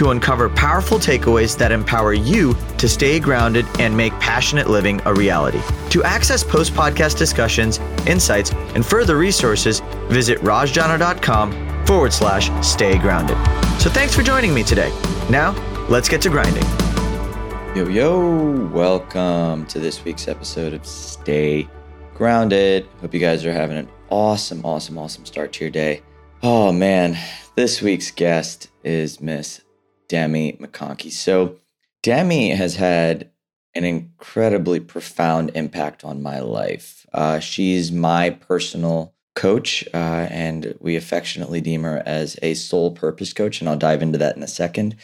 to 0.00 0.08
uncover 0.08 0.48
powerful 0.48 0.98
takeaways 0.98 1.58
that 1.58 1.70
empower 1.70 2.14
you 2.14 2.54
to 2.78 2.88
stay 2.88 3.20
grounded 3.20 3.66
and 3.78 3.94
make 3.94 4.14
passionate 4.14 4.70
living 4.70 4.98
a 5.04 5.12
reality. 5.12 5.60
To 5.90 6.02
access 6.04 6.42
post 6.42 6.72
podcast 6.72 7.18
discussions, 7.18 7.78
insights, 8.06 8.50
and 8.74 8.84
further 8.84 9.18
resources, 9.18 9.80
visit 10.08 10.38
rajjana.com 10.38 11.84
forward 11.84 12.14
slash 12.14 12.50
stay 12.66 12.96
grounded. 12.96 13.36
So 13.78 13.90
thanks 13.90 14.14
for 14.14 14.22
joining 14.22 14.54
me 14.54 14.62
today. 14.62 14.88
Now, 15.28 15.52
let's 15.90 16.08
get 16.08 16.22
to 16.22 16.30
grinding. 16.30 16.64
Yo, 17.76 17.86
yo, 17.86 18.68
welcome 18.68 19.66
to 19.66 19.78
this 19.78 20.02
week's 20.02 20.28
episode 20.28 20.72
of 20.72 20.86
Stay 20.86 21.68
Grounded. 22.14 22.88
Hope 23.02 23.12
you 23.12 23.20
guys 23.20 23.44
are 23.44 23.52
having 23.52 23.76
an 23.76 23.88
awesome, 24.08 24.64
awesome, 24.64 24.96
awesome 24.96 25.26
start 25.26 25.52
to 25.52 25.64
your 25.64 25.70
day. 25.70 26.00
Oh 26.42 26.72
man, 26.72 27.18
this 27.54 27.82
week's 27.82 28.10
guest 28.10 28.70
is 28.82 29.20
Miss 29.20 29.60
Demi 30.10 30.54
McConkie. 30.54 31.12
So, 31.12 31.56
Demi 32.02 32.50
has 32.50 32.76
had 32.76 33.30
an 33.74 33.84
incredibly 33.84 34.80
profound 34.80 35.52
impact 35.54 36.04
on 36.04 36.20
my 36.20 36.40
life. 36.40 37.06
Uh, 37.14 37.38
she's 37.38 37.92
my 37.92 38.30
personal 38.30 39.14
coach, 39.36 39.86
uh, 39.94 40.26
and 40.28 40.74
we 40.80 40.96
affectionately 40.96 41.60
deem 41.60 41.84
her 41.84 42.02
as 42.04 42.36
a 42.42 42.54
soul 42.54 42.90
purpose 42.90 43.32
coach. 43.32 43.60
And 43.60 43.68
I'll 43.68 43.76
dive 43.76 44.02
into 44.02 44.18
that 44.18 44.36
in 44.36 44.42
a 44.42 44.48
second. 44.48 44.96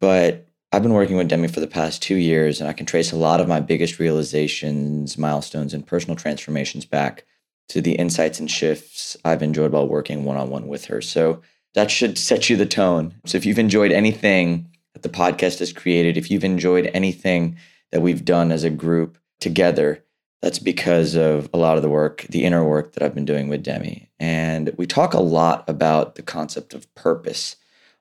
But 0.00 0.48
I've 0.72 0.82
been 0.82 0.94
working 0.94 1.16
with 1.16 1.28
Demi 1.28 1.46
for 1.46 1.60
the 1.60 1.68
past 1.68 2.02
two 2.02 2.16
years, 2.16 2.60
and 2.60 2.68
I 2.68 2.72
can 2.72 2.86
trace 2.86 3.12
a 3.12 3.16
lot 3.16 3.40
of 3.40 3.46
my 3.46 3.60
biggest 3.60 4.00
realizations, 4.00 5.16
milestones, 5.16 5.72
and 5.72 5.86
personal 5.86 6.16
transformations 6.16 6.84
back 6.84 7.24
to 7.68 7.80
the 7.80 7.92
insights 7.92 8.40
and 8.40 8.50
shifts 8.50 9.16
I've 9.24 9.42
enjoyed 9.42 9.70
while 9.70 9.86
working 9.86 10.24
one 10.24 10.36
on 10.36 10.50
one 10.50 10.66
with 10.66 10.86
her. 10.86 11.00
So 11.00 11.42
that 11.74 11.90
should 11.90 12.18
set 12.18 12.50
you 12.50 12.56
the 12.56 12.66
tone. 12.66 13.14
So 13.24 13.36
if 13.36 13.46
you've 13.46 13.58
enjoyed 13.58 13.92
anything 13.92 14.70
that 14.92 15.02
the 15.02 15.08
podcast 15.08 15.58
has 15.60 15.72
created, 15.72 16.16
if 16.16 16.30
you've 16.30 16.44
enjoyed 16.44 16.90
anything 16.92 17.56
that 17.90 18.02
we've 18.02 18.24
done 18.24 18.52
as 18.52 18.64
a 18.64 18.70
group 18.70 19.18
together, 19.40 20.04
that's 20.40 20.58
because 20.58 21.14
of 21.14 21.48
a 21.54 21.58
lot 21.58 21.76
of 21.76 21.82
the 21.82 21.88
work, 21.88 22.26
the 22.28 22.44
inner 22.44 22.64
work 22.64 22.92
that 22.92 23.02
I've 23.02 23.14
been 23.14 23.24
doing 23.24 23.48
with 23.48 23.62
Demi. 23.62 24.10
And 24.18 24.72
we 24.76 24.86
talk 24.86 25.14
a 25.14 25.20
lot 25.20 25.68
about 25.68 26.16
the 26.16 26.22
concept 26.22 26.74
of 26.74 26.92
purpose 26.94 27.56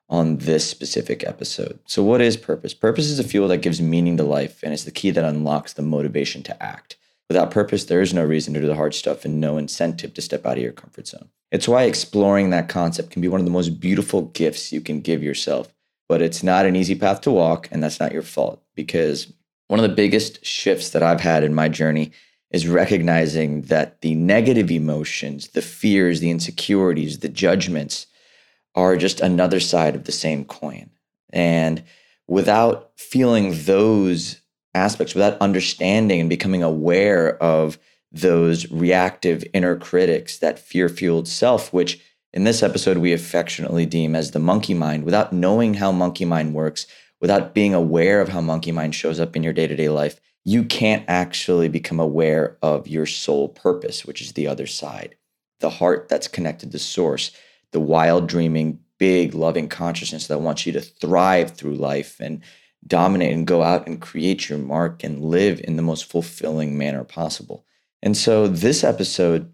on 0.09 0.37
this 0.37 0.69
specific 0.69 1.23
episode. 1.25 1.79
So, 1.85 2.03
what 2.03 2.19
is 2.19 2.35
purpose? 2.35 2.73
Purpose 2.73 3.05
is 3.05 3.19
a 3.19 3.23
fuel 3.23 3.47
that 3.47 3.59
gives 3.59 3.81
meaning 3.81 4.17
to 4.17 4.23
life, 4.23 4.61
and 4.61 4.73
it's 4.73 4.83
the 4.83 4.91
key 4.91 5.11
that 5.11 5.23
unlocks 5.23 5.73
the 5.73 5.81
motivation 5.81 6.43
to 6.43 6.61
act. 6.63 6.97
Without 7.31 7.49
purpose, 7.49 7.85
there 7.85 8.01
is 8.01 8.13
no 8.13 8.25
reason 8.25 8.53
to 8.53 8.59
do 8.59 8.67
the 8.67 8.75
hard 8.75 8.93
stuff 8.93 9.23
and 9.23 9.39
no 9.39 9.55
incentive 9.55 10.13
to 10.13 10.21
step 10.21 10.45
out 10.45 10.57
of 10.57 10.63
your 10.63 10.73
comfort 10.73 11.07
zone. 11.07 11.29
It's 11.49 11.65
why 11.65 11.83
exploring 11.83 12.49
that 12.49 12.67
concept 12.67 13.09
can 13.09 13.21
be 13.21 13.29
one 13.29 13.39
of 13.39 13.45
the 13.45 13.53
most 13.53 13.79
beautiful 13.79 14.23
gifts 14.23 14.73
you 14.73 14.81
can 14.81 14.99
give 14.99 15.23
yourself. 15.23 15.73
But 16.09 16.21
it's 16.21 16.43
not 16.43 16.65
an 16.65 16.75
easy 16.75 16.93
path 16.93 17.21
to 17.21 17.31
walk, 17.31 17.69
and 17.71 17.81
that's 17.81 18.01
not 18.01 18.11
your 18.11 18.21
fault 18.21 18.61
because 18.75 19.31
one 19.69 19.79
of 19.79 19.89
the 19.89 19.95
biggest 19.95 20.45
shifts 20.45 20.89
that 20.89 21.03
I've 21.03 21.21
had 21.21 21.45
in 21.45 21.55
my 21.55 21.69
journey 21.69 22.11
is 22.49 22.67
recognizing 22.67 23.61
that 23.61 24.01
the 24.01 24.13
negative 24.13 24.69
emotions, 24.69 25.47
the 25.53 25.61
fears, 25.61 26.19
the 26.19 26.31
insecurities, 26.31 27.19
the 27.19 27.29
judgments 27.29 28.07
are 28.75 28.97
just 28.97 29.21
another 29.21 29.61
side 29.61 29.95
of 29.95 30.03
the 30.03 30.11
same 30.11 30.43
coin. 30.43 30.89
And 31.31 31.81
without 32.27 32.91
feeling 32.97 33.53
those 33.63 34.40
aspects, 34.73 35.13
without 35.13 35.39
understanding 35.41 36.19
and 36.19 36.29
becoming 36.29 36.63
aware 36.63 37.41
of 37.41 37.77
those 38.11 38.69
reactive 38.71 39.43
inner 39.53 39.75
critics, 39.75 40.37
that 40.39 40.59
fear 40.59 40.89
fueled 40.89 41.27
self, 41.27 41.71
which 41.71 41.99
in 42.33 42.43
this 42.43 42.63
episode 42.63 42.97
we 42.97 43.13
affectionately 43.13 43.85
deem 43.85 44.15
as 44.15 44.31
the 44.31 44.39
monkey 44.39 44.73
mind, 44.73 45.03
without 45.03 45.33
knowing 45.33 45.75
how 45.75 45.91
monkey 45.91 46.25
mind 46.25 46.53
works, 46.53 46.87
without 47.19 47.53
being 47.53 47.73
aware 47.73 48.21
of 48.21 48.29
how 48.29 48.41
monkey 48.41 48.71
mind 48.71 48.95
shows 48.95 49.19
up 49.19 49.35
in 49.35 49.43
your 49.43 49.53
day 49.53 49.67
to 49.67 49.75
day 49.75 49.89
life, 49.89 50.19
you 50.43 50.63
can't 50.63 51.05
actually 51.07 51.67
become 51.67 51.99
aware 51.99 52.57
of 52.61 52.87
your 52.87 53.05
soul 53.05 53.49
purpose, 53.49 54.05
which 54.05 54.21
is 54.21 54.33
the 54.33 54.47
other 54.47 54.65
side, 54.65 55.15
the 55.59 55.69
heart 55.69 56.07
that's 56.09 56.27
connected 56.27 56.71
to 56.71 56.79
source, 56.79 57.31
the 57.71 57.79
wild, 57.79 58.27
dreaming, 58.27 58.79
big, 58.97 59.33
loving 59.33 59.67
consciousness 59.67 60.27
that 60.27 60.41
wants 60.41 60.65
you 60.65 60.71
to 60.71 60.81
thrive 60.81 61.51
through 61.51 61.75
life 61.75 62.19
and 62.19 62.41
dominate 62.85 63.33
and 63.33 63.47
go 63.47 63.63
out 63.63 63.87
and 63.87 64.01
create 64.01 64.49
your 64.49 64.59
mark 64.59 65.03
and 65.03 65.23
live 65.23 65.61
in 65.63 65.75
the 65.75 65.83
most 65.83 66.05
fulfilling 66.05 66.77
manner 66.77 67.03
possible. 67.03 67.65
And 68.01 68.17
so 68.17 68.47
this 68.47 68.83
episode 68.83 69.51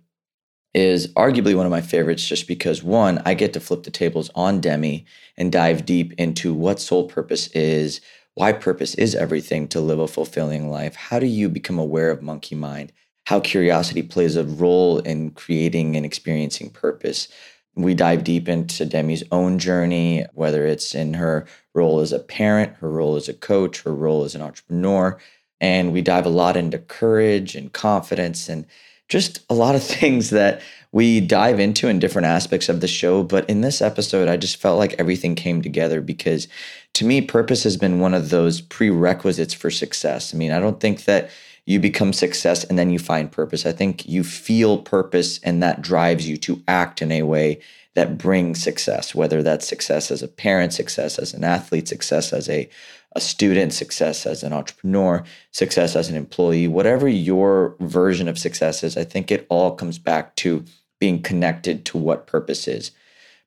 is 0.73 1.07
arguably 1.13 1.55
one 1.55 1.65
of 1.65 1.71
my 1.71 1.81
favorites 1.81 2.25
just 2.25 2.47
because 2.47 2.83
one, 2.83 3.21
I 3.25 3.33
get 3.33 3.53
to 3.53 3.59
flip 3.59 3.83
the 3.83 3.91
tables 3.91 4.29
on 4.35 4.61
Demi 4.61 5.05
and 5.35 5.51
dive 5.51 5.85
deep 5.85 6.13
into 6.13 6.53
what 6.53 6.79
soul 6.79 7.07
purpose 7.07 7.47
is, 7.47 7.99
why 8.35 8.53
purpose 8.53 8.93
is 8.95 9.15
everything 9.15 9.67
to 9.69 9.81
live 9.81 9.99
a 9.99 10.07
fulfilling 10.07 10.69
life. 10.69 10.95
How 10.95 11.19
do 11.19 11.25
you 11.25 11.49
become 11.49 11.79
aware 11.79 12.11
of 12.11 12.21
monkey 12.21 12.55
mind? 12.55 12.93
How 13.25 13.39
curiosity 13.39 14.03
plays 14.03 14.35
a 14.35 14.43
role 14.43 14.99
in 14.99 15.31
creating 15.31 15.95
and 15.95 16.05
experiencing 16.05 16.69
purpose. 16.69 17.27
We 17.77 17.93
dive 17.93 18.23
deep 18.23 18.49
into 18.49 18.85
Demi's 18.85 19.23
own 19.31 19.59
journey, 19.59 20.25
whether 20.33 20.65
it's 20.65 20.95
in 20.95 21.13
her 21.13 21.45
role 21.75 21.99
as 21.99 22.11
a 22.11 22.19
parent, 22.19 22.75
her 22.77 22.89
role 22.89 23.15
as 23.15 23.29
a 23.29 23.33
coach, 23.33 23.81
her 23.83 23.93
role 23.93 24.23
as 24.23 24.33
an 24.33 24.41
entrepreneur. 24.41 25.19
And 25.61 25.93
we 25.93 26.01
dive 26.01 26.25
a 26.25 26.29
lot 26.29 26.57
into 26.57 26.79
courage 26.79 27.55
and 27.55 27.71
confidence 27.71 28.49
and 28.49 28.65
just 29.09 29.45
a 29.49 29.53
lot 29.53 29.75
of 29.75 29.83
things 29.99 30.31
that 30.31 30.61
we 30.91 31.19
dive 31.19 31.59
into 31.59 31.87
in 31.87 31.99
different 31.99 32.25
aspects 32.25 32.67
of 32.67 32.81
the 32.81 32.87
show. 32.87 33.21
But 33.21 33.47
in 33.47 33.61
this 33.61 33.81
episode, 33.81 34.27
I 34.27 34.37
just 34.37 34.57
felt 34.57 34.79
like 34.79 34.95
everything 34.97 35.35
came 35.35 35.61
together 35.61 36.01
because 36.01 36.47
to 36.95 37.05
me, 37.05 37.21
purpose 37.21 37.63
has 37.63 37.77
been 37.77 37.99
one 37.99 38.15
of 38.15 38.31
those 38.31 38.59
prerequisites 38.59 39.53
for 39.53 39.69
success. 39.69 40.33
I 40.33 40.37
mean, 40.37 40.51
I 40.51 40.59
don't 40.59 40.79
think 40.79 41.05
that 41.05 41.29
you 41.67 41.81
become 41.81 42.13
success 42.13 42.63
and 42.63 42.79
then 42.79 42.89
you 42.89 42.97
find 42.97 43.29
purpose. 43.29 43.65
I 43.65 43.73
think 43.73 44.07
you 44.07 44.23
feel 44.23 44.77
purpose 44.77 45.37
and 45.43 45.61
that 45.61 45.81
drives 45.81 46.27
you 46.27 46.37
to 46.37 46.63
act 46.65 47.01
in 47.01 47.11
a 47.11 47.23
way 47.23 47.59
that 47.93 48.17
brings 48.17 48.63
success, 48.63 49.13
whether 49.13 49.43
that's 49.43 49.67
success 49.67 50.09
as 50.09 50.23
a 50.23 50.29
parent, 50.29 50.71
success 50.71 51.19
as 51.19 51.33
an 51.33 51.43
athlete, 51.43 51.89
success 51.89 52.31
as 52.31 52.47
a, 52.47 52.69
a 53.17 53.19
student, 53.19 53.73
success 53.73 54.25
as 54.25 54.43
an 54.43 54.53
entrepreneur, 54.53 55.25
success 55.51 55.97
as 55.97 56.07
an 56.09 56.15
employee, 56.15 56.69
whatever 56.69 57.05
your 57.05 57.75
version 57.81 58.29
of 58.29 58.39
success 58.39 58.81
is, 58.81 58.95
I 58.95 59.03
think 59.03 59.29
it 59.29 59.45
all 59.49 59.75
comes 59.75 59.99
back 59.99 60.37
to 60.37 60.63
being 61.01 61.21
connected 61.21 61.83
to 61.85 61.97
what 61.97 62.27
purpose 62.27 62.65
is. 62.67 62.91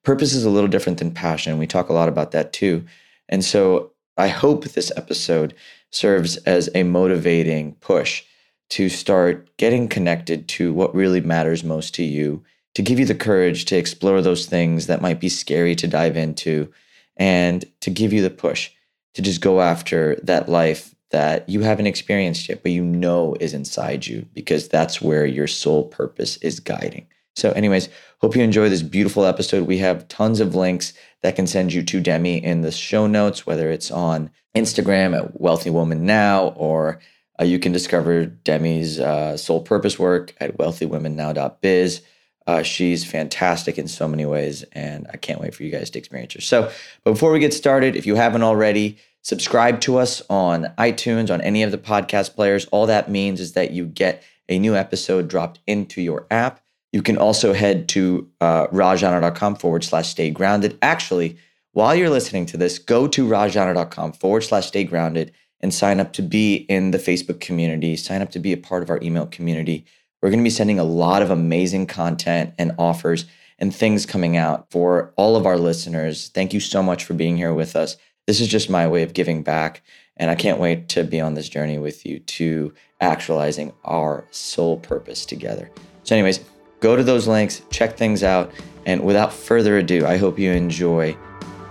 Purpose 0.05 0.35
is 0.35 0.45
a 0.45 0.51
little 0.51 0.69
different 0.69 0.99
than 0.99 1.13
passion. 1.13 1.57
We 1.57 1.67
talk 1.67 1.89
a 1.89 1.95
lot 1.95 2.09
about 2.09 2.33
that 2.33 2.53
too. 2.53 2.85
And 3.31 3.43
so 3.43 3.93
I 4.19 4.29
hope 4.29 4.65
this 4.65 4.93
episode 4.97 5.55
serves 5.91 6.37
as 6.39 6.69
a 6.75 6.83
motivating 6.83 7.75
push 7.77 8.25
to 8.71 8.89
start 8.89 9.57
getting 9.57 9.89
connected 9.89 10.49
to 10.49 10.73
what 10.73 10.95
really 10.95 11.21
matters 11.21 11.65
most 11.65 11.95
to 11.95 12.03
you, 12.03 12.43
to 12.75 12.83
give 12.83 12.99
you 12.99 13.07
the 13.07 13.15
courage 13.15 13.65
to 13.67 13.77
explore 13.77 14.23
those 14.23 14.47
things 14.47 14.87
that 14.87 15.03
might 15.03 15.21
be 15.21 15.29
scary 15.29 15.75
to 15.75 15.89
dive 15.89 16.17
into, 16.17 16.73
and 17.17 17.65
to 17.81 17.91
give 17.91 18.13
you 18.13 18.23
the 18.23 18.31
push 18.31 18.71
to 19.15 19.23
just 19.23 19.41
go 19.41 19.61
after 19.61 20.17
that 20.23 20.49
life 20.49 20.95
that 21.11 21.49
you 21.49 21.61
haven't 21.63 21.89
experienced 21.89 22.49
yet, 22.49 22.63
but 22.63 22.73
you 22.73 22.85
know 22.85 23.37
is 23.41 23.53
inside 23.53 24.07
you 24.07 24.27
because 24.33 24.69
that's 24.69 25.03
where 25.03 25.27
your 25.27 25.49
soul 25.49 25.85
purpose 25.85 26.37
is 26.39 26.61
guiding. 26.61 27.07
So, 27.41 27.53
anyways, 27.53 27.89
hope 28.19 28.37
you 28.37 28.43
enjoy 28.43 28.69
this 28.69 28.83
beautiful 28.83 29.25
episode. 29.25 29.67
We 29.67 29.79
have 29.79 30.07
tons 30.09 30.41
of 30.41 30.55
links 30.55 30.93
that 31.23 31.37
can 31.37 31.47
send 31.47 31.73
you 31.73 31.83
to 31.83 32.01
Demi 32.01 32.45
in 32.45 32.61
the 32.61 32.71
show 32.71 33.07
notes, 33.07 33.47
whether 33.47 33.71
it's 33.71 33.91
on 33.91 34.31
Instagram 34.55 35.17
at 35.17 35.41
Wealthy 35.41 35.71
Woman 35.71 36.05
Now, 36.05 36.49
or 36.49 37.01
uh, 37.41 37.45
you 37.45 37.59
can 37.59 37.73
discover 37.73 38.27
Demi's 38.27 39.01
uh, 39.01 39.39
soul 39.39 39.63
purpose 39.63 39.99
work 39.99 40.35
at 40.39 40.59
wealthywomennow.biz. 40.59 42.03
Uh, 42.47 42.63
she's 42.63 43.05
fantastic 43.05 43.79
in 43.79 43.89
so 43.89 44.07
many 44.07 44.27
ways, 44.27 44.63
and 44.73 45.07
I 45.11 45.17
can't 45.17 45.41
wait 45.41 45.55
for 45.55 45.63
you 45.63 45.71
guys 45.71 45.89
to 45.91 45.99
experience 45.99 46.35
her. 46.35 46.43
So, 46.43 46.71
but 47.05 47.13
before 47.13 47.33
we 47.33 47.39
get 47.39 47.55
started, 47.55 47.97
if 47.97 48.07
you 48.07 48.17
haven't 48.17 48.43
already, 48.43 48.99
subscribe 49.23 49.81
to 49.83 49.97
us 49.97 50.21
on 50.29 50.67
iTunes, 50.77 51.33
on 51.33 51.41
any 51.41 51.63
of 51.63 51.71
the 51.71 51.79
podcast 51.79 52.35
players. 52.35 52.67
All 52.67 52.85
that 52.87 53.11
means 53.11 53.41
is 53.41 53.53
that 53.53 53.71
you 53.71 53.87
get 53.87 54.23
a 54.51 54.59
new 54.59 54.75
episode 54.75 55.29
dropped 55.29 55.61
into 55.67 56.03
your 56.03 56.27
app. 56.31 56.61
You 56.93 57.03
can 57.03 57.19
also 57.19 57.53
head 57.53 57.89
to 57.91 58.29
uh, 58.41 58.67
rajjana.com 58.69 59.57
forward 59.57 59.85
slash 59.85 60.09
stay 60.09 60.31
grounded. 60.31 60.77
Actually, 60.83 61.37
while 61.73 61.95
you're 61.95 62.11
listening 62.11 62.47
to 62.47 62.57
this, 62.57 62.79
go 62.79 63.07
to 63.09 63.29
rajjana.com 63.29 64.13
forward 64.13 64.41
slash 64.43 64.67
stay 64.67 64.85
grounded 64.85 65.33
and 65.61 65.73
sign 65.73 66.01
up 66.01 66.13
to 66.15 66.23
be 66.23 66.57
in 66.57 66.91
the 66.91 66.99
Facebook 66.99 67.41
community, 67.41 67.97
sign 67.97 68.23
up 68.23 68.31
to 68.31 68.39
be 68.39 68.53
a 68.53 68.57
part 68.57 68.83
of 68.83 68.91
our 68.91 68.99
email 69.03 69.27
community. 69.27 69.85
We're 70.21 70.31
going 70.31 70.41
to 70.41 70.45
be 70.45 70.51
sending 70.51 70.79
a 70.79 70.85
lot 70.85 71.23
of 71.23 71.31
amazing 71.31 71.87
content 71.87 72.55
and 72.59 72.75
offers 72.79 73.27
and 73.59 73.75
things 73.75 74.07
coming 74.07 74.37
out 74.37 74.71
for 74.71 75.13
all 75.17 75.37
of 75.37 75.47
our 75.47 75.59
listeners. 75.59 76.29
Thank 76.29 76.53
you 76.53 76.61
so 76.61 76.83
much 76.83 77.05
for 77.05 77.15
being 77.15 77.37
here 77.37 77.55
with 77.55 77.77
us. 77.77 77.97
This 78.27 78.41
is 78.41 78.49
just 78.49 78.71
my 78.71 78.89
way 78.89 79.03
of 79.03 79.13
giving 79.13 79.43
back. 79.43 79.83
And 80.17 80.31
I 80.31 80.35
can't 80.35 80.59
wait 80.59 80.89
to 80.91 81.05
be 81.05 81.21
on 81.21 81.35
this 81.35 81.49
journey 81.49 81.79
with 81.79 82.05
you 82.05 82.19
to 82.19 82.75
actualizing 83.01 83.73
our 83.85 84.25
soul 84.31 84.79
purpose 84.79 85.25
together. 85.25 85.71
So, 86.05 86.15
anyways, 86.15 86.41
go 86.81 86.97
to 86.97 87.05
those 87.05 87.29
links, 87.29 87.63
check 87.71 87.97
things 87.97 88.23
out. 88.23 88.51
And 88.87 89.05
without 89.05 89.33
further 89.33 89.79
ado, 89.79 90.07
I 90.07 90.17
hope 90.17 90.39
you 90.39 90.51
enjoy 90.51 91.17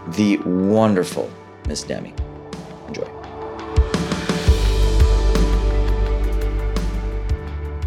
the 0.10 0.38
wonderful 0.38 1.30
Miss 1.68 1.84
Demi. 1.84 2.14
Enjoy. 2.88 3.08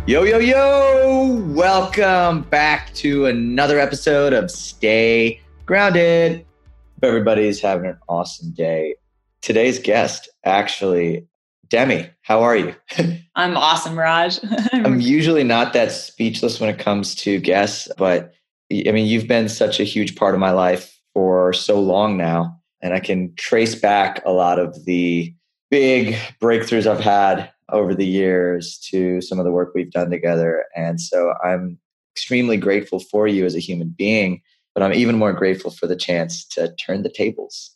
Yo, 0.04 0.24
yo, 0.24 0.38
yo! 0.38 1.36
Welcome 1.52 2.42
back 2.42 2.92
to 2.94 3.26
another 3.26 3.78
episode 3.78 4.32
of 4.32 4.50
Stay 4.50 5.40
Grounded. 5.64 6.38
Hope 6.38 7.04
everybody's 7.04 7.60
having 7.60 7.86
an 7.86 7.98
awesome 8.08 8.50
day. 8.50 8.96
Today's 9.42 9.78
guest, 9.78 10.28
actually, 10.44 11.26
Demi, 11.72 12.10
how 12.20 12.42
are 12.42 12.54
you? 12.54 12.74
I'm 13.34 13.56
awesome, 13.56 13.98
Raj. 13.98 14.38
I'm 14.74 15.00
usually 15.00 15.42
not 15.42 15.72
that 15.72 15.90
speechless 15.90 16.60
when 16.60 16.68
it 16.68 16.78
comes 16.78 17.14
to 17.14 17.40
guests, 17.40 17.88
but 17.96 18.34
I 18.70 18.90
mean, 18.92 19.06
you've 19.06 19.26
been 19.26 19.48
such 19.48 19.80
a 19.80 19.84
huge 19.84 20.14
part 20.14 20.34
of 20.34 20.40
my 20.40 20.50
life 20.50 20.94
for 21.14 21.54
so 21.54 21.80
long 21.80 22.18
now, 22.18 22.60
and 22.82 22.92
I 22.92 23.00
can 23.00 23.34
trace 23.36 23.74
back 23.74 24.22
a 24.26 24.32
lot 24.32 24.58
of 24.58 24.84
the 24.84 25.34
big 25.70 26.14
breakthroughs 26.42 26.86
I've 26.86 27.00
had 27.00 27.50
over 27.70 27.94
the 27.94 28.06
years 28.06 28.78
to 28.90 29.22
some 29.22 29.38
of 29.38 29.46
the 29.46 29.50
work 29.50 29.72
we've 29.74 29.90
done 29.90 30.10
together. 30.10 30.66
And 30.76 31.00
so 31.00 31.32
I'm 31.42 31.78
extremely 32.14 32.58
grateful 32.58 33.00
for 33.00 33.26
you 33.26 33.46
as 33.46 33.54
a 33.54 33.60
human 33.60 33.94
being, 33.96 34.42
but 34.74 34.82
I'm 34.82 34.92
even 34.92 35.16
more 35.16 35.32
grateful 35.32 35.70
for 35.70 35.86
the 35.86 35.96
chance 35.96 36.44
to 36.48 36.74
turn 36.74 37.02
the 37.02 37.08
tables. 37.08 37.74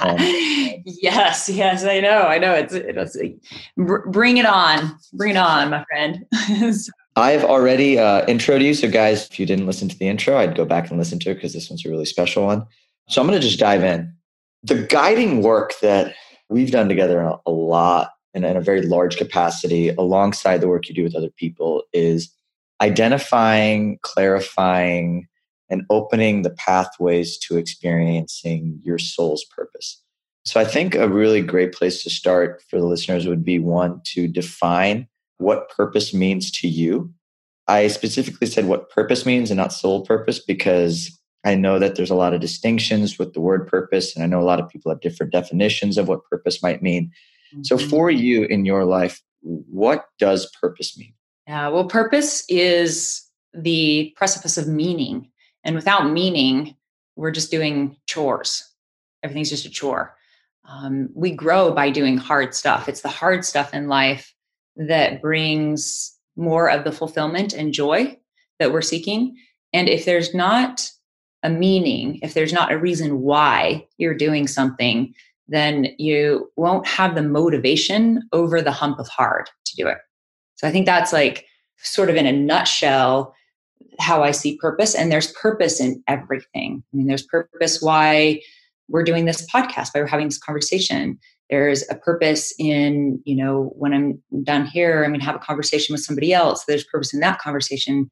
Um, 0.00 0.16
yes, 0.84 1.48
yes, 1.48 1.84
I 1.84 2.00
know, 2.00 2.22
I 2.22 2.38
know. 2.38 2.52
It's, 2.52 2.74
it's 2.74 3.16
bring 3.76 4.36
it 4.36 4.46
on, 4.46 4.96
bring 5.12 5.32
it 5.32 5.36
on, 5.36 5.70
my 5.70 5.84
friend. 5.84 6.26
I've 7.16 7.44
already 7.44 7.98
uh, 7.98 8.26
introed 8.26 8.62
you. 8.62 8.74
So, 8.74 8.90
guys, 8.90 9.28
if 9.30 9.38
you 9.38 9.46
didn't 9.46 9.66
listen 9.66 9.88
to 9.88 9.96
the 9.96 10.08
intro, 10.08 10.36
I'd 10.36 10.56
go 10.56 10.64
back 10.64 10.90
and 10.90 10.98
listen 10.98 11.18
to 11.20 11.30
it 11.30 11.34
because 11.34 11.52
this 11.52 11.70
one's 11.70 11.86
a 11.86 11.90
really 11.90 12.04
special 12.04 12.44
one. 12.44 12.66
So, 13.08 13.20
I'm 13.20 13.28
going 13.28 13.40
to 13.40 13.46
just 13.46 13.60
dive 13.60 13.84
in. 13.84 14.12
The 14.62 14.82
guiding 14.82 15.42
work 15.42 15.74
that 15.80 16.14
we've 16.48 16.70
done 16.70 16.88
together 16.88 17.20
a 17.46 17.50
lot 17.50 18.10
and 18.34 18.44
in 18.44 18.56
a 18.56 18.60
very 18.60 18.82
large 18.82 19.16
capacity 19.16 19.90
alongside 19.90 20.60
the 20.60 20.68
work 20.68 20.88
you 20.88 20.94
do 20.94 21.04
with 21.04 21.14
other 21.14 21.30
people 21.30 21.84
is 21.92 22.34
identifying, 22.80 23.98
clarifying, 24.02 25.28
and 25.70 25.82
opening 25.90 26.42
the 26.42 26.50
pathways 26.50 27.38
to 27.38 27.56
experiencing 27.56 28.80
your 28.82 28.98
soul's 28.98 29.44
purpose. 29.44 30.02
So 30.44 30.60
I 30.60 30.64
think 30.64 30.94
a 30.94 31.08
really 31.08 31.40
great 31.40 31.72
place 31.72 32.02
to 32.02 32.10
start 32.10 32.62
for 32.68 32.78
the 32.78 32.86
listeners 32.86 33.26
would 33.26 33.44
be 33.44 33.58
one 33.58 34.00
to 34.12 34.28
define 34.28 35.08
what 35.38 35.70
purpose 35.70 36.12
means 36.12 36.50
to 36.52 36.68
you. 36.68 37.12
I 37.66 37.88
specifically 37.88 38.46
said 38.46 38.66
what 38.66 38.90
purpose 38.90 39.24
means 39.24 39.50
and 39.50 39.56
not 39.56 39.72
soul 39.72 40.04
purpose 40.04 40.38
because 40.38 41.18
I 41.44 41.54
know 41.54 41.78
that 41.78 41.96
there's 41.96 42.10
a 42.10 42.14
lot 42.14 42.34
of 42.34 42.40
distinctions 42.40 43.18
with 43.18 43.34
the 43.34 43.40
word 43.40 43.66
purpose, 43.66 44.14
and 44.14 44.22
I 44.22 44.26
know 44.26 44.40
a 44.40 44.44
lot 44.44 44.60
of 44.60 44.68
people 44.68 44.90
have 44.90 45.00
different 45.00 45.32
definitions 45.32 45.98
of 45.98 46.08
what 46.08 46.24
purpose 46.24 46.62
might 46.62 46.82
mean. 46.82 47.10
So, 47.62 47.76
mm-hmm. 47.76 47.88
for 47.88 48.10
you 48.10 48.44
in 48.44 48.64
your 48.64 48.84
life, 48.84 49.22
what 49.42 50.06
does 50.18 50.50
purpose 50.60 50.96
mean? 50.98 51.12
Yeah, 51.46 51.68
well, 51.68 51.84
purpose 51.84 52.44
is 52.48 53.22
the 53.52 54.12
precipice 54.16 54.56
of 54.56 54.66
meaning. 54.66 55.30
And 55.64 55.74
without 55.74 56.10
meaning, 56.10 56.76
we're 57.16 57.30
just 57.30 57.50
doing 57.50 57.96
chores. 58.06 58.62
Everything's 59.22 59.50
just 59.50 59.66
a 59.66 59.70
chore. 59.70 60.16
Um, 60.68 61.10
we 61.14 61.30
grow 61.30 61.72
by 61.72 61.90
doing 61.90 62.16
hard 62.16 62.54
stuff. 62.54 62.88
It's 62.88 63.02
the 63.02 63.08
hard 63.08 63.44
stuff 63.44 63.74
in 63.74 63.88
life 63.88 64.34
that 64.76 65.20
brings 65.20 66.16
more 66.36 66.70
of 66.70 66.84
the 66.84 66.92
fulfillment 66.92 67.52
and 67.52 67.72
joy 67.72 68.18
that 68.58 68.72
we're 68.72 68.82
seeking. 68.82 69.36
And 69.72 69.88
if 69.88 70.04
there's 70.04 70.34
not 70.34 70.90
a 71.42 71.50
meaning, 71.50 72.18
if 72.22 72.34
there's 72.34 72.52
not 72.52 72.72
a 72.72 72.78
reason 72.78 73.20
why 73.20 73.86
you're 73.98 74.16
doing 74.16 74.46
something, 74.46 75.14
then 75.46 75.88
you 75.98 76.50
won't 76.56 76.86
have 76.86 77.14
the 77.14 77.22
motivation 77.22 78.26
over 78.32 78.62
the 78.62 78.72
hump 78.72 78.98
of 78.98 79.08
hard 79.08 79.50
to 79.66 79.76
do 79.76 79.86
it. 79.86 79.98
So 80.54 80.66
I 80.66 80.70
think 80.70 80.86
that's 80.86 81.12
like 81.12 81.46
sort 81.76 82.08
of 82.08 82.16
in 82.16 82.26
a 82.26 82.32
nutshell 82.32 83.34
how 83.98 84.22
I 84.22 84.30
see 84.30 84.58
purpose. 84.58 84.94
And 84.94 85.10
there's 85.10 85.32
purpose 85.32 85.80
in 85.80 86.02
everything. 86.08 86.82
I 86.92 86.96
mean, 86.96 87.06
there's 87.06 87.26
purpose 87.26 87.80
why 87.80 88.40
we're 88.88 89.04
doing 89.04 89.24
this 89.24 89.46
podcast, 89.50 89.90
why 89.92 90.00
we're 90.00 90.06
having 90.06 90.28
this 90.28 90.38
conversation. 90.38 91.18
There's 91.50 91.84
a 91.90 91.94
purpose 91.94 92.54
in, 92.58 93.20
you 93.24 93.36
know, 93.36 93.72
when 93.76 93.92
I'm 93.92 94.22
done 94.42 94.66
here, 94.66 95.04
I'm 95.04 95.10
going 95.10 95.20
to 95.20 95.26
have 95.26 95.36
a 95.36 95.40
conversation 95.40 95.92
with 95.92 96.02
somebody 96.02 96.32
else. 96.32 96.64
There's 96.64 96.84
purpose 96.84 97.14
in 97.14 97.20
that 97.20 97.38
conversation. 97.38 98.10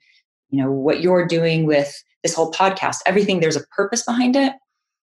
You 0.50 0.62
know, 0.62 0.70
what 0.70 1.00
you're 1.00 1.26
doing 1.26 1.67
with 1.67 1.94
this 2.23 2.35
whole 2.35 2.52
podcast, 2.52 2.99
everything, 3.06 3.40
there's 3.40 3.56
a 3.56 3.67
purpose 3.69 4.05
behind 4.05 4.37
it. 4.37 4.52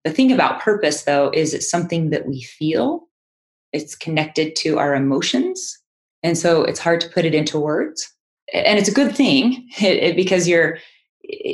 The 0.05 0.11
thing 0.11 0.31
about 0.31 0.61
purpose, 0.61 1.05
though, 1.05 1.31
is 1.33 1.55
it's 1.55 1.71
something 1.71 2.11
that 2.11 2.27
we 2.27 2.43
feel, 2.43 3.09
it's 3.73 3.95
connected 3.95 4.57
to 4.57 4.79
our 4.79 4.95
emotions. 4.95 5.79
And 6.23 6.37
so 6.37 6.65
it's 6.65 6.81
hard 6.81 7.01
to 7.01 7.09
put 7.09 7.25
it 7.25 7.35
into 7.35 7.59
words. 7.59 8.13
And 8.53 8.79
it's 8.79 8.89
a 8.89 8.95
good 8.95 9.15
thing 9.15 9.69
it, 9.81 10.03
it, 10.03 10.17
because 10.17 10.49
your 10.49 10.79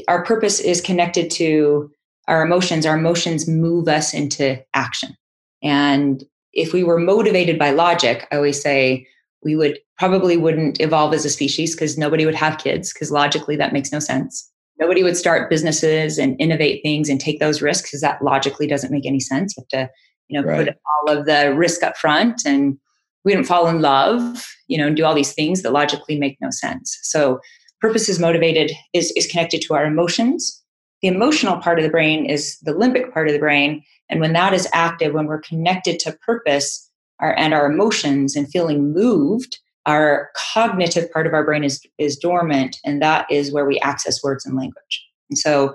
our 0.08 0.24
purpose 0.24 0.60
is 0.60 0.80
connected 0.80 1.30
to 1.32 1.90
our 2.26 2.42
emotions. 2.42 2.86
Our 2.86 2.98
emotions 2.98 3.48
move 3.48 3.88
us 3.88 4.12
into 4.12 4.62
action. 4.74 5.16
And 5.62 6.24
if 6.52 6.72
we 6.72 6.84
were 6.84 6.98
motivated 6.98 7.58
by 7.58 7.70
logic, 7.70 8.26
I 8.32 8.36
always 8.36 8.60
say 8.60 9.06
we 9.44 9.56
would 9.56 9.78
probably 9.98 10.36
wouldn't 10.36 10.80
evolve 10.80 11.14
as 11.14 11.24
a 11.24 11.30
species 11.30 11.74
because 11.74 11.98
nobody 11.98 12.24
would 12.24 12.34
have 12.34 12.58
kids 12.58 12.92
because 12.92 13.10
logically 13.10 13.56
that 13.56 13.72
makes 13.72 13.92
no 13.92 13.98
sense 13.98 14.50
nobody 14.78 15.02
would 15.02 15.16
start 15.16 15.50
businesses 15.50 16.18
and 16.18 16.36
innovate 16.40 16.82
things 16.82 17.08
and 17.08 17.20
take 17.20 17.40
those 17.40 17.60
risks 17.60 17.90
because 17.90 18.00
that 18.00 18.22
logically 18.22 18.66
doesn't 18.66 18.92
make 18.92 19.06
any 19.06 19.20
sense. 19.20 19.56
You 19.56 19.62
have 19.62 19.86
to, 19.86 19.92
you 20.28 20.40
know, 20.40 20.46
right. 20.46 20.66
put 20.66 20.76
all 20.86 21.18
of 21.18 21.26
the 21.26 21.54
risk 21.54 21.82
up 21.82 21.96
front 21.96 22.42
and 22.44 22.78
we 23.28 23.34
don't 23.34 23.44
fall 23.44 23.68
in 23.68 23.82
love, 23.82 24.44
you 24.68 24.78
know, 24.78 24.86
and 24.86 24.96
do 24.96 25.04
all 25.04 25.14
these 25.14 25.34
things 25.34 25.62
that 25.62 25.72
logically 25.72 26.18
make 26.18 26.38
no 26.40 26.50
sense. 26.50 26.98
So 27.02 27.40
purpose 27.80 28.08
is 28.08 28.18
motivated, 28.18 28.72
is, 28.94 29.12
is 29.16 29.26
connected 29.26 29.60
to 29.62 29.74
our 29.74 29.84
emotions. 29.84 30.62
The 31.02 31.08
emotional 31.08 31.58
part 31.58 31.78
of 31.78 31.84
the 31.84 31.90
brain 31.90 32.24
is 32.24 32.58
the 32.62 32.72
limbic 32.72 33.12
part 33.12 33.28
of 33.28 33.34
the 33.34 33.38
brain. 33.38 33.84
And 34.08 34.20
when 34.20 34.32
that 34.32 34.54
is 34.54 34.66
active, 34.72 35.12
when 35.12 35.26
we're 35.26 35.42
connected 35.42 35.98
to 36.00 36.18
purpose 36.24 36.90
our, 37.20 37.36
and 37.36 37.52
our 37.52 37.70
emotions 37.70 38.34
and 38.34 38.50
feeling 38.50 38.94
moved, 38.94 39.58
our 39.84 40.30
cognitive 40.36 41.10
part 41.12 41.26
of 41.26 41.32
our 41.32 41.44
brain 41.44 41.64
is 41.64 41.80
is 41.96 42.16
dormant 42.16 42.78
and 42.84 43.00
that 43.02 43.28
is 43.30 43.52
where 43.52 43.64
we 43.64 43.80
access 43.80 44.22
words 44.22 44.44
and 44.44 44.54
language 44.54 45.06
and 45.30 45.38
so 45.38 45.74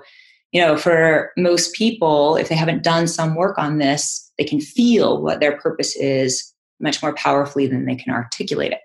you 0.52 0.60
know 0.60 0.76
for 0.76 1.32
most 1.36 1.74
people 1.74 2.36
if 2.36 2.48
they 2.48 2.54
haven't 2.54 2.84
done 2.84 3.08
some 3.08 3.34
work 3.34 3.58
on 3.58 3.78
this 3.78 4.30
they 4.38 4.44
can 4.44 4.60
feel 4.60 5.20
what 5.20 5.40
their 5.40 5.58
purpose 5.58 5.96
is 5.96 6.53
much 6.80 7.02
more 7.02 7.14
powerfully 7.14 7.66
than 7.66 7.86
they 7.86 7.96
can 7.96 8.12
articulate 8.12 8.72
it 8.72 8.80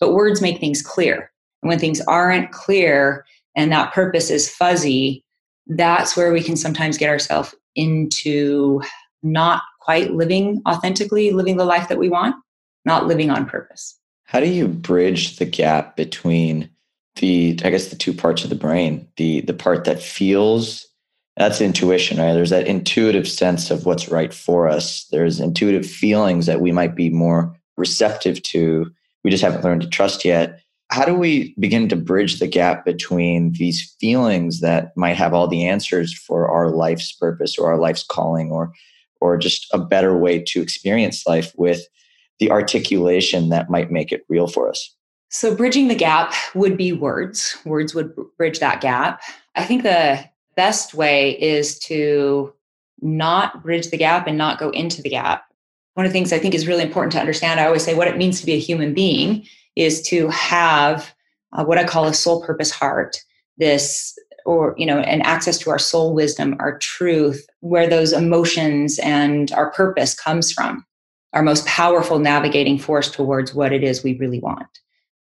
but 0.00 0.12
words 0.12 0.40
make 0.40 0.60
things 0.60 0.82
clear 0.82 1.30
and 1.62 1.68
when 1.68 1.78
things 1.78 2.00
aren't 2.02 2.50
clear 2.52 3.24
and 3.56 3.72
that 3.72 3.92
purpose 3.92 4.30
is 4.30 4.50
fuzzy 4.50 5.24
that's 5.66 6.16
where 6.16 6.32
we 6.32 6.42
can 6.42 6.56
sometimes 6.56 6.96
get 6.96 7.10
ourselves 7.10 7.54
into 7.74 8.80
not 9.22 9.62
quite 9.80 10.12
living 10.12 10.62
authentically 10.68 11.30
living 11.30 11.56
the 11.56 11.64
life 11.64 11.88
that 11.88 11.98
we 11.98 12.08
want 12.08 12.34
not 12.84 13.06
living 13.06 13.30
on 13.30 13.46
purpose 13.46 13.98
how 14.24 14.40
do 14.40 14.46
you 14.46 14.68
bridge 14.68 15.36
the 15.36 15.46
gap 15.46 15.96
between 15.96 16.68
the, 17.16 17.58
I 17.64 17.70
guess, 17.70 17.88
the 17.88 17.96
two 17.96 18.12
parts 18.12 18.44
of 18.44 18.50
the 18.50 18.56
brain? 18.56 19.08
The 19.16 19.40
the 19.40 19.54
part 19.54 19.84
that 19.84 20.02
feels 20.02 20.86
that's 21.38 21.60
intuition, 21.60 22.18
right? 22.18 22.32
There's 22.32 22.50
that 22.50 22.66
intuitive 22.66 23.28
sense 23.28 23.70
of 23.70 23.86
what's 23.86 24.08
right 24.08 24.34
for 24.34 24.68
us. 24.68 25.06
There's 25.12 25.38
intuitive 25.38 25.86
feelings 25.86 26.46
that 26.46 26.60
we 26.60 26.72
might 26.72 26.96
be 26.96 27.10
more 27.10 27.54
receptive 27.76 28.42
to. 28.42 28.90
We 29.22 29.30
just 29.30 29.44
haven't 29.44 29.62
learned 29.62 29.82
to 29.82 29.88
trust 29.88 30.24
yet. 30.24 30.60
How 30.90 31.04
do 31.04 31.14
we 31.14 31.54
begin 31.58 31.88
to 31.90 31.96
bridge 31.96 32.40
the 32.40 32.48
gap 32.48 32.84
between 32.84 33.52
these 33.52 33.94
feelings 34.00 34.60
that 34.60 34.96
might 34.96 35.16
have 35.16 35.32
all 35.32 35.46
the 35.46 35.66
answers 35.66 36.12
for 36.12 36.48
our 36.48 36.70
life's 36.70 37.12
purpose 37.12 37.56
or 37.56 37.70
our 37.70 37.78
life's 37.78 38.02
calling 38.02 38.50
or 38.50 38.72
or 39.20 39.36
just 39.36 39.66
a 39.72 39.78
better 39.78 40.16
way 40.16 40.42
to 40.42 40.62
experience 40.62 41.26
life 41.26 41.52
with 41.56 41.86
the 42.38 42.50
articulation 42.50 43.48
that 43.48 43.68
might 43.68 43.90
make 43.90 44.12
it 44.12 44.24
real 44.28 44.46
for 44.46 44.68
us? 44.68 44.94
So, 45.28 45.54
bridging 45.54 45.88
the 45.88 45.94
gap 45.94 46.32
would 46.54 46.76
be 46.76 46.92
words. 46.92 47.56
Words 47.64 47.94
would 47.94 48.12
bridge 48.38 48.60
that 48.60 48.80
gap. 48.80 49.20
I 49.56 49.64
think 49.64 49.82
the 49.82 50.24
best 50.58 50.92
way 50.92 51.40
is 51.40 51.78
to 51.78 52.52
not 53.00 53.62
bridge 53.62 53.90
the 53.90 53.96
gap 53.96 54.26
and 54.26 54.36
not 54.36 54.58
go 54.58 54.70
into 54.70 55.00
the 55.00 55.08
gap. 55.08 55.44
one 55.94 56.04
of 56.04 56.12
the 56.12 56.18
things 56.18 56.32
I 56.32 56.40
think 56.40 56.52
is 56.52 56.66
really 56.66 56.82
important 56.82 57.12
to 57.12 57.20
understand, 57.20 57.60
I 57.60 57.66
always 57.66 57.84
say 57.84 57.94
what 57.94 58.08
it 58.08 58.16
means 58.16 58.40
to 58.40 58.46
be 58.46 58.54
a 58.54 58.58
human 58.58 58.92
being 58.92 59.46
is 59.76 60.02
to 60.08 60.28
have 60.30 61.14
uh, 61.52 61.64
what 61.64 61.78
I 61.78 61.84
call 61.84 62.06
a 62.06 62.12
soul 62.12 62.44
purpose 62.44 62.72
heart, 62.72 63.16
this 63.56 64.18
or 64.46 64.74
you 64.76 64.86
know 64.86 64.98
and 64.98 65.22
access 65.24 65.58
to 65.58 65.70
our 65.70 65.78
soul 65.78 66.14
wisdom 66.14 66.56
our 66.58 66.78
truth 66.78 67.46
where 67.60 67.88
those 67.88 68.12
emotions 68.12 68.98
and 69.00 69.52
our 69.52 69.70
purpose 69.72 70.14
comes 70.14 70.52
from 70.52 70.84
our 71.34 71.42
most 71.42 71.66
powerful 71.66 72.18
navigating 72.18 72.78
force 72.78 73.10
towards 73.10 73.54
what 73.54 73.72
it 73.72 73.84
is 73.84 74.02
we 74.02 74.16
really 74.18 74.40
want. 74.40 74.72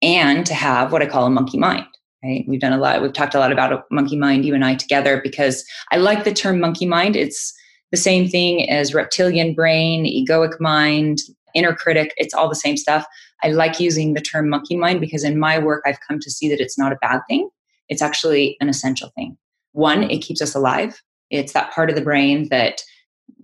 And 0.01 0.45
to 0.45 0.53
have 0.53 0.91
what 0.91 1.01
i 1.01 1.07
call 1.07 1.25
a 1.25 1.29
monkey 1.29 1.57
mind 1.57 1.94
right 2.25 2.45
we've 2.47 2.59
done 2.59 2.73
a 2.73 2.77
lot 2.77 3.01
we've 3.01 3.13
talked 3.13 3.35
a 3.35 3.39
lot 3.39 3.51
about 3.51 3.71
a 3.71 3.83
monkey 3.91 4.17
mind 4.17 4.45
you 4.45 4.53
and 4.55 4.65
i 4.65 4.75
together 4.75 5.21
because 5.23 5.63
i 5.91 5.97
like 5.97 6.23
the 6.23 6.33
term 6.33 6.59
monkey 6.59 6.85
mind 6.85 7.15
it's 7.15 7.53
the 7.91 7.97
same 7.97 8.27
thing 8.27 8.69
as 8.69 8.93
reptilian 8.93 9.53
brain 9.53 10.05
egoic 10.05 10.59
mind 10.59 11.19
inner 11.53 11.73
critic 11.73 12.13
it's 12.17 12.33
all 12.33 12.49
the 12.49 12.55
same 12.55 12.75
stuff 12.75 13.05
i 13.43 13.49
like 13.49 13.79
using 13.79 14.13
the 14.13 14.21
term 14.21 14.49
monkey 14.49 14.75
mind 14.75 14.99
because 14.99 15.23
in 15.23 15.39
my 15.39 15.57
work 15.59 15.83
i've 15.85 15.99
come 16.07 16.19
to 16.19 16.31
see 16.31 16.49
that 16.49 16.59
it's 16.59 16.77
not 16.77 16.91
a 16.91 16.97
bad 17.01 17.21
thing 17.29 17.49
it's 17.89 18.01
actually 18.01 18.57
an 18.59 18.69
essential 18.69 19.11
thing. 19.15 19.37
One, 19.73 20.03
it 20.09 20.19
keeps 20.19 20.41
us 20.41 20.55
alive. 20.55 21.01
It's 21.29 21.53
that 21.53 21.71
part 21.71 21.89
of 21.89 21.95
the 21.95 22.01
brain 22.01 22.49
that 22.49 22.81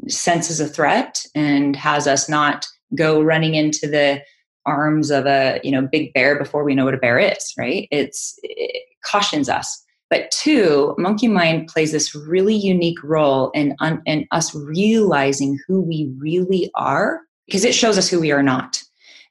senses 0.08 0.60
a 0.60 0.68
threat 0.68 1.24
and 1.36 1.76
has 1.76 2.08
us 2.08 2.30
not 2.30 2.66
go 2.96 3.22
running 3.22 3.56
into 3.56 3.88
the 3.88 4.22
arms 4.66 5.10
of 5.12 5.26
a 5.26 5.60
you 5.64 5.72
know 5.72 5.82
big 5.82 6.14
bear 6.14 6.38
before 6.38 6.64
we 6.64 6.76
know 6.76 6.86
what 6.86 6.94
a 6.94 6.98
bear 6.98 7.20
is 7.20 7.54
right? 7.58 7.88
It's 7.92 8.40
it 8.44 8.84
cautions 9.04 9.50
us. 9.50 9.84
But 10.10 10.30
two 10.32 10.94
monkey 10.98 11.30
mind 11.30 11.68
plays 11.68 11.94
this 11.94 12.14
really 12.14 12.56
unique 12.56 13.02
role 13.02 13.50
in, 13.52 13.78
in 14.06 14.28
us 14.32 14.54
realizing 14.54 15.58
who 15.66 15.82
we 15.82 16.12
really 16.18 16.70
are 16.76 17.22
because 17.48 17.64
it 17.64 17.74
shows 17.74 17.98
us 17.98 18.10
who 18.10 18.20
we 18.20 18.34
are 18.34 18.44
not. 18.44 18.84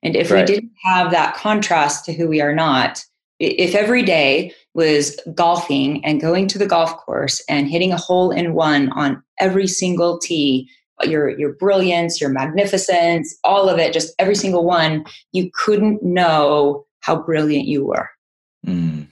And 0.03 0.17
if 0.17 0.31
right. 0.31 0.41
we 0.41 0.55
didn't 0.55 0.73
have 0.83 1.11
that 1.11 1.37
contrast 1.37 2.07
to 2.07 2.15
who 2.15 2.29
we 2.29 2.41
are 2.41 2.55
not 2.55 3.05
if 3.41 3.75
every 3.75 4.03
day 4.03 4.53
was 4.75 5.19
golfing 5.35 6.05
and 6.05 6.21
going 6.21 6.47
to 6.47 6.59
the 6.59 6.67
golf 6.67 6.97
course 6.99 7.43
and 7.49 7.69
hitting 7.69 7.93
a 7.93 7.97
hole 7.97 8.31
in 8.31 8.55
one 8.55 8.91
on 8.91 9.23
every 9.41 9.67
single 9.67 10.19
tee 10.19 10.69
your 11.05 11.29
your 11.39 11.55
brilliance 11.55 12.21
your 12.21 12.31
magnificence 12.31 13.37
all 13.45 13.69
of 13.69 13.79
it 13.79 13.93
just 13.93 14.15
every 14.19 14.35
single 14.35 14.65
one 14.65 15.05
you 15.33 15.51
couldn't 15.55 16.03
know 16.03 16.85
how 17.01 17.17
brilliant 17.17 17.67
you 17.67 17.85
were 17.85 18.09
mm. 18.67 19.07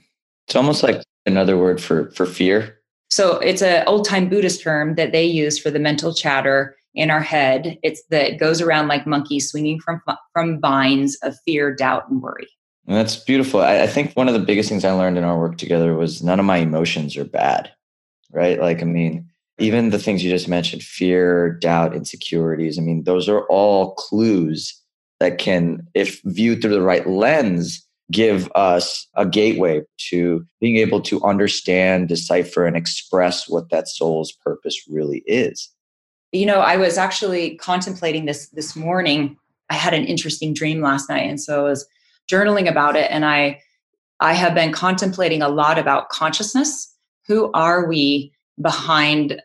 it's 0.47 0.55
almost 0.55 0.83
like 0.83 1.01
another 1.25 1.57
word 1.57 1.81
for 1.81 2.11
for 2.11 2.25
fear 2.25 2.77
so 3.09 3.39
it's 3.39 3.61
an 3.61 3.83
old 3.87 4.05
time 4.05 4.29
buddhist 4.29 4.61
term 4.61 4.95
that 4.95 5.11
they 5.11 5.25
use 5.25 5.57
for 5.57 5.69
the 5.69 5.79
mental 5.79 6.13
chatter 6.13 6.75
in 6.95 7.11
our 7.11 7.21
head 7.21 7.77
it's 7.83 8.03
that 8.09 8.31
it 8.31 8.39
goes 8.39 8.61
around 8.61 8.87
like 8.87 9.05
monkeys 9.05 9.49
swinging 9.49 9.79
from 9.79 10.01
from 10.33 10.59
vines 10.59 11.17
of 11.23 11.35
fear 11.45 11.73
doubt 11.73 12.09
and 12.09 12.21
worry 12.21 12.47
and 12.89 12.97
that's 12.97 13.17
beautiful. 13.17 13.61
I, 13.61 13.83
I 13.83 13.87
think 13.87 14.13
one 14.13 14.27
of 14.27 14.33
the 14.33 14.39
biggest 14.39 14.67
things 14.67 14.83
I 14.83 14.91
learned 14.93 15.19
in 15.19 15.23
our 15.23 15.37
work 15.37 15.59
together 15.59 15.93
was 15.93 16.23
none 16.23 16.39
of 16.39 16.45
my 16.47 16.57
emotions 16.57 17.15
are 17.17 17.23
bad, 17.23 17.71
right? 18.31 18.59
Like, 18.59 18.81
I 18.81 18.85
mean, 18.85 19.28
even 19.59 19.89
the 19.89 19.99
things 19.99 20.23
you 20.23 20.29
just 20.29 20.47
mentioned 20.47 20.83
fear, 20.83 21.51
doubt, 21.51 21.95
insecurities 21.95 22.77
I 22.77 22.81
mean, 22.81 23.03
those 23.03 23.27
are 23.29 23.45
all 23.47 23.93
clues 23.95 24.79
that 25.19 25.37
can, 25.37 25.85
if 25.93 26.21
viewed 26.23 26.61
through 26.61 26.73
the 26.73 26.81
right 26.81 27.07
lens, 27.07 27.85
give 28.11 28.49
us 28.55 29.07
a 29.15 29.25
gateway 29.25 29.81
to 30.09 30.45
being 30.59 30.77
able 30.77 31.01
to 31.01 31.23
understand, 31.23 32.07
decipher, 32.07 32.65
and 32.65 32.75
express 32.75 33.47
what 33.47 33.69
that 33.69 33.87
soul's 33.87 34.31
purpose 34.31 34.81
really 34.89 35.23
is. 35.27 35.69
You 36.31 36.45
know, 36.45 36.59
I 36.59 36.77
was 36.77 36.97
actually 36.97 37.55
contemplating 37.55 38.25
this 38.25 38.49
this 38.49 38.75
morning. 38.75 39.37
I 39.69 39.75
had 39.75 39.93
an 39.93 40.05
interesting 40.05 40.53
dream 40.53 40.81
last 40.81 41.09
night. 41.09 41.29
And 41.29 41.39
so 41.39 41.65
I 41.65 41.69
was 41.69 41.87
journaling 42.29 42.69
about 42.69 42.95
it 42.95 43.09
and 43.11 43.25
I 43.25 43.61
I 44.21 44.33
have 44.33 44.53
been 44.53 44.73
contemplating 44.73 45.41
a 45.41 45.49
lot 45.49 45.79
about 45.79 46.09
consciousness. 46.09 46.93
Who 47.27 47.51
are 47.53 47.87
we 47.87 48.33
behind 48.61 49.41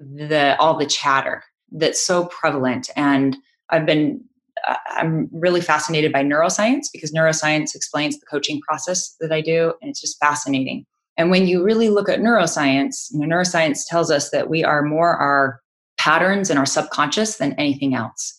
the 0.00 0.56
all 0.58 0.76
the 0.76 0.86
chatter 0.86 1.42
that's 1.72 2.00
so 2.00 2.26
prevalent 2.26 2.88
and 2.96 3.36
I've 3.70 3.86
been 3.86 4.22
uh, 4.66 4.76
I'm 4.90 5.28
really 5.32 5.60
fascinated 5.60 6.12
by 6.12 6.22
neuroscience 6.22 6.86
because 6.92 7.12
neuroscience 7.12 7.74
explains 7.74 8.18
the 8.18 8.26
coaching 8.26 8.60
process 8.60 9.14
that 9.20 9.32
I 9.32 9.40
do 9.40 9.74
and 9.80 9.90
it's 9.90 10.00
just 10.00 10.18
fascinating. 10.18 10.84
And 11.16 11.30
when 11.30 11.46
you 11.46 11.64
really 11.64 11.90
look 11.90 12.08
at 12.08 12.20
neuroscience, 12.20 13.08
you 13.12 13.18
know, 13.18 13.36
neuroscience 13.36 13.82
tells 13.88 14.10
us 14.10 14.30
that 14.30 14.48
we 14.48 14.64
are 14.64 14.82
more 14.82 15.16
our 15.16 15.60
patterns 15.96 16.48
and 16.48 16.58
our 16.58 16.66
subconscious 16.66 17.36
than 17.36 17.54
anything 17.54 17.94
else 17.94 18.38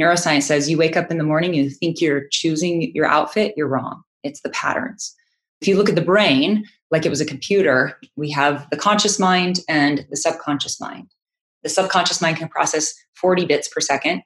neuroscience 0.00 0.44
says 0.44 0.70
you 0.70 0.78
wake 0.78 0.96
up 0.96 1.10
in 1.10 1.18
the 1.18 1.24
morning, 1.24 1.54
you 1.54 1.70
think 1.70 2.00
you're 2.00 2.26
choosing 2.30 2.94
your 2.94 3.06
outfit, 3.06 3.54
you're 3.56 3.68
wrong. 3.68 4.02
It's 4.22 4.40
the 4.40 4.50
patterns. 4.50 5.14
If 5.60 5.68
you 5.68 5.76
look 5.76 5.88
at 5.88 5.94
the 5.94 6.00
brain, 6.00 6.64
like 6.90 7.06
it 7.06 7.10
was 7.10 7.20
a 7.20 7.26
computer, 7.26 7.98
we 8.16 8.30
have 8.30 8.68
the 8.70 8.76
conscious 8.76 9.18
mind 9.18 9.60
and 9.68 10.06
the 10.10 10.16
subconscious 10.16 10.80
mind. 10.80 11.08
The 11.62 11.68
subconscious 11.68 12.20
mind 12.20 12.38
can 12.38 12.48
process 12.48 12.94
40 13.14 13.46
bits 13.46 13.68
per 13.68 13.80
second. 13.80 14.22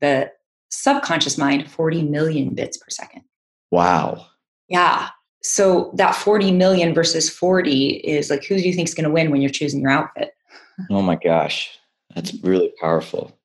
The 0.00 0.30
subconscious 0.70 1.36
mind, 1.36 1.70
40 1.70 2.04
million 2.04 2.54
bits 2.54 2.76
per 2.76 2.88
second. 2.88 3.22
Wow. 3.70 4.26
Yeah. 4.68 5.08
So 5.42 5.92
that 5.96 6.14
40 6.14 6.52
million 6.52 6.94
versus 6.94 7.28
40 7.28 7.88
is 7.88 8.30
like, 8.30 8.44
who 8.44 8.56
do 8.56 8.62
you 8.62 8.72
think 8.72 8.88
is 8.88 8.94
going 8.94 9.04
to 9.04 9.10
win 9.10 9.30
when 9.30 9.40
you're 9.40 9.50
choosing 9.50 9.80
your 9.80 9.90
outfit? 9.90 10.32
Oh 10.90 11.02
my 11.02 11.16
gosh. 11.16 11.78
That's 12.14 12.32
really 12.42 12.72
powerful 12.80 13.38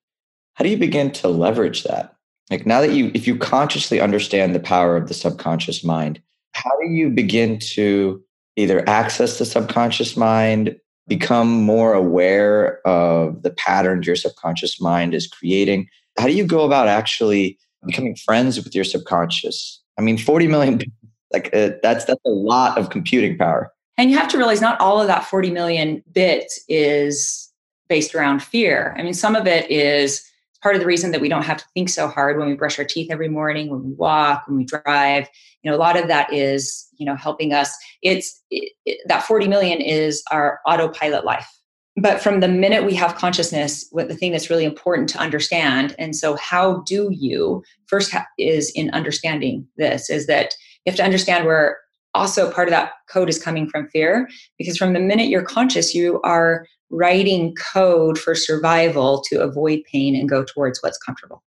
how 0.55 0.63
do 0.63 0.69
you 0.69 0.77
begin 0.77 1.11
to 1.11 1.27
leverage 1.27 1.83
that 1.83 2.15
like 2.49 2.65
now 2.65 2.81
that 2.81 2.91
you 2.91 3.11
if 3.13 3.27
you 3.27 3.37
consciously 3.37 4.01
understand 4.01 4.55
the 4.55 4.59
power 4.59 4.97
of 4.97 5.07
the 5.07 5.13
subconscious 5.13 5.83
mind 5.83 6.21
how 6.53 6.71
do 6.81 6.87
you 6.87 7.09
begin 7.09 7.59
to 7.59 8.21
either 8.55 8.87
access 8.87 9.39
the 9.39 9.45
subconscious 9.45 10.15
mind 10.15 10.75
become 11.07 11.49
more 11.49 11.93
aware 11.93 12.85
of 12.87 13.43
the 13.43 13.51
patterns 13.51 14.07
your 14.07 14.15
subconscious 14.15 14.81
mind 14.81 15.13
is 15.13 15.27
creating. 15.27 15.87
How 16.17 16.25
do 16.25 16.33
you 16.33 16.45
go 16.45 16.65
about 16.65 16.87
actually 16.87 17.59
becoming 17.85 18.15
friends 18.15 18.63
with 18.63 18.73
your 18.73 18.83
subconscious? 18.83 19.81
I 19.97 20.01
mean 20.01 20.17
40 20.17 20.47
million 20.47 20.81
like 21.33 21.53
uh, 21.53 21.71
that's 21.83 22.05
that's 22.05 22.21
a 22.25 22.29
lot 22.29 22.77
of 22.77 22.89
computing 22.89 23.37
power. 23.37 23.71
And 23.97 24.11
you 24.11 24.17
have 24.17 24.27
to 24.29 24.37
realize 24.37 24.61
not 24.61 24.79
all 24.79 24.99
of 24.99 25.07
that 25.07 25.25
40 25.25 25.51
million 25.51 26.03
bits 26.11 26.63
is 26.67 27.51
based 27.87 28.15
around 28.15 28.41
fear. 28.41 28.95
I 28.97 29.03
mean 29.03 29.13
some 29.13 29.35
of 29.35 29.45
it 29.47 29.69
is 29.69 30.25
part 30.65 30.75
of 30.75 30.81
the 30.81 30.87
reason 30.87 31.11
that 31.11 31.21
we 31.21 31.29
don't 31.29 31.43
have 31.43 31.57
to 31.57 31.65
think 31.75 31.89
so 31.89 32.07
hard 32.07 32.39
when 32.39 32.47
we 32.47 32.55
brush 32.55 32.79
our 32.79 32.85
teeth 32.85 33.11
every 33.11 33.29
morning, 33.29 33.69
when 33.69 33.83
we 33.83 33.91
walk, 33.91 34.47
when 34.47 34.57
we 34.57 34.65
drive. 34.65 35.29
You 35.61 35.69
know, 35.69 35.77
a 35.77 35.79
lot 35.79 35.95
of 35.95 36.07
that 36.07 36.33
is, 36.33 36.84
you 36.97 37.05
know, 37.05 37.15
helping 37.15 37.53
us. 37.53 37.75
It's 38.01 38.41
it, 38.51 38.73
it, 38.85 38.99
that 39.07 39.23
40 39.23 39.47
million 39.47 39.81
is 39.81 40.23
our 40.31 40.59
autopilot 40.67 41.25
life. 41.25 41.47
But 41.97 42.21
from 42.21 42.41
the 42.41 42.47
minute 42.47 42.85
we 42.85 42.93
have 42.95 43.15
consciousness, 43.15 43.87
what 43.91 44.09
the 44.09 44.15
thing 44.15 44.31
that's 44.31 44.49
really 44.49 44.65
important 44.65 45.07
to 45.09 45.17
understand, 45.17 45.95
and 45.97 46.15
so 46.15 46.35
how 46.35 46.81
do 46.85 47.09
you 47.11 47.63
first 47.87 48.11
ha- 48.11 48.27
is 48.37 48.69
in 48.75 48.89
understanding 48.91 49.65
this 49.77 50.09
is 50.09 50.27
that 50.27 50.53
you 50.85 50.91
have 50.91 50.97
to 50.97 51.05
understand 51.05 51.45
where 51.45 51.77
also 52.13 52.51
part 52.51 52.67
of 52.67 52.71
that 52.71 52.91
code 53.09 53.29
is 53.29 53.41
coming 53.41 53.69
from 53.69 53.89
fear 53.89 54.27
because 54.57 54.77
from 54.77 54.93
the 54.93 54.99
minute 54.99 55.27
you're 55.27 55.43
conscious 55.43 55.93
you 55.93 56.21
are 56.21 56.65
writing 56.89 57.53
code 57.55 58.17
for 58.17 58.35
survival 58.35 59.21
to 59.29 59.41
avoid 59.41 59.81
pain 59.91 60.15
and 60.15 60.29
go 60.29 60.43
towards 60.43 60.81
what's 60.81 60.97
comfortable. 60.97 61.43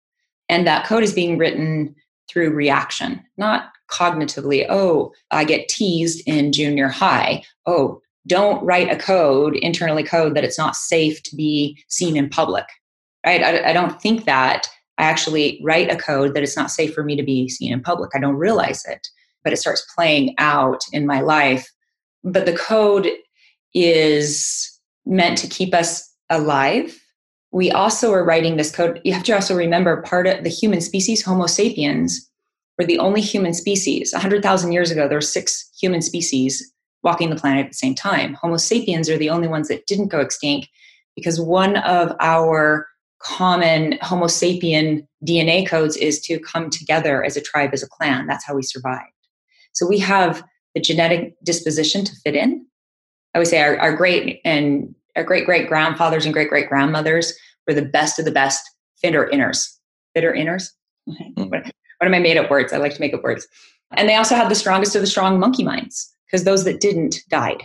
And 0.47 0.65
that 0.67 0.85
code 0.85 1.03
is 1.03 1.13
being 1.13 1.37
written 1.37 1.95
through 2.29 2.51
reaction, 2.51 3.21
not 3.37 3.71
cognitively. 3.89 4.65
Oh, 4.69 5.11
I 5.31 5.43
get 5.43 5.67
teased 5.67 6.21
in 6.27 6.51
junior 6.51 6.87
high. 6.87 7.43
Oh, 7.65 8.01
don't 8.27 8.63
write 8.63 8.91
a 8.91 8.97
code, 8.97 9.55
internally 9.55 10.03
code, 10.03 10.35
that 10.35 10.43
it's 10.43 10.57
not 10.57 10.75
safe 10.75 11.23
to 11.23 11.35
be 11.35 11.81
seen 11.87 12.15
in 12.15 12.29
public. 12.29 12.65
Right? 13.25 13.43
I, 13.43 13.69
I 13.69 13.73
don't 13.73 14.01
think 14.01 14.25
that. 14.25 14.67
I 14.97 15.03
actually 15.03 15.61
write 15.63 15.91
a 15.91 15.95
code 15.95 16.33
that 16.33 16.43
it's 16.43 16.57
not 16.57 16.71
safe 16.71 16.93
for 16.93 17.03
me 17.03 17.15
to 17.15 17.23
be 17.23 17.47
seen 17.47 17.71
in 17.71 17.81
public. 17.81 18.11
I 18.13 18.19
don't 18.19 18.35
realize 18.35 18.83
it, 18.85 19.07
but 19.43 19.53
it 19.53 19.57
starts 19.57 19.85
playing 19.95 20.35
out 20.37 20.81
in 20.91 21.07
my 21.07 21.21
life. 21.21 21.71
But 22.23 22.45
the 22.45 22.55
code 22.55 23.07
is 23.73 24.79
meant 25.05 25.37
to 25.39 25.47
keep 25.47 25.73
us 25.73 26.13
alive. 26.29 27.01
We 27.51 27.71
also 27.71 28.11
are 28.13 28.23
writing 28.23 28.57
this 28.57 28.71
code. 28.71 29.01
You 29.03 29.13
have 29.13 29.23
to 29.23 29.33
also 29.33 29.55
remember 29.55 30.01
part 30.03 30.27
of 30.27 30.43
the 30.43 30.49
human 30.49 30.81
species, 30.81 31.23
Homo 31.23 31.47
sapiens, 31.47 32.29
were 32.77 32.85
the 32.85 32.99
only 32.99 33.21
human 33.21 33.53
species. 33.53 34.13
100,000 34.13 34.71
years 34.71 34.91
ago, 34.91 35.07
there 35.07 35.17
were 35.17 35.21
six 35.21 35.69
human 35.79 36.01
species 36.01 36.71
walking 37.03 37.29
the 37.29 37.35
planet 37.35 37.65
at 37.65 37.71
the 37.71 37.75
same 37.75 37.95
time. 37.95 38.35
Homo 38.35 38.57
sapiens 38.57 39.09
are 39.09 39.17
the 39.17 39.29
only 39.29 39.47
ones 39.47 39.67
that 39.67 39.87
didn't 39.87 40.09
go 40.09 40.19
extinct 40.19 40.67
because 41.15 41.39
one 41.39 41.77
of 41.77 42.15
our 42.19 42.87
common 43.21 43.97
Homo 44.01 44.27
sapien 44.27 45.05
DNA 45.25 45.67
codes 45.67 45.97
is 45.97 46.21
to 46.21 46.39
come 46.39 46.69
together 46.69 47.23
as 47.23 47.35
a 47.35 47.41
tribe, 47.41 47.71
as 47.73 47.83
a 47.83 47.87
clan. 47.87 48.27
That's 48.27 48.45
how 48.45 48.55
we 48.55 48.63
survived. 48.63 49.11
So 49.73 49.87
we 49.87 49.99
have 49.99 50.43
the 50.75 50.81
genetic 50.81 51.35
disposition 51.43 52.05
to 52.05 52.15
fit 52.23 52.35
in. 52.35 52.65
I 53.33 53.39
would 53.39 53.47
say 53.47 53.61
our, 53.61 53.77
our 53.77 53.95
great 53.95 54.39
and 54.45 54.95
our 55.15 55.23
great 55.23 55.45
great 55.45 55.67
grandfathers 55.67 56.25
and 56.25 56.33
great 56.33 56.49
great 56.49 56.69
grandmothers 56.69 57.33
were 57.67 57.73
the 57.73 57.81
best 57.81 58.19
of 58.19 58.25
the 58.25 58.31
best 58.31 58.61
fitter 59.01 59.29
inners. 59.31 59.67
bitter 60.13 60.33
inners. 60.33 60.69
Mm. 61.07 61.49
what 61.49 61.63
am 62.01 62.13
I 62.13 62.19
made 62.19 62.37
up 62.37 62.49
words? 62.49 62.71
I 62.71 62.77
like 62.77 62.93
to 62.93 63.01
make 63.01 63.13
up 63.13 63.23
words. 63.23 63.47
And 63.95 64.07
they 64.07 64.15
also 64.15 64.35
had 64.35 64.49
the 64.49 64.55
strongest 64.55 64.95
of 64.95 65.01
the 65.01 65.07
strong 65.07 65.39
monkey 65.39 65.63
minds 65.63 66.13
because 66.27 66.43
those 66.43 66.63
that 66.65 66.79
didn't 66.79 67.17
died. 67.29 67.63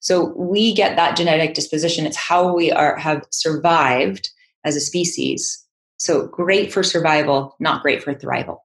So 0.00 0.32
we 0.36 0.72
get 0.74 0.96
that 0.96 1.16
genetic 1.16 1.54
disposition. 1.54 2.06
It's 2.06 2.16
how 2.16 2.54
we 2.54 2.70
are 2.70 2.96
have 2.96 3.24
survived 3.30 4.30
as 4.64 4.76
a 4.76 4.80
species. 4.80 5.64
So 5.96 6.28
great 6.28 6.72
for 6.72 6.82
survival, 6.82 7.56
not 7.58 7.82
great 7.82 8.02
for 8.02 8.14
thrival. 8.14 8.58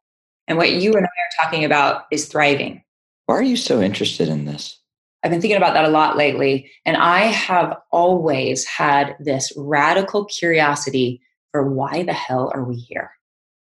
And 0.47 0.57
what 0.57 0.73
you 0.73 0.93
and 0.93 1.05
I 1.05 1.09
are 1.09 1.45
talking 1.45 1.65
about 1.65 2.03
is 2.11 2.27
thriving. 2.27 2.83
Why 3.25 3.35
are 3.35 3.43
you 3.43 3.55
so 3.55 3.81
interested 3.81 4.29
in 4.29 4.45
this? 4.45 4.79
I've 5.23 5.31
been 5.31 5.41
thinking 5.41 5.57
about 5.57 5.73
that 5.73 5.85
a 5.85 5.89
lot 5.89 6.17
lately. 6.17 6.69
And 6.85 6.97
I 6.97 7.21
have 7.21 7.77
always 7.91 8.65
had 8.65 9.15
this 9.19 9.53
radical 9.55 10.25
curiosity 10.25 11.21
for 11.51 11.69
why 11.69 12.03
the 12.03 12.13
hell 12.13 12.51
are 12.53 12.63
we 12.63 12.75
here? 12.75 13.11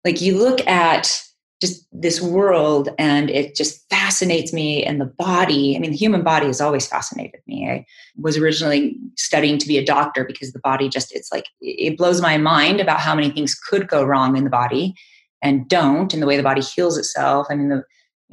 Like 0.03 0.19
you 0.19 0.37
look 0.37 0.65
at 0.67 1.21
just 1.61 1.87
this 1.93 2.19
world 2.19 2.89
and 2.97 3.29
it 3.29 3.55
just 3.55 3.87
fascinates 3.89 4.51
me 4.51 4.83
and 4.83 4.99
the 4.99 5.05
body 5.05 5.77
i 5.77 5.79
mean 5.79 5.91
the 5.91 5.97
human 5.97 6.21
body 6.21 6.47
has 6.47 6.59
always 6.59 6.85
fascinated 6.85 7.39
me 7.47 7.69
i 7.69 7.85
was 8.17 8.35
originally 8.35 8.97
studying 9.15 9.57
to 9.57 9.65
be 9.65 9.77
a 9.77 9.85
doctor 9.85 10.25
because 10.25 10.51
the 10.51 10.59
body 10.59 10.89
just 10.89 11.15
it's 11.15 11.31
like 11.31 11.45
it 11.61 11.97
blows 11.97 12.19
my 12.19 12.35
mind 12.35 12.81
about 12.81 12.99
how 12.99 13.15
many 13.15 13.29
things 13.29 13.55
could 13.55 13.87
go 13.87 14.03
wrong 14.03 14.35
in 14.35 14.43
the 14.43 14.49
body 14.49 14.93
and 15.41 15.69
don't 15.69 16.11
and 16.13 16.21
the 16.21 16.27
way 16.27 16.35
the 16.35 16.43
body 16.43 16.61
heals 16.61 16.97
itself 16.97 17.47
i 17.49 17.55
mean 17.55 17.69
the, 17.69 17.81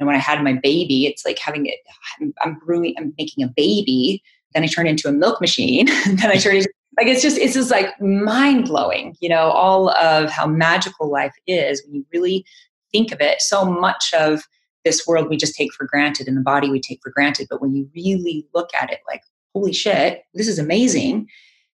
know, 0.01 0.07
when 0.07 0.15
i 0.15 0.19
had 0.19 0.43
my 0.43 0.53
baby 0.53 1.05
it's 1.05 1.25
like 1.25 1.39
having 1.39 1.65
it 1.65 1.79
i'm, 2.19 2.33
I'm 2.41 2.59
brewing 2.59 2.95
i'm 2.97 3.13
making 3.17 3.43
a 3.43 3.47
baby 3.47 4.21
then 4.53 4.63
i 4.63 4.67
turn 4.67 4.87
into 4.87 5.07
a 5.07 5.13
milk 5.13 5.39
machine 5.39 5.85
then 6.05 6.31
i 6.31 6.35
turn 6.35 6.57
into 6.57 6.69
like 6.97 7.07
it's 7.07 7.21
just 7.21 7.37
it's 7.37 7.53
just 7.53 7.71
like 7.71 7.99
mind 8.01 8.65
blowing 8.65 9.15
you 9.21 9.29
know 9.29 9.49
all 9.51 9.91
of 9.97 10.29
how 10.29 10.45
magical 10.45 11.09
life 11.09 11.33
is 11.47 11.83
when 11.85 11.95
you 11.95 12.05
really 12.11 12.45
think 12.91 13.11
of 13.11 13.21
it, 13.21 13.41
so 13.41 13.65
much 13.65 14.13
of 14.13 14.43
this 14.83 15.05
world 15.07 15.29
we 15.29 15.37
just 15.37 15.55
take 15.55 15.73
for 15.73 15.85
granted 15.85 16.27
and 16.27 16.37
the 16.37 16.41
body 16.41 16.69
we 16.69 16.79
take 16.79 16.99
for 17.03 17.11
granted. 17.11 17.47
But 17.49 17.61
when 17.61 17.75
you 17.75 17.89
really 17.95 18.47
look 18.53 18.69
at 18.79 18.91
it, 18.91 18.99
like, 19.07 19.21
holy 19.53 19.73
shit, 19.73 20.23
this 20.33 20.47
is 20.47 20.59
amazing. 20.59 21.27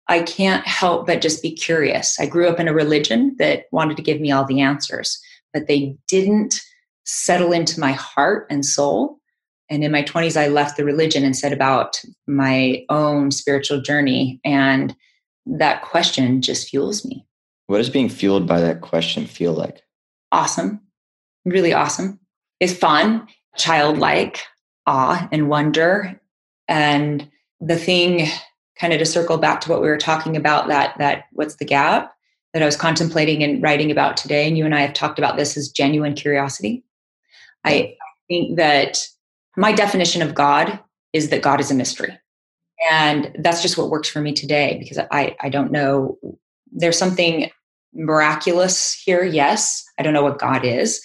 I 0.08 0.22
can't 0.22 0.66
help 0.66 1.06
but 1.06 1.20
just 1.20 1.42
be 1.42 1.52
curious. 1.52 2.18
I 2.20 2.26
grew 2.26 2.48
up 2.48 2.60
in 2.60 2.68
a 2.68 2.74
religion 2.74 3.34
that 3.38 3.64
wanted 3.72 3.96
to 3.96 4.02
give 4.02 4.20
me 4.20 4.30
all 4.30 4.44
the 4.44 4.60
answers, 4.60 5.20
but 5.52 5.66
they 5.66 5.96
didn't 6.08 6.60
settle 7.06 7.52
into 7.52 7.80
my 7.80 7.92
heart 7.92 8.46
and 8.50 8.64
soul. 8.64 9.18
And 9.70 9.82
in 9.82 9.90
my 9.90 10.02
20s, 10.02 10.40
I 10.40 10.48
left 10.48 10.76
the 10.76 10.84
religion 10.84 11.24
and 11.24 11.36
set 11.36 11.52
about 11.52 12.00
my 12.26 12.84
own 12.88 13.30
spiritual 13.30 13.80
journey. 13.80 14.40
And 14.44 14.94
that 15.46 15.82
question 15.82 16.42
just 16.42 16.68
fuels 16.68 17.04
me. 17.04 17.24
What 17.66 17.78
does 17.78 17.90
being 17.90 18.08
fueled 18.08 18.46
by 18.46 18.60
that 18.60 18.80
question 18.80 19.26
feel 19.26 19.52
like? 19.52 19.82
Awesome 20.30 20.80
really 21.46 21.72
awesome. 21.72 22.18
It's 22.60 22.74
fun, 22.74 23.26
childlike 23.56 24.42
awe 24.86 25.26
and 25.32 25.48
wonder. 25.48 26.20
And 26.68 27.30
the 27.60 27.76
thing 27.76 28.28
kind 28.78 28.92
of 28.92 28.98
to 28.98 29.06
circle 29.06 29.38
back 29.38 29.62
to 29.62 29.70
what 29.70 29.80
we 29.80 29.88
were 29.88 29.96
talking 29.96 30.36
about 30.36 30.68
that 30.68 30.98
that 30.98 31.24
what's 31.32 31.56
the 31.56 31.64
gap 31.64 32.12
that 32.52 32.62
I 32.62 32.66
was 32.66 32.76
contemplating 32.76 33.42
and 33.42 33.62
writing 33.62 33.90
about 33.90 34.16
today, 34.16 34.46
and 34.46 34.58
you 34.58 34.64
and 34.64 34.74
I 34.74 34.80
have 34.80 34.92
talked 34.92 35.18
about 35.18 35.36
this 35.36 35.56
is 35.56 35.70
genuine 35.70 36.14
curiosity. 36.14 36.84
I 37.66 37.96
think 38.28 38.56
that 38.56 39.06
my 39.56 39.72
definition 39.72 40.22
of 40.22 40.34
God 40.34 40.78
is 41.12 41.30
that 41.30 41.42
God 41.42 41.60
is 41.60 41.70
a 41.70 41.74
mystery. 41.74 42.18
And 42.90 43.34
that's 43.38 43.62
just 43.62 43.78
what 43.78 43.90
works 43.90 44.08
for 44.08 44.20
me 44.20 44.32
today 44.32 44.76
because 44.78 44.98
I, 45.10 45.34
I 45.40 45.48
don't 45.48 45.72
know. 45.72 46.18
There's 46.70 46.98
something 46.98 47.50
miraculous 47.94 48.92
here, 48.92 49.24
yes. 49.24 49.82
I 49.98 50.02
don't 50.02 50.12
know 50.12 50.22
what 50.22 50.38
God 50.38 50.64
is, 50.64 51.00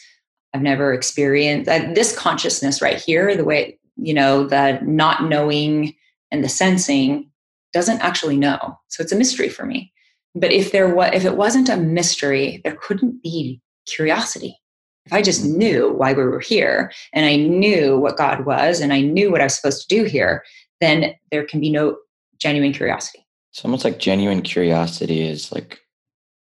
I've 0.54 0.62
never 0.62 0.94
experienced 0.94 1.70
uh, 1.70 1.92
this 1.94 2.18
consciousness 2.18 2.82
right 2.82 3.00
here, 3.00 3.36
the 3.36 3.46
way, 3.46 3.80
you 3.96 4.14
know, 4.14 4.46
the 4.46 4.80
not 4.84 5.30
knowing 5.30 5.96
and 6.32 6.44
the 6.44 6.50
sensing 6.50 7.30
doesn't 7.74 8.02
actually 8.02 8.38
know. 8.38 8.78
So 8.90 9.02
it's 9.02 9.14
a 9.14 9.18
mystery 9.18 9.50
for 9.50 9.66
me. 9.66 9.94
But 10.36 10.52
if 10.52 10.72
there 10.72 10.94
was, 10.94 11.12
if 11.14 11.26
it 11.26 11.38
wasn't 11.38 11.70
a 11.70 11.78
mystery, 11.78 12.62
there 12.64 12.78
couldn't 12.82 13.22
be 13.24 13.62
curiosity. 13.86 14.58
If 15.06 15.14
I 15.14 15.22
just 15.22 15.46
knew 15.46 15.92
why 15.94 16.14
we 16.14 16.24
were 16.24 16.40
here 16.40 16.92
and 17.14 17.26
I 17.26 17.36
knew 17.36 17.98
what 17.98 18.18
God 18.18 18.46
was 18.46 18.80
and 18.80 18.94
I 18.94 19.02
knew 19.02 19.32
what 19.32 19.42
I 19.42 19.46
was 19.46 19.56
supposed 19.56 19.88
to 19.88 19.96
do 19.96 20.04
here, 20.04 20.44
then 20.80 21.16
there 21.32 21.46
can 21.46 21.60
be 21.60 21.72
no 21.72 21.98
genuine 22.38 22.74
curiosity. 22.74 23.26
It's 23.52 23.66
almost 23.66 23.84
like 23.84 24.00
genuine 24.00 24.42
curiosity 24.42 25.28
is 25.28 25.52
like 25.52 25.80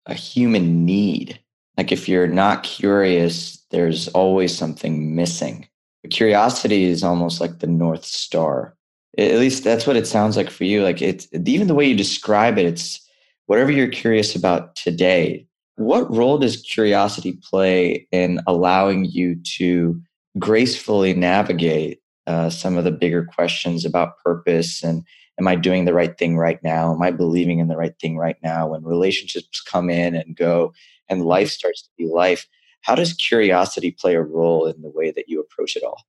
a 0.06 0.14
human 0.14 0.86
need. 0.86 1.40
Like 1.78 1.92
if 1.92 2.10
you're 2.10 2.28
not 2.28 2.64
curious, 2.64 3.64
there's 3.72 4.08
always 4.10 4.58
something 4.58 5.16
missing. 5.16 5.68
Curiosity 6.10 6.86
is 6.86 7.04
almost 7.04 7.42
like 7.42 7.60
the 7.60 7.68
North 7.68 8.06
Star. 8.06 8.76
At 9.18 9.36
least 9.36 9.64
that's 9.64 9.86
what 9.86 9.96
it 9.98 10.08
sounds 10.08 10.38
like 10.38 10.50
for 10.50 10.64
you. 10.64 10.84
Like 10.84 11.02
it's 11.02 11.28
even 11.34 11.68
the 11.68 11.76
way 11.76 11.86
you 11.86 11.96
describe 11.96 12.58
it, 12.58 12.66
it's 12.66 13.00
whatever 13.46 13.72
you're 13.72 13.88
curious 13.88 14.36
about 14.36 14.76
today. 14.76 15.48
What 15.78 16.14
role 16.14 16.38
does 16.38 16.58
curiosity 16.58 17.40
play 17.50 18.08
in 18.12 18.42
allowing 18.48 19.06
you 19.06 19.36
to 19.58 20.02
gracefully 20.38 21.14
navigate 21.14 22.02
uh, 22.26 22.50
some 22.50 22.78
of 22.78 22.84
the 22.84 22.92
bigger 22.92 23.24
questions 23.24 23.86
about 23.86 24.18
purpose 24.24 24.84
and 24.84 25.04
am 25.40 25.48
I 25.48 25.56
doing 25.56 25.86
the 25.86 25.94
right 25.94 26.18
thing 26.18 26.36
right 26.38 26.62
now? 26.64 26.94
Am 26.94 27.02
I 27.02 27.12
believing 27.12 27.60
in 27.60 27.68
the 27.68 27.78
right 27.78 27.94
thing 28.00 28.18
right 28.18 28.38
now? 28.44 28.70
When 28.70 28.84
relationships 28.84 29.62
come 29.62 29.90
in 29.90 30.16
and 30.16 30.36
go 30.36 30.74
and 31.10 31.26
life 31.26 31.50
starts 31.50 31.84
to 31.84 31.90
be 31.98 32.08
life, 32.08 32.48
how 32.82 32.96
does 32.96 33.14
curiosity 33.14 33.92
play 33.92 34.16
a 34.16 34.22
role 34.22 34.66
in 34.66 34.82
the 34.82 34.90
way 34.90 35.12
that 35.12 35.30
you 35.30 35.40
approach 35.40 35.76
it 35.76 35.84
all? 35.84 36.06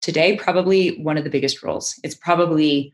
Today, 0.00 0.36
probably 0.36 1.00
one 1.00 1.16
of 1.16 1.22
the 1.22 1.30
biggest 1.30 1.62
roles. 1.62 1.98
It's 2.02 2.16
probably 2.16 2.92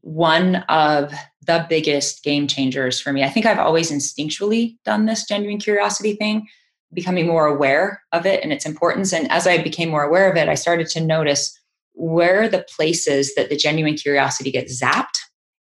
one 0.00 0.56
of 0.68 1.12
the 1.46 1.64
biggest 1.68 2.24
game 2.24 2.46
changers 2.46 3.00
for 3.00 3.12
me. 3.12 3.22
I 3.22 3.28
think 3.28 3.46
I've 3.46 3.58
always 3.58 3.90
instinctually 3.90 4.76
done 4.84 5.06
this 5.06 5.26
genuine 5.26 5.58
curiosity 5.58 6.14
thing, 6.14 6.46
becoming 6.92 7.26
more 7.26 7.46
aware 7.46 8.02
of 8.12 8.26
it 8.26 8.42
and 8.42 8.52
its 8.52 8.66
importance. 8.66 9.12
And 9.12 9.30
as 9.30 9.46
I 9.46 9.62
became 9.62 9.90
more 9.90 10.02
aware 10.02 10.30
of 10.30 10.36
it, 10.36 10.48
I 10.48 10.54
started 10.54 10.88
to 10.88 11.00
notice 11.00 11.56
where 11.94 12.48
the 12.48 12.66
places 12.76 13.34
that 13.36 13.48
the 13.48 13.56
genuine 13.56 13.94
curiosity 13.94 14.50
gets 14.50 14.80
zapped 14.80 15.16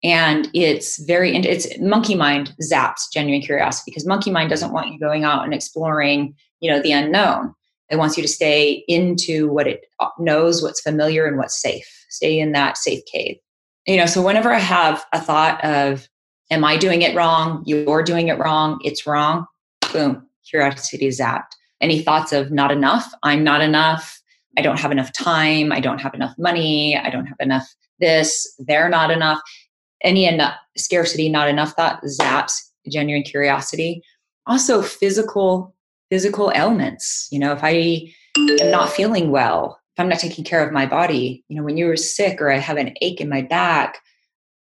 and 0.03 0.49
it's 0.53 1.03
very 1.03 1.35
it's 1.35 1.67
monkey 1.79 2.15
mind 2.15 2.53
zaps 2.61 3.11
genuine 3.11 3.41
curiosity 3.41 3.91
because 3.91 4.05
monkey 4.05 4.31
mind 4.31 4.49
doesn't 4.49 4.71
want 4.71 4.87
you 4.87 4.99
going 4.99 5.23
out 5.23 5.43
and 5.43 5.53
exploring 5.53 6.33
you 6.61 6.71
know 6.71 6.81
the 6.81 6.91
unknown 6.91 7.53
it 7.89 7.97
wants 7.97 8.15
you 8.15 8.21
to 8.21 8.29
stay 8.29 8.83
into 8.87 9.51
what 9.51 9.67
it 9.67 9.85
knows 10.19 10.61
what's 10.61 10.81
familiar 10.81 11.25
and 11.25 11.37
what's 11.37 11.59
safe 11.59 12.05
stay 12.09 12.39
in 12.39 12.51
that 12.51 12.77
safe 12.77 13.03
cave 13.11 13.37
you 13.87 13.97
know 13.97 14.05
so 14.05 14.21
whenever 14.21 14.51
i 14.51 14.59
have 14.59 15.05
a 15.13 15.21
thought 15.21 15.63
of 15.63 16.07
am 16.51 16.63
i 16.63 16.77
doing 16.77 17.01
it 17.01 17.15
wrong? 17.15 17.63
You're 17.65 18.03
doing 18.03 18.27
it 18.27 18.39
wrong. 18.39 18.79
It's 18.83 19.05
wrong. 19.05 19.45
Boom 19.93 20.29
curiosity 20.49 21.05
is 21.05 21.19
zapped. 21.19 21.51
Any 21.81 22.01
thoughts 22.01 22.33
of 22.33 22.51
not 22.51 22.71
enough? 22.71 23.11
I'm 23.23 23.43
not 23.43 23.61
enough. 23.61 24.19
I 24.57 24.61
don't 24.61 24.79
have 24.79 24.91
enough 24.91 25.13
time. 25.13 25.71
I 25.71 25.79
don't 25.79 25.99
have 25.99 26.13
enough 26.13 26.33
money. 26.37 26.97
I 26.97 27.09
don't 27.09 27.27
have 27.27 27.39
enough 27.39 27.67
this. 27.99 28.51
They're 28.59 28.89
not 28.89 29.11
enough. 29.11 29.39
Any 30.01 30.25
enough 30.25 30.55
scarcity 30.75 31.29
not 31.29 31.47
enough 31.47 31.73
thought 31.73 32.01
zaps 32.03 32.53
genuine 32.87 33.23
curiosity. 33.23 34.01
Also 34.47 34.81
physical 34.81 35.75
physical 36.09 36.51
ailments. 36.55 37.27
You 37.31 37.39
know, 37.39 37.51
if 37.51 37.63
I 37.63 38.11
am 38.37 38.71
not 38.71 38.89
feeling 38.89 39.29
well, 39.29 39.78
I'm 39.99 40.09
not 40.09 40.19
taking 40.19 40.43
care 40.43 40.65
of 40.65 40.73
my 40.73 40.85
body, 40.85 41.43
you 41.47 41.55
know, 41.55 41.63
when 41.63 41.77
you're 41.77 41.97
sick 41.97 42.41
or 42.41 42.51
I 42.51 42.57
have 42.57 42.77
an 42.77 42.93
ache 43.01 43.21
in 43.21 43.29
my 43.29 43.41
back, 43.41 43.99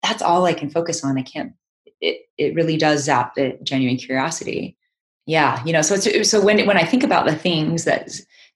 that's 0.02 0.22
all 0.22 0.44
I 0.44 0.54
can 0.54 0.70
focus 0.70 1.04
on. 1.04 1.18
I 1.18 1.22
can't, 1.22 1.52
it, 2.00 2.22
it 2.36 2.54
really 2.54 2.76
does 2.76 3.04
zap 3.04 3.34
the 3.34 3.58
genuine 3.62 3.96
curiosity. 3.96 4.76
Yeah. 5.26 5.64
You 5.64 5.72
know, 5.72 5.82
so 5.82 5.94
it's, 5.94 6.30
so 6.30 6.40
when, 6.40 6.66
when 6.66 6.76
I 6.76 6.84
think 6.84 7.04
about 7.04 7.26
the 7.26 7.36
things 7.36 7.84
that 7.84 8.10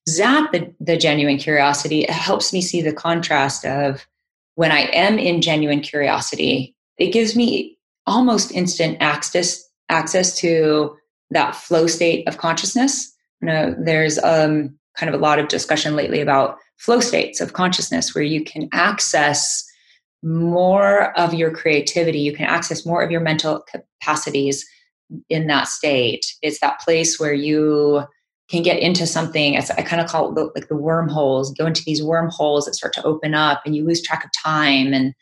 zap 0.08 0.52
the, 0.52 0.74
the 0.80 0.96
genuine 0.96 1.38
curiosity, 1.38 2.02
it 2.02 2.10
helps 2.10 2.52
me 2.52 2.60
see 2.60 2.82
the 2.82 2.92
contrast 2.92 3.64
of 3.64 4.06
when 4.56 4.72
I 4.72 4.82
am 4.92 5.18
in 5.18 5.42
genuine 5.42 5.80
curiosity, 5.80 6.74
it 6.98 7.12
gives 7.12 7.36
me 7.36 7.78
almost 8.06 8.52
instant 8.52 8.96
access 9.00 9.62
access 9.88 10.36
to 10.38 10.96
that 11.30 11.54
flow 11.54 11.86
state 11.86 12.26
of 12.26 12.38
consciousness. 12.38 13.14
You 13.40 13.48
know, 13.48 13.76
there's 13.78 14.18
um, 14.18 14.76
kind 14.96 15.12
of 15.12 15.20
a 15.20 15.22
lot 15.22 15.38
of 15.38 15.48
discussion 15.48 15.94
lately 15.94 16.20
about 16.20 16.58
flow 16.76 17.00
states 17.00 17.40
of 17.40 17.52
consciousness 17.52 18.14
where 18.14 18.24
you 18.24 18.44
can 18.44 18.68
access 18.72 19.64
more 20.22 21.16
of 21.18 21.34
your 21.34 21.50
creativity, 21.50 22.18
you 22.18 22.34
can 22.34 22.46
access 22.46 22.84
more 22.84 23.02
of 23.02 23.10
your 23.10 23.20
mental 23.20 23.64
capacities 23.70 24.66
in 25.28 25.46
that 25.46 25.68
state. 25.68 26.26
It's 26.42 26.60
that 26.60 26.80
place 26.80 27.20
where 27.20 27.34
you 27.34 28.04
can 28.48 28.62
get 28.62 28.78
into 28.78 29.06
something. 29.06 29.56
I 29.56 29.82
kind 29.82 30.00
of 30.00 30.08
call 30.08 30.36
it 30.36 30.50
like 30.54 30.68
the 30.68 30.76
wormholes. 30.76 31.52
Go 31.52 31.66
into 31.66 31.82
these 31.84 32.02
wormholes 32.02 32.64
that 32.64 32.74
start 32.74 32.92
to 32.94 33.04
open 33.04 33.34
up, 33.34 33.62
and 33.64 33.74
you 33.74 33.84
lose 33.84 34.02
track 34.02 34.24
of 34.24 34.30
time 34.32 34.92
and 34.92 35.14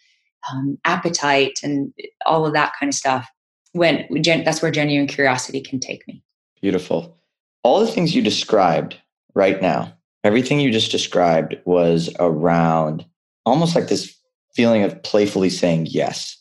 um, 0.50 0.78
appetite 0.84 1.60
and 1.62 1.92
all 2.26 2.44
of 2.46 2.52
that 2.52 2.72
kind 2.78 2.88
of 2.88 2.94
stuff 2.94 3.28
when 3.72 4.06
that's 4.44 4.62
where 4.62 4.70
genuine 4.70 5.06
curiosity 5.06 5.60
can 5.60 5.80
take 5.80 6.06
me. 6.06 6.22
Beautiful. 6.60 7.16
all 7.62 7.80
the 7.80 7.90
things 7.90 8.14
you 8.14 8.22
described 8.22 8.96
right 9.34 9.60
now, 9.60 9.93
everything 10.24 10.58
you 10.58 10.72
just 10.72 10.90
described 10.90 11.56
was 11.64 12.10
around 12.18 13.04
almost 13.46 13.76
like 13.76 13.88
this 13.88 14.18
feeling 14.54 14.82
of 14.82 15.00
playfully 15.02 15.50
saying 15.50 15.86
yes, 15.90 16.36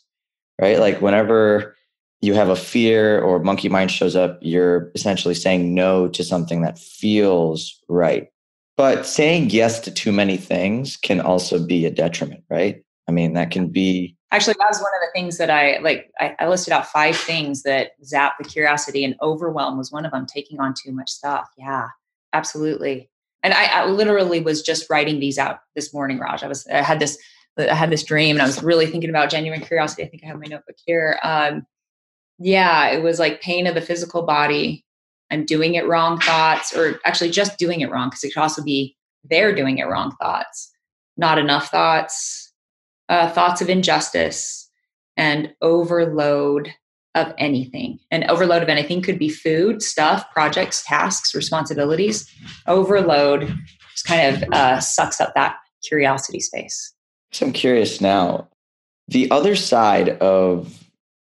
right? 0.60 0.80
Like 0.80 1.02
whenever 1.02 1.76
you 2.22 2.34
have 2.34 2.50
a 2.50 2.56
fear 2.56 3.20
or 3.22 3.40
monkey 3.40 3.68
mind 3.68 3.92
shows 3.92 4.16
up, 4.16 4.40
you're 4.42 4.92
essentially 4.96 5.36
saying 5.36 5.76
no 5.76 6.08
to 6.08 6.24
something 6.24 6.62
that 6.62 6.80
feels 6.80 7.78
right. 7.90 8.30
But 8.78 9.06
saying 9.06 9.50
yes 9.50 9.80
to 9.82 9.92
too 9.92 10.12
many 10.12 10.38
things 10.38 10.98
can 10.98 11.20
also 11.20 11.64
be 11.64 11.86
a 11.86 11.92
detriment, 11.92 12.44
right? 12.50 12.84
I 13.08 13.12
mean, 13.12 13.34
that 13.34 13.52
can 13.52 13.68
be. 13.68 14.16
Actually, 14.32 14.56
that 14.60 14.70
was 14.70 14.80
one 14.80 14.92
of 14.96 15.02
the 15.02 15.12
things 15.14 15.38
that 15.38 15.52
I 15.52 15.78
like. 15.80 16.10
I, 16.20 16.36
I 16.40 16.48
listed 16.48 16.74
out 16.74 16.88
five 16.88 17.16
things 17.16 17.64
that 17.64 17.92
zap 18.04 18.38
the 18.40 18.46
curiosity, 18.46 19.04
and 19.04 19.16
overwhelm 19.22 19.78
was 19.78 19.92
one 19.92 20.06
of 20.06 20.12
them. 20.12 20.26
Taking 20.26 20.60
on 20.60 20.74
too 20.74 20.92
much 20.92 21.12
stuff. 21.12 21.50
Yeah, 21.56 21.90
absolutely. 22.32 23.12
And 23.44 23.54
I, 23.54 23.66
I 23.66 23.86
literally 23.88 24.40
was 24.40 24.62
just 24.62 24.90
writing 24.90 25.20
these 25.20 25.38
out 25.38 25.60
this 25.76 25.94
morning, 25.94 26.18
Raj. 26.18 26.44
I 26.44 26.48
was 26.48 26.66
I 26.68 26.82
had 26.82 27.00
this 27.00 27.18
I 27.58 27.76
had 27.76 27.92
this 27.92 28.04
dream, 28.04 28.36
and 28.36 28.42
I 28.42 28.46
was 28.48 28.64
really 28.64 28.88
thinking 28.88 29.10
about 29.10 29.30
genuine 29.30 29.62
curiosity. 29.62 30.04
I 30.04 30.08
think 30.08 30.24
I 30.24 30.28
have 30.28 30.40
my 30.40 30.48
notebook 30.48 30.78
here. 30.86 31.20
Um, 31.24 31.66
yeah, 32.40 32.88
it 32.90 33.04
was 33.04 33.20
like 33.20 33.42
pain 33.42 33.68
of 33.68 33.76
the 33.76 33.82
physical 33.82 34.24
body. 34.24 34.86
I'm 35.30 35.46
doing 35.46 35.76
it 35.76 35.88
wrong 35.88 36.20
thoughts, 36.20 36.76
or 36.76 37.00
actually 37.06 37.30
just 37.30 37.60
doing 37.60 37.82
it 37.82 37.92
wrong, 37.92 38.10
because 38.10 38.24
it 38.24 38.34
could 38.34 38.42
also 38.42 38.64
be 38.64 38.96
they're 39.30 39.54
doing 39.54 39.78
it 39.78 39.88
wrong 39.88 40.16
thoughts, 40.22 40.72
not 41.18 41.38
enough 41.38 41.70
thoughts, 41.70 42.52
uh, 43.10 43.30
thoughts 43.30 43.62
of 43.62 43.70
injustice, 43.70 44.70
and 45.18 45.54
overload 45.62 46.74
of 47.16 47.34
anything. 47.38 48.00
And 48.12 48.24
overload 48.26 48.64
of 48.64 48.70
anything 48.70 49.02
could 49.02 49.20
be 49.20 49.30
food, 49.30 49.82
stuff, 49.82 50.32
projects, 50.32 50.84
tasks, 50.84 51.36
responsibilities. 51.36 52.30
Overload 52.68 53.56
just 53.92 54.06
kind 54.06 54.36
of 54.36 54.44
uh, 54.52 54.80
sucks 54.80 55.22
up 55.22 55.34
that 55.36 55.58
curiosity 55.88 56.40
space. 56.40 56.94
So 57.32 57.46
I'm 57.46 57.54
curious 57.54 58.02
now, 58.02 58.48
the 59.08 59.30
other 59.32 59.56
side 59.56 60.10
of 60.20 60.84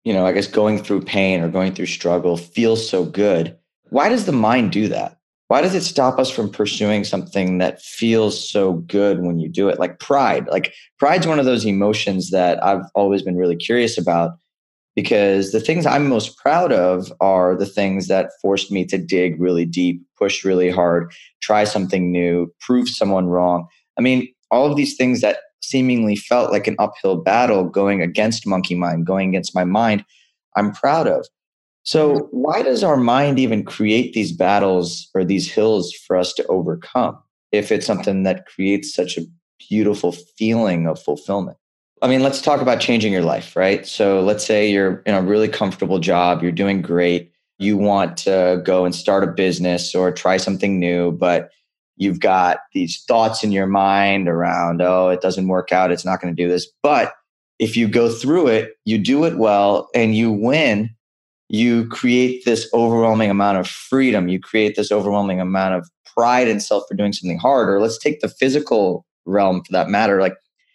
you 0.04 0.12
know, 0.12 0.26
I 0.26 0.32
guess 0.32 0.46
going 0.46 0.82
through 0.82 1.02
pain 1.02 1.40
or 1.40 1.48
going 1.48 1.74
through 1.74 1.86
struggle 1.86 2.36
feels 2.36 2.88
so 2.88 3.04
good. 3.04 3.56
Why 3.90 4.08
does 4.08 4.26
the 4.26 4.32
mind 4.32 4.72
do 4.72 4.88
that? 4.88 5.18
Why 5.48 5.60
does 5.60 5.74
it 5.74 5.82
stop 5.82 6.18
us 6.18 6.30
from 6.30 6.50
pursuing 6.50 7.04
something 7.04 7.58
that 7.58 7.82
feels 7.82 8.50
so 8.50 8.72
good 8.72 9.20
when 9.20 9.38
you 9.38 9.48
do 9.48 9.68
it? 9.68 9.78
Like 9.78 9.98
pride. 10.00 10.48
Like 10.48 10.72
pride's 10.98 11.26
one 11.26 11.38
of 11.38 11.44
those 11.44 11.66
emotions 11.66 12.30
that 12.30 12.64
I've 12.64 12.84
always 12.94 13.22
been 13.22 13.36
really 13.36 13.56
curious 13.56 13.98
about 13.98 14.32
because 14.94 15.52
the 15.52 15.60
things 15.60 15.86
I'm 15.86 16.08
most 16.08 16.36
proud 16.36 16.72
of 16.72 17.12
are 17.20 17.56
the 17.56 17.66
things 17.66 18.08
that 18.08 18.30
forced 18.40 18.70
me 18.70 18.84
to 18.86 18.98
dig 18.98 19.40
really 19.40 19.64
deep, 19.64 20.02
push 20.18 20.44
really 20.44 20.70
hard, 20.70 21.12
try 21.40 21.64
something 21.64 22.12
new, 22.12 22.52
prove 22.60 22.88
someone 22.88 23.26
wrong. 23.26 23.66
I 23.98 24.02
mean, 24.02 24.28
all 24.50 24.70
of 24.70 24.76
these 24.76 24.96
things 24.96 25.20
that 25.22 25.38
seemingly 25.62 26.16
felt 26.16 26.50
like 26.50 26.66
an 26.66 26.76
uphill 26.78 27.16
battle 27.16 27.64
going 27.64 28.02
against 28.02 28.46
monkey 28.46 28.74
mind, 28.74 29.06
going 29.06 29.30
against 29.30 29.54
my 29.54 29.64
mind, 29.64 30.04
I'm 30.56 30.72
proud 30.72 31.06
of. 31.06 31.26
So, 31.84 32.28
why 32.30 32.62
does 32.62 32.84
our 32.84 32.96
mind 32.96 33.38
even 33.38 33.64
create 33.64 34.12
these 34.12 34.32
battles 34.32 35.08
or 35.14 35.24
these 35.24 35.50
hills 35.50 35.92
for 35.92 36.16
us 36.16 36.32
to 36.34 36.46
overcome 36.46 37.18
if 37.50 37.72
it's 37.72 37.86
something 37.86 38.22
that 38.22 38.46
creates 38.46 38.94
such 38.94 39.18
a 39.18 39.26
beautiful 39.68 40.12
feeling 40.12 40.86
of 40.86 41.02
fulfillment? 41.02 41.56
I 42.02 42.08
mean, 42.08 42.22
let's 42.22 42.42
talk 42.42 42.60
about 42.60 42.80
changing 42.80 43.12
your 43.12 43.22
life, 43.22 43.54
right? 43.54 43.86
So, 43.86 44.20
let's 44.22 44.44
say 44.44 44.68
you're 44.68 45.02
in 45.06 45.14
a 45.14 45.22
really 45.22 45.48
comfortable 45.48 46.00
job, 46.00 46.42
you're 46.42 46.50
doing 46.50 46.82
great, 46.82 47.32
you 47.58 47.76
want 47.76 48.16
to 48.18 48.60
go 48.64 48.84
and 48.84 48.92
start 48.94 49.22
a 49.22 49.28
business 49.28 49.94
or 49.94 50.10
try 50.10 50.36
something 50.36 50.80
new, 50.80 51.12
but 51.12 51.50
you've 51.96 52.18
got 52.18 52.58
these 52.72 53.04
thoughts 53.06 53.44
in 53.44 53.52
your 53.52 53.68
mind 53.68 54.28
around, 54.28 54.82
oh, 54.82 55.10
it 55.10 55.20
doesn't 55.20 55.46
work 55.46 55.70
out, 55.70 55.92
it's 55.92 56.04
not 56.04 56.20
going 56.20 56.34
to 56.34 56.42
do 56.42 56.48
this. 56.48 56.66
But 56.82 57.14
if 57.60 57.76
you 57.76 57.86
go 57.86 58.10
through 58.10 58.48
it, 58.48 58.72
you 58.84 58.98
do 58.98 59.24
it 59.24 59.38
well, 59.38 59.88
and 59.94 60.16
you 60.16 60.32
win, 60.32 60.90
you 61.48 61.86
create 61.86 62.44
this 62.44 62.68
overwhelming 62.74 63.30
amount 63.30 63.58
of 63.58 63.68
freedom. 63.68 64.26
You 64.26 64.40
create 64.40 64.74
this 64.74 64.90
overwhelming 64.90 65.40
amount 65.40 65.74
of 65.74 65.88
pride 66.16 66.48
and 66.48 66.62
self 66.62 66.84
for 66.88 66.96
doing 66.96 67.12
something 67.12 67.38
hard. 67.38 67.68
Or 67.68 67.78
let's 67.78 67.98
take 67.98 68.20
the 68.20 68.28
physical 68.28 69.06
realm 69.26 69.62
for 69.62 69.70
that 69.72 69.88
matter. 69.88 70.20
Like 70.20 70.34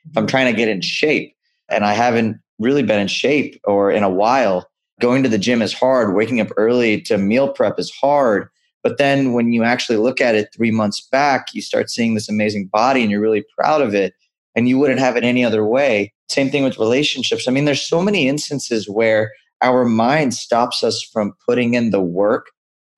if 0.09 0.17
I'm 0.17 0.27
trying 0.27 0.51
to 0.51 0.57
get 0.57 0.69
in 0.69 0.81
shape 0.81 1.35
and 1.69 1.85
I 1.85 1.93
haven't 1.93 2.39
really 2.59 2.83
been 2.83 2.99
in 2.99 3.07
shape 3.07 3.59
or 3.63 3.91
in 3.91 4.03
a 4.03 4.09
while, 4.09 4.69
going 4.99 5.23
to 5.23 5.29
the 5.29 5.37
gym 5.37 5.61
is 5.61 5.73
hard, 5.73 6.15
waking 6.15 6.41
up 6.41 6.47
early 6.57 7.01
to 7.01 7.17
meal 7.17 7.49
prep 7.49 7.79
is 7.79 7.91
hard 7.91 8.49
but 8.87 8.97
then 8.97 9.33
when 9.33 9.51
you 9.51 9.65
actually 9.65 9.97
look 9.97 10.21
at 10.21 10.33
it 10.33 10.47
three 10.55 10.71
months 10.71 11.01
back, 11.01 11.53
you 11.53 11.61
start 11.61 11.89
seeing 11.89 12.13
this 12.13 12.29
amazing 12.29 12.67
body 12.67 13.01
and 13.01 13.11
you're 13.11 13.19
really 13.19 13.45
proud 13.59 13.81
of 13.81 13.93
it. 13.93 14.13
And 14.55 14.69
you 14.69 14.77
wouldn't 14.77 15.01
have 15.01 15.17
it 15.17 15.25
any 15.25 15.43
other 15.43 15.65
way. 15.65 16.13
Same 16.29 16.49
thing 16.49 16.63
with 16.63 16.79
relationships. 16.79 17.49
I 17.49 17.51
mean, 17.51 17.65
there's 17.65 17.85
so 17.85 18.01
many 18.01 18.29
instances 18.29 18.87
where 18.87 19.33
our 19.61 19.83
mind 19.83 20.33
stops 20.35 20.85
us 20.85 21.03
from 21.03 21.33
putting 21.45 21.73
in 21.73 21.89
the 21.89 21.99
work. 21.99 22.47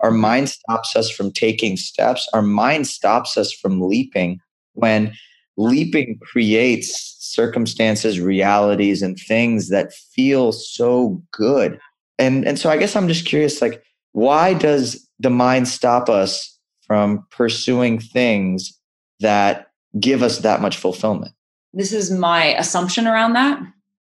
Our 0.02 0.12
mind 0.12 0.50
stops 0.50 0.96
us 0.96 1.10
from 1.10 1.32
taking 1.32 1.76
steps. 1.76 2.30
Our 2.34 2.44
mind 2.44 2.86
stops 2.86 3.36
us 3.36 3.52
from 3.52 3.82
leaping 3.82 4.40
when 4.74 5.14
leaping 5.60 6.18
creates 6.22 7.18
circumstances, 7.20 8.20
realities, 8.20 9.02
and 9.02 9.20
things 9.20 9.70
that 9.70 9.94
feel 9.94 10.52
so 10.52 11.22
good. 11.32 11.80
And, 12.18 12.48
and 12.48 12.58
so 12.58 12.70
I 12.70 12.78
guess 12.78 12.96
I'm 12.96 13.08
just 13.08 13.26
curious, 13.26 13.62
like, 13.62 13.84
why 14.14 14.54
does 14.54 15.08
the 15.20 15.30
mind 15.30 15.68
stop 15.68 16.10
us 16.10 16.58
from 16.88 17.26
pursuing 17.30 18.00
things 18.00 18.74
that 19.20 19.68
give 20.00 20.24
us 20.24 20.40
that 20.40 20.62
much 20.62 20.78
fulfillment? 20.78 21.34
This 21.74 21.92
is 21.92 22.10
my 22.10 22.56
assumption 22.58 23.06
around 23.06 23.34
that. 23.34 23.62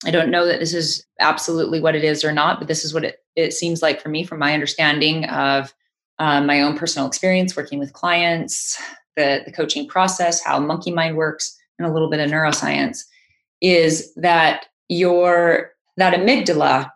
I 0.05 0.11
don't 0.11 0.31
know 0.31 0.47
that 0.47 0.59
this 0.59 0.73
is 0.73 1.05
absolutely 1.19 1.79
what 1.79 1.95
it 1.95 2.03
is 2.03 2.23
or 2.23 2.31
not, 2.31 2.59
but 2.59 2.67
this 2.67 2.83
is 2.83 2.93
what 2.93 3.03
it, 3.03 3.17
it 3.35 3.53
seems 3.53 3.81
like 3.81 4.01
for 4.01 4.09
me 4.09 4.23
from 4.23 4.39
my 4.39 4.53
understanding 4.53 5.25
of 5.25 5.73
uh, 6.17 6.41
my 6.41 6.61
own 6.61 6.77
personal 6.77 7.07
experience 7.07 7.55
working 7.55 7.77
with 7.77 7.93
clients, 7.93 8.81
the, 9.15 9.41
the 9.45 9.51
coaching 9.51 9.87
process, 9.87 10.43
how 10.43 10.59
monkey 10.59 10.91
mind 10.91 11.17
works, 11.17 11.57
and 11.77 11.87
a 11.87 11.93
little 11.93 12.09
bit 12.09 12.19
of 12.19 12.29
neuroscience 12.29 13.03
is 13.61 14.13
that 14.15 14.65
your 14.89 15.71
that 15.97 16.13
amygdala 16.13 16.89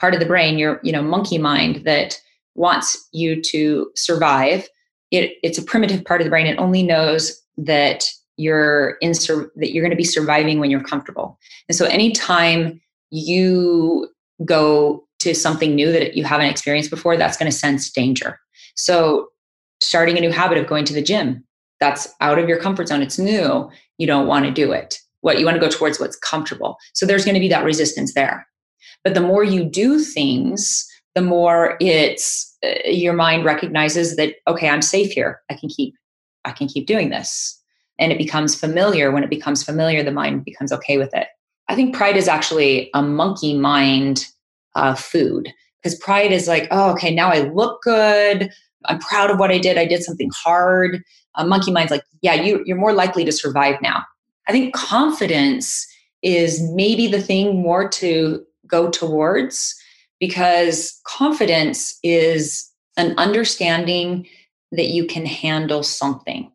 part 0.00 0.14
of 0.14 0.20
the 0.20 0.26
brain, 0.26 0.58
your 0.58 0.80
you 0.82 0.92
know 0.92 1.02
monkey 1.02 1.38
mind 1.38 1.84
that 1.84 2.20
wants 2.54 3.08
you 3.12 3.40
to 3.42 3.90
survive. 3.96 4.68
It, 5.10 5.32
it's 5.42 5.58
a 5.58 5.62
primitive 5.62 6.04
part 6.04 6.20
of 6.20 6.24
the 6.24 6.30
brain. 6.30 6.46
It 6.46 6.58
only 6.58 6.82
knows 6.82 7.40
that 7.58 8.10
you're 8.36 8.96
in 9.00 9.14
sur- 9.14 9.52
that 9.56 9.72
you're 9.72 9.82
going 9.82 9.90
to 9.90 9.96
be 9.96 10.04
surviving 10.04 10.58
when 10.58 10.70
you're 10.70 10.82
comfortable. 10.82 11.38
And 11.68 11.76
so 11.76 11.86
anytime 11.86 12.80
you 13.10 14.08
go 14.44 15.04
to 15.20 15.34
something 15.34 15.74
new 15.74 15.92
that 15.92 16.16
you 16.16 16.24
haven't 16.24 16.46
experienced 16.46 16.90
before, 16.90 17.16
that's 17.16 17.36
going 17.36 17.50
to 17.50 17.56
sense 17.56 17.90
danger. 17.90 18.40
So 18.74 19.28
starting 19.80 20.16
a 20.16 20.20
new 20.20 20.32
habit 20.32 20.58
of 20.58 20.66
going 20.66 20.84
to 20.86 20.94
the 20.94 21.02
gym, 21.02 21.44
that's 21.82 22.08
out 22.20 22.38
of 22.38 22.48
your 22.48 22.58
comfort 22.58 22.88
zone. 22.88 23.02
It's 23.02 23.18
new. 23.18 23.68
You 23.98 24.06
don't 24.06 24.28
want 24.28 24.44
to 24.44 24.52
do 24.52 24.70
it. 24.72 24.98
What 25.22 25.38
you 25.38 25.44
want 25.44 25.56
to 25.56 25.60
go 25.60 25.68
towards 25.68 25.98
what's 25.98 26.16
comfortable. 26.18 26.76
So 26.94 27.04
there's 27.04 27.24
going 27.24 27.34
to 27.34 27.40
be 27.40 27.48
that 27.48 27.64
resistance 27.64 28.14
there. 28.14 28.46
But 29.04 29.14
the 29.14 29.20
more 29.20 29.44
you 29.44 29.64
do 29.64 29.98
things 29.98 30.88
the 31.14 31.22
more 31.22 31.76
it's 31.80 32.56
uh, 32.64 32.88
your 32.88 33.12
mind 33.12 33.44
recognizes 33.44 34.16
that 34.16 34.34
okay 34.46 34.68
i'm 34.68 34.82
safe 34.82 35.12
here 35.12 35.40
i 35.50 35.54
can 35.54 35.68
keep 35.68 35.94
i 36.44 36.52
can 36.52 36.68
keep 36.68 36.86
doing 36.86 37.10
this 37.10 37.60
and 37.98 38.12
it 38.12 38.18
becomes 38.18 38.54
familiar 38.54 39.10
when 39.10 39.22
it 39.22 39.30
becomes 39.30 39.62
familiar 39.62 40.02
the 40.02 40.12
mind 40.12 40.44
becomes 40.44 40.72
okay 40.72 40.98
with 40.98 41.14
it 41.14 41.28
i 41.68 41.74
think 41.74 41.94
pride 41.94 42.16
is 42.16 42.28
actually 42.28 42.90
a 42.94 43.02
monkey 43.02 43.56
mind 43.56 44.26
uh, 44.74 44.94
food 44.94 45.52
because 45.82 45.98
pride 45.98 46.32
is 46.32 46.48
like 46.48 46.66
oh 46.70 46.92
okay 46.92 47.14
now 47.14 47.28
i 47.28 47.40
look 47.50 47.82
good 47.82 48.50
i'm 48.86 48.98
proud 48.98 49.30
of 49.30 49.38
what 49.38 49.50
i 49.50 49.58
did 49.58 49.76
i 49.76 49.84
did 49.84 50.02
something 50.02 50.30
hard 50.34 51.02
a 51.36 51.46
monkey 51.46 51.72
mind's 51.72 51.90
like 51.90 52.04
yeah 52.20 52.34
you, 52.34 52.62
you're 52.66 52.76
more 52.76 52.92
likely 52.92 53.24
to 53.24 53.32
survive 53.32 53.80
now 53.82 54.02
i 54.48 54.52
think 54.52 54.74
confidence 54.74 55.86
is 56.22 56.62
maybe 56.72 57.06
the 57.06 57.20
thing 57.20 57.60
more 57.62 57.88
to 57.88 58.44
go 58.66 58.90
towards 58.90 59.74
because 60.20 61.00
confidence 61.04 61.98
is 62.02 62.70
an 62.96 63.14
understanding 63.18 64.26
that 64.70 64.88
you 64.88 65.06
can 65.06 65.26
handle 65.26 65.82
something. 65.82 66.50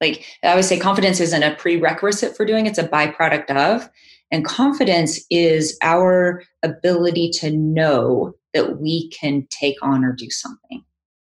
Like 0.00 0.24
I 0.42 0.50
always 0.50 0.68
say, 0.68 0.78
confidence 0.78 1.20
isn't 1.20 1.42
a 1.42 1.54
prerequisite 1.56 2.36
for 2.36 2.46
doing, 2.46 2.66
it's 2.66 2.78
a 2.78 2.88
byproduct 2.88 3.50
of. 3.50 3.90
And 4.30 4.44
confidence 4.44 5.20
is 5.30 5.76
our 5.82 6.42
ability 6.62 7.30
to 7.40 7.50
know 7.50 8.34
that 8.54 8.78
we 8.80 9.10
can 9.10 9.46
take 9.50 9.76
on 9.82 10.04
or 10.04 10.12
do 10.12 10.30
something. 10.30 10.84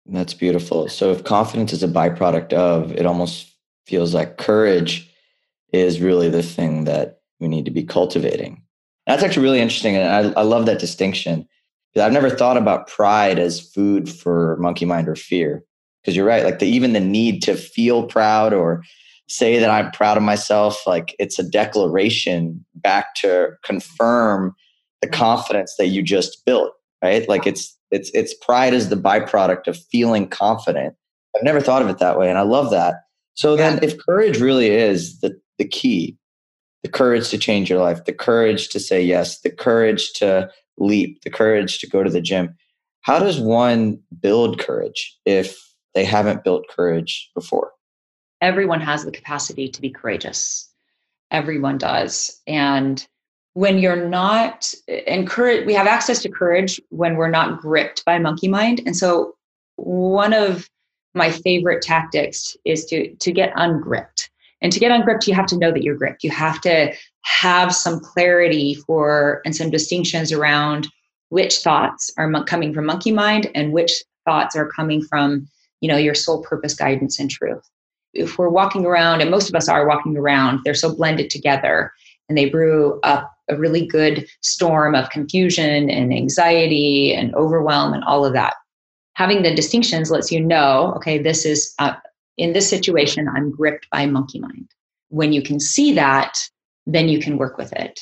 That's 0.07 0.33
beautiful. 0.33 0.87
So 0.87 1.11
if 1.11 1.23
confidence 1.23 1.73
is 1.73 1.83
a 1.83 1.87
byproduct 1.87 2.53
of, 2.53 2.91
it 2.91 3.05
almost 3.05 3.51
feels 3.87 4.13
like 4.13 4.37
courage 4.37 5.11
is 5.73 5.99
really 5.99 6.29
the 6.29 6.43
thing 6.43 6.83
that 6.83 7.19
we 7.39 7.47
need 7.47 7.65
to 7.65 7.71
be 7.71 7.83
cultivating. 7.83 8.61
That's 9.07 9.23
actually 9.23 9.43
really 9.43 9.61
interesting. 9.61 9.95
And 9.95 10.35
I, 10.35 10.39
I 10.39 10.43
love 10.43 10.65
that 10.67 10.79
distinction 10.79 11.47
because 11.93 12.05
I've 12.05 12.13
never 12.13 12.29
thought 12.29 12.57
about 12.57 12.87
pride 12.87 13.39
as 13.39 13.59
food 13.59 14.09
for 14.09 14.57
monkey 14.57 14.85
mind 14.85 15.07
or 15.07 15.15
fear. 15.15 15.63
because 16.05 16.15
you're 16.15 16.25
right. 16.25 16.43
Like 16.43 16.59
the, 16.59 16.67
even 16.67 16.93
the 16.93 16.99
need 16.99 17.41
to 17.43 17.55
feel 17.55 18.03
proud 18.03 18.53
or 18.53 18.83
say 19.27 19.57
that 19.57 19.71
I'm 19.71 19.89
proud 19.89 20.17
of 20.17 20.23
myself, 20.23 20.85
like 20.85 21.15
it's 21.17 21.39
a 21.39 21.49
declaration 21.49 22.63
back 22.75 23.15
to 23.15 23.53
confirm 23.63 24.55
the 25.01 25.07
mm-hmm. 25.07 25.19
confidence 25.19 25.75
that 25.79 25.87
you 25.87 26.03
just 26.03 26.45
built, 26.45 26.73
right? 27.03 27.27
Like 27.27 27.47
it's 27.47 27.74
it's 27.95 28.11
it's 28.13 28.33
pride 28.33 28.73
is 28.73 28.89
the 28.89 28.97
byproduct 28.97 29.67
of 29.67 29.77
feeling 29.77 30.27
confident. 30.27 30.95
I've 31.35 31.43
never 31.43 31.61
thought 31.61 31.81
of 31.81 31.87
it 31.87 31.99
that 31.99 32.19
way, 32.19 32.29
and 32.29 32.37
I 32.37 32.41
love 32.41 32.69
that. 32.71 32.95
So 33.35 33.55
then, 33.55 33.79
if 33.81 33.97
courage 33.97 34.39
really 34.39 34.69
is 34.69 35.19
the 35.21 35.39
the 35.57 35.65
key, 35.65 36.17
the 36.83 36.89
courage 36.89 37.29
to 37.29 37.37
change 37.37 37.69
your 37.69 37.79
life, 37.79 38.03
the 38.03 38.13
courage 38.13 38.67
to 38.69 38.79
say 38.79 39.01
yes, 39.01 39.39
the 39.41 39.49
courage 39.49 40.11
to 40.13 40.49
leap, 40.77 41.21
the 41.23 41.29
courage 41.29 41.79
to 41.79 41.89
go 41.89 42.03
to 42.03 42.09
the 42.09 42.21
gym. 42.21 42.53
How 43.01 43.19
does 43.19 43.39
one 43.39 43.99
build 44.19 44.59
courage 44.59 45.17
if 45.25 45.57
they 45.93 46.03
haven't 46.03 46.43
built 46.43 46.65
courage 46.67 47.29
before? 47.33 47.71
Everyone 48.41 48.81
has 48.81 49.05
the 49.05 49.11
capacity 49.11 49.69
to 49.69 49.81
be 49.81 49.89
courageous. 49.89 50.69
Everyone 51.31 51.77
does. 51.77 52.41
And 52.45 53.07
when 53.55 53.79
you're 53.79 54.07
not 54.07 54.73
encouraged, 54.87 55.65
we 55.65 55.73
have 55.73 55.87
access 55.87 56.21
to 56.21 56.29
courage 56.29 56.79
when 56.89 57.15
we're 57.15 57.29
not 57.29 57.61
gripped 57.61 58.03
by 58.03 58.19
monkey 58.19 58.49
mind. 58.49 58.81
And 58.85 58.95
so, 58.95 59.33
one 59.77 60.33
of 60.33 60.69
my 61.13 61.31
favorite 61.31 61.81
tactics 61.81 62.55
is 62.65 62.85
to 62.87 63.15
to 63.15 63.31
get 63.31 63.53
ungripped. 63.55 64.29
And 64.61 64.71
to 64.71 64.79
get 64.79 64.91
ungripped, 64.91 65.27
you 65.27 65.33
have 65.33 65.45
to 65.47 65.57
know 65.57 65.71
that 65.71 65.83
you're 65.83 65.95
gripped. 65.95 66.23
You 66.23 66.31
have 66.31 66.59
to 66.61 66.93
have 67.21 67.73
some 67.73 67.99
clarity 67.99 68.75
for 68.75 69.41
and 69.45 69.55
some 69.55 69.69
distinctions 69.69 70.31
around 70.31 70.87
which 71.29 71.57
thoughts 71.59 72.11
are 72.17 72.31
coming 72.43 72.73
from 72.73 72.85
monkey 72.85 73.11
mind 73.11 73.49
and 73.55 73.71
which 73.71 74.03
thoughts 74.25 74.55
are 74.55 74.69
coming 74.69 75.01
from 75.01 75.47
you 75.81 75.89
know 75.89 75.97
your 75.97 76.15
soul 76.15 76.41
purpose 76.43 76.73
guidance 76.73 77.19
and 77.19 77.29
truth 77.31 77.67
if 78.13 78.37
we're 78.37 78.49
walking 78.49 78.85
around 78.85 79.21
and 79.21 79.31
most 79.31 79.49
of 79.49 79.55
us 79.55 79.67
are 79.67 79.87
walking 79.87 80.15
around 80.17 80.59
they're 80.63 80.73
so 80.73 80.95
blended 80.95 81.29
together 81.29 81.91
and 82.29 82.37
they 82.37 82.49
brew 82.49 82.99
up 83.03 83.34
a 83.49 83.57
really 83.57 83.85
good 83.85 84.27
storm 84.41 84.95
of 84.95 85.09
confusion 85.09 85.89
and 85.89 86.13
anxiety 86.13 87.13
and 87.13 87.33
overwhelm 87.35 87.93
and 87.93 88.03
all 88.03 88.25
of 88.25 88.33
that. 88.33 88.55
Having 89.13 89.43
the 89.43 89.55
distinctions 89.55 90.11
lets 90.11 90.31
you 90.31 90.41
know 90.41 90.93
okay 90.97 91.17
this 91.17 91.45
is 91.45 91.73
uh, 91.79 91.93
in 92.37 92.51
this 92.51 92.69
situation 92.69 93.29
i'm 93.29 93.49
gripped 93.49 93.89
by 93.89 94.05
monkey 94.05 94.39
mind. 94.39 94.67
When 95.09 95.31
you 95.31 95.41
can 95.41 95.59
see 95.59 95.93
that 95.93 96.37
then 96.85 97.07
you 97.07 97.19
can 97.19 97.37
work 97.37 97.57
with 97.57 97.73
it. 97.73 97.99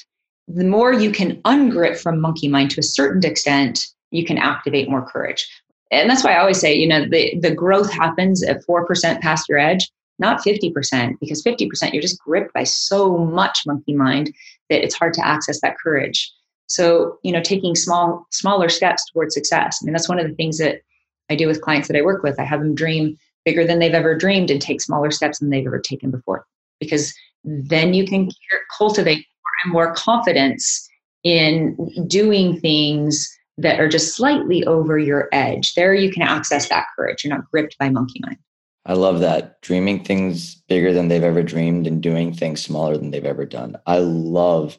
The 0.47 0.65
more 0.65 0.93
you 0.93 1.11
can 1.11 1.41
ungrip 1.43 1.97
from 1.97 2.19
monkey 2.19 2.47
mind 2.47 2.71
to 2.71 2.79
a 2.79 2.83
certain 2.83 3.25
extent 3.25 3.85
you 4.11 4.25
can 4.25 4.37
activate 4.37 4.89
more 4.89 5.07
courage. 5.07 5.47
And 5.91 6.09
that's 6.09 6.23
why 6.23 6.33
I 6.33 6.39
always 6.39 6.59
say, 6.59 6.73
you 6.73 6.87
know, 6.87 7.05
the, 7.07 7.37
the 7.39 7.53
growth 7.53 7.91
happens 7.91 8.43
at 8.43 8.65
4% 8.65 9.21
past 9.21 9.47
your 9.47 9.59
edge, 9.59 9.89
not 10.23 10.43
50%, 10.43 11.19
because 11.19 11.43
50% 11.43 11.93
you're 11.93 12.01
just 12.01 12.19
gripped 12.19 12.53
by 12.53 12.63
so 12.63 13.17
much 13.17 13.59
monkey 13.67 13.93
mind 13.93 14.33
that 14.69 14.83
it's 14.83 14.95
hard 14.95 15.13
to 15.15 15.27
access 15.27 15.61
that 15.61 15.77
courage. 15.77 16.31
So, 16.67 17.19
you 17.23 17.31
know, 17.31 17.41
taking 17.41 17.75
small, 17.75 18.25
smaller 18.31 18.69
steps 18.69 19.03
towards 19.11 19.35
success. 19.35 19.79
I 19.81 19.85
mean, 19.85 19.93
that's 19.93 20.09
one 20.09 20.19
of 20.19 20.27
the 20.27 20.35
things 20.35 20.57
that 20.57 20.81
I 21.29 21.35
do 21.35 21.47
with 21.47 21.61
clients 21.61 21.87
that 21.87 21.97
I 21.97 22.01
work 22.01 22.23
with. 22.23 22.39
I 22.39 22.45
have 22.45 22.61
them 22.61 22.73
dream 22.73 23.17
bigger 23.45 23.67
than 23.67 23.79
they've 23.79 23.93
ever 23.93 24.15
dreamed 24.15 24.49
and 24.49 24.61
take 24.61 24.81
smaller 24.81 25.11
steps 25.11 25.39
than 25.39 25.49
they've 25.49 25.67
ever 25.67 25.79
taken 25.79 26.09
before, 26.09 26.45
because 26.79 27.13
then 27.43 27.93
you 27.93 28.07
can 28.07 28.29
cultivate 28.77 29.17
more 29.17 29.53
and 29.63 29.73
more 29.73 29.93
confidence 29.93 30.89
in 31.23 31.77
doing 32.07 32.59
things 32.59 33.29
that 33.57 33.79
are 33.79 33.89
just 33.89 34.15
slightly 34.15 34.63
over 34.65 34.97
your 34.97 35.29
edge. 35.31 35.73
There 35.75 35.93
you 35.93 36.11
can 36.11 36.23
access 36.23 36.69
that 36.69 36.87
courage. 36.95 37.23
You're 37.23 37.35
not 37.35 37.49
gripped 37.51 37.77
by 37.77 37.89
monkey 37.89 38.19
mind. 38.25 38.37
I 38.85 38.93
love 38.93 39.21
that. 39.21 39.61
Dreaming 39.61 40.03
things 40.03 40.55
bigger 40.67 40.93
than 40.93 41.07
they've 41.07 41.23
ever 41.23 41.43
dreamed 41.43 41.87
and 41.87 42.01
doing 42.01 42.33
things 42.33 42.61
smaller 42.61 42.97
than 42.97 43.11
they've 43.11 43.25
ever 43.25 43.45
done. 43.45 43.77
I 43.85 43.99
love 43.99 44.77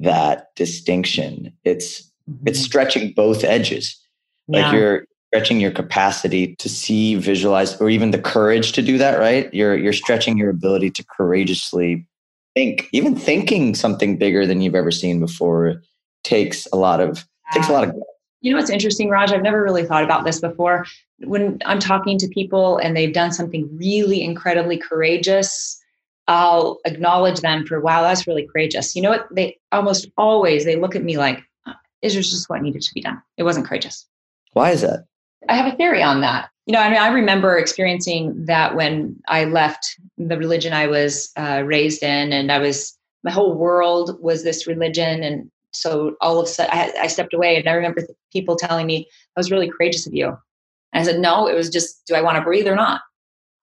that 0.00 0.54
distinction. 0.56 1.52
It's 1.64 2.02
mm-hmm. 2.28 2.48
it's 2.48 2.60
stretching 2.60 3.12
both 3.12 3.44
edges. 3.44 3.96
Yeah. 4.48 4.62
Like 4.62 4.74
you're 4.74 5.06
stretching 5.28 5.60
your 5.60 5.70
capacity 5.70 6.56
to 6.56 6.68
see, 6.68 7.14
visualize, 7.14 7.80
or 7.80 7.88
even 7.90 8.10
the 8.10 8.18
courage 8.18 8.72
to 8.72 8.82
do 8.82 8.98
that, 8.98 9.18
right? 9.18 9.52
You're 9.54 9.76
you're 9.76 9.92
stretching 9.92 10.36
your 10.36 10.50
ability 10.50 10.90
to 10.92 11.04
courageously 11.04 12.06
think. 12.54 12.88
Even 12.92 13.14
thinking 13.14 13.74
something 13.74 14.16
bigger 14.16 14.46
than 14.46 14.60
you've 14.60 14.74
ever 14.74 14.90
seen 14.90 15.20
before 15.20 15.82
takes 16.24 16.66
a 16.72 16.76
lot 16.76 17.00
of 17.00 17.24
takes 17.52 17.68
a 17.68 17.72
lot 17.72 17.84
of 17.88 17.94
you 18.40 18.50
know 18.50 18.58
what's 18.58 18.70
interesting 18.70 19.08
raj 19.08 19.32
i've 19.32 19.42
never 19.42 19.62
really 19.62 19.84
thought 19.84 20.02
about 20.02 20.24
this 20.24 20.40
before 20.40 20.84
when 21.20 21.58
i'm 21.64 21.78
talking 21.78 22.18
to 22.18 22.28
people 22.28 22.78
and 22.78 22.96
they've 22.96 23.14
done 23.14 23.32
something 23.32 23.68
really 23.76 24.22
incredibly 24.22 24.76
courageous 24.76 25.80
i'll 26.28 26.78
acknowledge 26.84 27.40
them 27.40 27.64
for 27.66 27.80
wow 27.80 28.02
that's 28.02 28.26
really 28.26 28.46
courageous. 28.46 28.94
You 28.96 29.02
know 29.02 29.10
what? 29.10 29.26
They 29.34 29.58
almost 29.72 30.08
always 30.16 30.64
they 30.64 30.76
look 30.76 30.96
at 30.96 31.04
me 31.04 31.16
like 31.16 31.42
uh, 31.66 31.72
is 32.02 32.14
just 32.14 32.48
what 32.48 32.62
needed 32.62 32.82
to 32.82 32.94
be 32.94 33.00
done. 33.00 33.22
It 33.36 33.44
wasn't 33.44 33.66
courageous. 33.66 34.06
Why 34.52 34.70
is 34.70 34.80
that? 34.82 35.06
I 35.48 35.54
have 35.54 35.72
a 35.72 35.76
theory 35.76 36.02
on 36.02 36.20
that. 36.22 36.50
You 36.66 36.72
know 36.72 36.80
i 36.80 36.90
mean 36.90 36.98
i 36.98 37.08
remember 37.08 37.56
experiencing 37.56 38.46
that 38.46 38.74
when 38.74 39.16
i 39.28 39.44
left 39.44 39.86
the 40.18 40.36
religion 40.36 40.72
i 40.72 40.88
was 40.88 41.30
uh, 41.36 41.62
raised 41.64 42.02
in 42.02 42.32
and 42.32 42.50
i 42.50 42.58
was 42.58 42.98
my 43.22 43.30
whole 43.30 43.54
world 43.54 44.18
was 44.20 44.42
this 44.42 44.66
religion 44.66 45.22
and 45.22 45.48
so 45.70 46.16
all 46.20 46.40
of 46.40 46.46
a 46.46 46.48
sudden 46.48 46.72
I, 46.72 46.92
I 47.02 47.06
stepped 47.06 47.34
away 47.34 47.56
and 47.56 47.68
I 47.68 47.72
remember 47.72 48.02
people 48.32 48.56
telling 48.56 48.86
me, 48.86 49.08
that 49.34 49.40
was 49.40 49.50
really 49.50 49.70
courageous 49.70 50.06
of 50.06 50.14
you. 50.14 50.36
And 50.96 51.02
I 51.02 51.04
said, 51.12 51.20
no, 51.20 51.46
it 51.46 51.54
was 51.54 51.68
just, 51.68 52.06
do 52.06 52.14
I 52.14 52.22
want 52.22 52.38
to 52.38 52.42
breathe 52.42 52.66
or 52.66 52.74
not? 52.74 53.02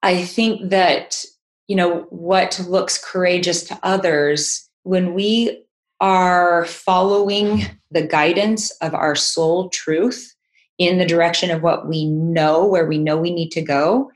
I 0.03 0.23
think 0.23 0.69
that, 0.69 1.25
you 1.67 1.75
know, 1.75 2.01
what 2.11 2.63
looks 2.67 3.03
courageous 3.03 3.63
to 3.63 3.79
others, 3.81 4.69
when 4.83 5.15
we 5.15 5.65
are 5.99 6.65
following 6.65 7.63
the 7.89 8.05
guidance 8.05 8.69
of 8.81 8.93
our 8.93 9.15
soul 9.15 9.69
truth 9.69 10.31
in 10.77 10.99
the 10.99 11.07
direction 11.07 11.49
of 11.49 11.63
what 11.63 11.87
we 11.87 12.05
know, 12.05 12.67
where 12.67 12.85
we 12.85 12.99
know 12.99 13.17
we 13.17 13.33
need 13.33 13.49
to 13.53 13.61
go, 13.63 14.11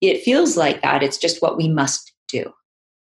it 0.00 0.24
feels 0.24 0.56
like 0.56 0.82
that. 0.82 1.04
It's 1.04 1.18
just 1.18 1.40
what 1.40 1.56
we 1.56 1.68
must 1.68 2.10
do. 2.28 2.52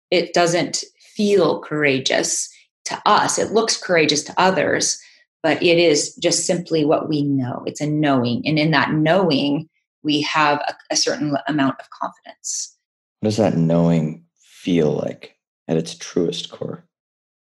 It 0.10 0.34
doesn't 0.34 0.86
feel 1.15 1.60
courageous 1.60 2.50
to 2.86 3.02
us. 3.06 3.38
It 3.38 3.52
looks 3.52 3.76
courageous 3.76 4.24
to 4.24 4.34
others, 4.38 4.98
but 5.43 5.62
it 5.63 5.78
is 5.78 6.15
just 6.15 6.45
simply 6.45 6.86
what 6.86 7.10
we 7.10 7.23
know. 7.23 7.63
It's 7.65 7.82
a 7.82 7.88
knowing. 7.88 8.45
And 8.45 8.60
in 8.60 8.71
that 8.71 8.91
knowing, 8.91 9.69
we 10.04 10.21
have 10.21 10.60
a, 10.60 10.75
a 10.91 10.95
certain 10.95 11.36
amount 11.47 11.75
of 11.80 11.89
confidence. 11.89 12.75
What 13.19 13.28
does 13.28 13.38
that 13.38 13.58
knowing 13.58 14.25
feel 14.36 14.91
like 14.91 15.36
at 15.67 15.78
its 15.78 15.95
truest 15.95 16.52
core? 16.52 16.86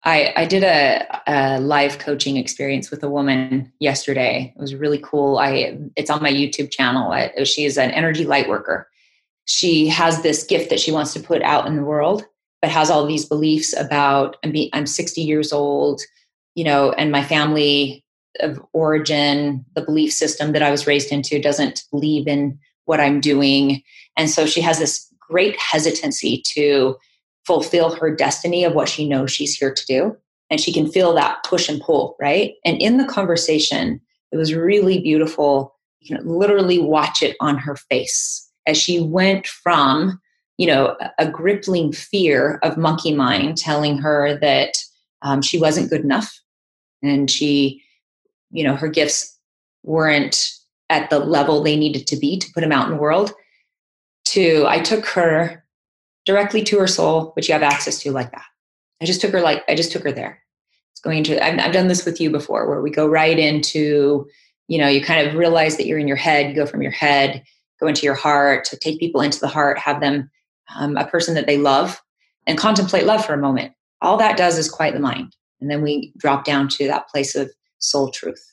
I, 0.05 0.33
I 0.37 0.47
did 0.47 0.63
a, 0.63 1.05
a, 1.27 1.59
live 1.59 1.99
coaching 1.99 2.37
experience 2.37 2.93
with 2.93 3.03
a 3.03 3.11
woman 3.11 3.73
yesterday. 3.81 4.55
It 4.57 4.61
was 4.61 4.75
really 4.75 5.01
cool. 5.03 5.39
I 5.39 5.77
it's 5.97 6.11
on 6.11 6.23
my 6.23 6.31
YouTube 6.31 6.71
channel. 6.71 7.11
I, 7.11 7.43
she 7.43 7.65
is 7.65 7.77
an 7.77 7.91
energy 7.91 8.25
light 8.25 8.49
worker. 8.49 8.89
She 9.47 9.89
has 9.89 10.23
this 10.23 10.45
gift 10.45 10.71
that 10.71 10.79
she 10.79 10.93
wants 10.93 11.13
to 11.15 11.21
put 11.21 11.43
out 11.43 11.67
in 11.67 11.77
the 11.77 11.85
world, 11.85 12.25
but 12.63 12.71
has 12.71 12.89
all 12.89 13.05
these 13.05 13.25
beliefs 13.25 13.77
about 13.77 14.37
I'm, 14.45 14.53
be, 14.53 14.71
I'm 14.73 14.87
60 14.87 15.21
years 15.23 15.53
old, 15.53 16.01
you 16.57 16.65
know, 16.65 16.91
and 16.93 17.13
my 17.13 17.23
family 17.23 18.05
of 18.41 18.61
origin, 18.73 19.65
the 19.75 19.83
belief 19.83 20.13
system 20.13 20.53
that 20.53 20.63
I 20.63 20.73
was 20.73 20.87
raised 20.87 21.13
into 21.13 21.41
doesn't 21.41 21.85
believe 21.93 22.27
in 22.27 22.59
what 22.87 23.01
I'm 23.01 23.21
doing. 23.21 23.83
And 24.17 24.29
so 24.29 24.45
she 24.45 24.61
has 24.61 24.81
this 24.81 25.07
great 25.21 25.57
hesitancy 25.61 26.43
to 26.55 26.97
fulfill 27.47 27.95
her 27.95 28.15
destiny 28.15 28.65
of 28.65 28.75
what 28.75 28.89
she 28.89 29.09
knows 29.09 29.31
she's 29.31 29.55
here 29.55 29.73
to 29.73 29.87
do. 29.87 30.17
And 30.51 30.61
she 30.61 30.73
can 30.73 30.91
feel 30.91 31.15
that 31.15 31.39
push 31.45 31.69
and 31.69 31.81
pull, 31.81 32.17
right? 32.21 32.55
And 32.65 32.81
in 32.81 32.99
the 32.99 33.07
conversation, 33.07 34.01
it 34.33 34.37
was 34.37 34.53
really 34.53 35.01
beautiful. 35.01 35.75
You 36.01 36.17
can 36.17 36.27
literally 36.27 36.79
watch 36.79 37.23
it 37.23 37.37
on 37.41 37.59
her 37.59 37.77
face 37.77 38.51
as 38.67 38.77
she 38.77 39.01
went 39.01 39.47
from 39.47 40.21
you 40.59 40.67
know, 40.67 40.97
a 41.19 41.31
gripping 41.31 41.93
fear 41.93 42.59
of 42.63 42.79
monkey 42.79 43.15
mind 43.15 43.59
telling 43.59 43.99
her 43.99 44.39
that 44.41 44.71
um, 45.23 45.43
she 45.43 45.59
wasn't 45.59 45.91
good 45.91 46.03
enough 46.03 46.41
and 47.03 47.31
she, 47.31 47.83
you 48.51 48.65
know, 48.65 48.75
her 48.75 48.89
gifts 48.89 49.39
weren't 49.83 50.51
at 50.91 51.11
the 51.11 51.19
level 51.19 51.63
they 51.63 51.77
needed 51.77 52.07
to 52.09 52.17
be 52.17 52.39
to 52.39 52.53
put 52.53 52.61
them 52.61 52.73
out 52.73 52.87
in 52.87 52.93
the 52.93 53.01
world. 53.01 53.33
To, 54.27 54.65
I 54.67 54.81
took 54.81 55.07
her 55.07 55.65
directly 56.25 56.63
to 56.65 56.79
her 56.79 56.87
soul, 56.87 57.33
which 57.35 57.49
you 57.49 57.53
have 57.53 57.63
access 57.63 58.01
to 58.01 58.11
like 58.11 58.33
that. 58.33 58.45
I 59.01 59.05
just 59.05 59.21
took 59.21 59.33
her 59.33 59.41
like, 59.41 59.65
I 59.69 59.75
just 59.75 59.93
took 59.93 60.03
her 60.03 60.13
there. 60.13 60.43
It's 60.93 61.01
going 61.01 61.25
to, 61.25 61.45
I've, 61.45 61.59
I've 61.59 61.73
done 61.73 61.89
this 61.89 62.05
with 62.05 62.21
you 62.21 62.31
before 62.31 62.69
where 62.69 62.81
we 62.81 62.91
go 62.91 63.07
right 63.07 63.39
into, 63.39 64.27
you 64.69 64.79
know, 64.79 64.89
you 64.89 65.03
kind 65.03 65.27
of 65.27 65.35
realize 65.35 65.77
that 65.77 65.87
you're 65.87 65.99
in 65.99 66.09
your 66.09 66.17
head, 66.17 66.49
you 66.49 66.57
go 66.57 66.67
from 66.67 66.83
your 66.83 66.91
head, 66.91 67.45
go 67.81 67.87
into 67.87 68.05
your 68.05 68.15
heart, 68.15 68.65
to 68.65 68.77
take 68.77 68.99
people 68.99 69.21
into 69.21 69.39
the 69.39 69.49
heart, 69.49 69.79
have 69.79 70.01
them 70.01 70.31
um, 70.75 70.97
a 70.97 71.07
person 71.07 71.35
that 71.35 71.47
they 71.47 71.59
love, 71.59 72.01
and 72.47 72.59
contemplate 72.59 73.05
love 73.05 73.25
for 73.25 73.35
a 73.35 73.39
moment. 73.39 73.73
All 74.01 74.17
that 74.17 74.37
does 74.37 74.59
is 74.59 74.69
quiet 74.69 74.95
the 74.95 75.01
mind. 75.01 75.35
And 75.61 75.71
then 75.71 75.83
we 75.83 76.13
drop 76.17 76.45
down 76.45 76.69
to 76.69 76.87
that 76.87 77.09
place 77.09 77.35
of 77.35 77.51
soul 77.79 78.11
truth. 78.11 78.45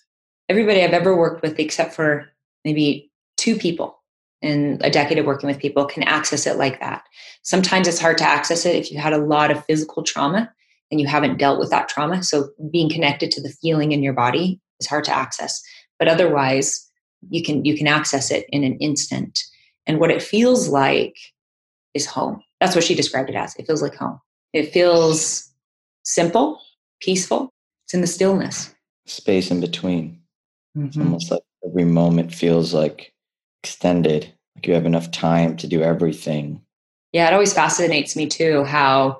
Everybody 0.49 0.83
I've 0.83 0.93
ever 0.93 1.15
worked 1.15 1.41
with, 1.41 1.59
except 1.59 1.93
for 1.93 2.29
maybe 2.63 3.11
two 3.37 3.55
people, 3.55 3.99
in 4.43 4.77
a 4.81 4.89
decade 4.89 5.17
of 5.17 5.25
working 5.25 5.47
with 5.47 5.57
people 5.57 5.85
can 5.85 6.03
access 6.03 6.45
it 6.45 6.57
like 6.57 6.79
that. 6.81 7.03
Sometimes 7.43 7.87
it's 7.87 7.99
hard 7.99 8.17
to 8.17 8.27
access 8.27 8.65
it 8.65 8.75
if 8.75 8.91
you 8.91 8.99
had 8.99 9.13
a 9.13 9.17
lot 9.17 9.49
of 9.49 9.65
physical 9.65 10.03
trauma 10.03 10.51
and 10.91 10.99
you 10.99 11.07
haven't 11.07 11.37
dealt 11.37 11.59
with 11.59 11.69
that 11.69 11.87
trauma. 11.87 12.21
So 12.21 12.49
being 12.69 12.89
connected 12.89 13.31
to 13.31 13.41
the 13.41 13.49
feeling 13.61 13.93
in 13.93 14.03
your 14.03 14.13
body 14.13 14.59
is 14.81 14.87
hard 14.87 15.05
to 15.05 15.15
access. 15.15 15.63
But 15.97 16.09
otherwise, 16.09 16.87
you 17.29 17.41
can 17.41 17.63
you 17.63 17.77
can 17.77 17.87
access 17.87 18.31
it 18.31 18.45
in 18.49 18.65
an 18.65 18.77
instant. 18.79 19.39
And 19.87 19.99
what 19.99 20.11
it 20.11 20.21
feels 20.21 20.67
like 20.67 21.15
is 21.93 22.05
home. 22.05 22.41
That's 22.59 22.75
what 22.75 22.83
she 22.83 22.95
described 22.95 23.29
it 23.29 23.35
as. 23.35 23.55
It 23.55 23.65
feels 23.65 23.81
like 23.81 23.95
home. 23.95 24.19
It 24.51 24.73
feels 24.73 25.49
simple, 26.03 26.59
peaceful. 27.03 27.53
It's 27.85 27.93
in 27.93 28.01
the 28.01 28.07
stillness. 28.07 28.73
Space 29.05 29.51
in 29.51 29.59
between. 29.59 30.19
Mm-hmm. 30.77 30.87
It's 30.87 30.97
almost 30.97 31.31
like 31.31 31.41
every 31.65 31.85
moment 31.85 32.33
feels 32.33 32.73
like 32.73 33.13
extended, 33.63 34.33
like 34.55 34.67
you 34.67 34.73
have 34.73 34.85
enough 34.85 35.11
time 35.11 35.57
to 35.57 35.67
do 35.67 35.81
everything. 35.81 36.61
Yeah, 37.11 37.27
it 37.27 37.33
always 37.33 37.53
fascinates 37.53 38.15
me 38.15 38.27
too 38.27 38.63
how 38.63 39.19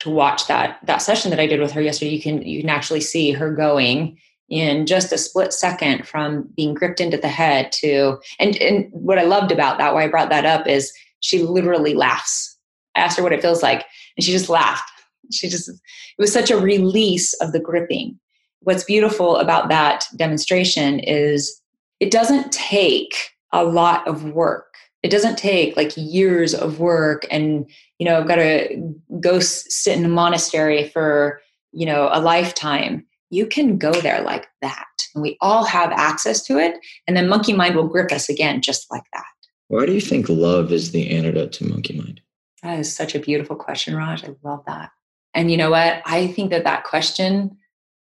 to 0.00 0.10
watch 0.10 0.46
that 0.46 0.78
that 0.86 0.98
session 0.98 1.30
that 1.30 1.40
I 1.40 1.46
did 1.46 1.60
with 1.60 1.72
her 1.72 1.82
yesterday. 1.82 2.12
You 2.12 2.22
can 2.22 2.42
you 2.42 2.60
can 2.60 2.70
actually 2.70 3.00
see 3.00 3.32
her 3.32 3.52
going 3.52 4.18
in 4.48 4.86
just 4.86 5.12
a 5.12 5.18
split 5.18 5.52
second 5.52 6.06
from 6.06 6.48
being 6.56 6.74
gripped 6.74 7.00
into 7.00 7.16
the 7.16 7.28
head 7.28 7.72
to 7.72 8.18
and 8.38 8.56
and 8.56 8.88
what 8.92 9.18
I 9.18 9.22
loved 9.22 9.52
about 9.52 9.78
that, 9.78 9.94
why 9.94 10.04
I 10.04 10.08
brought 10.08 10.30
that 10.30 10.46
up 10.46 10.66
is 10.66 10.92
she 11.20 11.42
literally 11.42 11.94
laughs. 11.94 12.56
I 12.94 13.00
asked 13.00 13.16
her 13.16 13.22
what 13.22 13.32
it 13.32 13.42
feels 13.42 13.62
like, 13.62 13.84
and 14.16 14.24
she 14.24 14.32
just 14.32 14.48
laughed. 14.48 14.88
She 15.32 15.48
just 15.48 15.68
it 15.68 15.76
was 16.18 16.32
such 16.32 16.50
a 16.50 16.58
release 16.58 17.34
of 17.34 17.52
the 17.52 17.60
gripping. 17.60 18.18
What's 18.60 18.84
beautiful 18.84 19.36
about 19.36 19.68
that 19.68 20.06
demonstration 20.16 20.98
is 21.00 21.60
it 22.00 22.10
doesn't 22.10 22.52
take 22.52 23.14
a 23.52 23.64
lot 23.64 24.06
of 24.08 24.24
work. 24.24 24.74
It 25.02 25.10
doesn't 25.10 25.36
take 25.36 25.76
like 25.76 25.92
years 25.96 26.54
of 26.54 26.80
work 26.80 27.26
and, 27.30 27.70
you 27.98 28.06
know, 28.06 28.18
I've 28.18 28.26
got 28.26 28.36
to 28.36 28.94
go 29.20 29.38
sit 29.38 29.98
in 29.98 30.04
a 30.04 30.08
monastery 30.08 30.88
for, 30.88 31.40
you 31.72 31.84
know, 31.84 32.08
a 32.10 32.20
lifetime. 32.20 33.06
You 33.30 33.46
can 33.46 33.76
go 33.76 33.92
there 33.92 34.22
like 34.22 34.46
that. 34.62 34.86
And 35.14 35.22
we 35.22 35.36
all 35.40 35.64
have 35.64 35.92
access 35.92 36.42
to 36.44 36.58
it. 36.58 36.78
And 37.06 37.16
then 37.16 37.28
monkey 37.28 37.52
mind 37.52 37.76
will 37.76 37.86
grip 37.86 38.12
us 38.12 38.28
again, 38.28 38.62
just 38.62 38.90
like 38.90 39.04
that. 39.12 39.24
Why 39.68 39.86
do 39.86 39.92
you 39.92 40.00
think 40.00 40.28
love 40.28 40.72
is 40.72 40.92
the 40.92 41.10
antidote 41.10 41.52
to 41.52 41.68
monkey 41.68 41.96
mind? 41.96 42.20
That 42.62 42.78
is 42.78 42.94
such 42.94 43.14
a 43.14 43.20
beautiful 43.20 43.56
question, 43.56 43.94
Raj. 43.94 44.24
I 44.24 44.34
love 44.42 44.64
that. 44.66 44.90
And 45.34 45.50
you 45.50 45.56
know 45.56 45.70
what? 45.70 46.02
I 46.06 46.28
think 46.28 46.50
that 46.50 46.64
that 46.64 46.84
question 46.84 47.56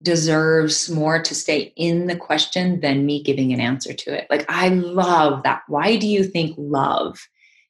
deserves 0.01 0.89
more 0.89 1.21
to 1.21 1.35
stay 1.35 1.73
in 1.75 2.07
the 2.07 2.15
question 2.15 2.79
than 2.79 3.05
me 3.05 3.21
giving 3.21 3.51
an 3.51 3.59
answer 3.59 3.93
to 3.93 4.17
it. 4.17 4.27
Like, 4.29 4.45
I 4.49 4.69
love 4.69 5.43
that. 5.43 5.63
Why 5.67 5.97
do 5.97 6.07
you 6.07 6.23
think 6.23 6.55
love 6.57 7.19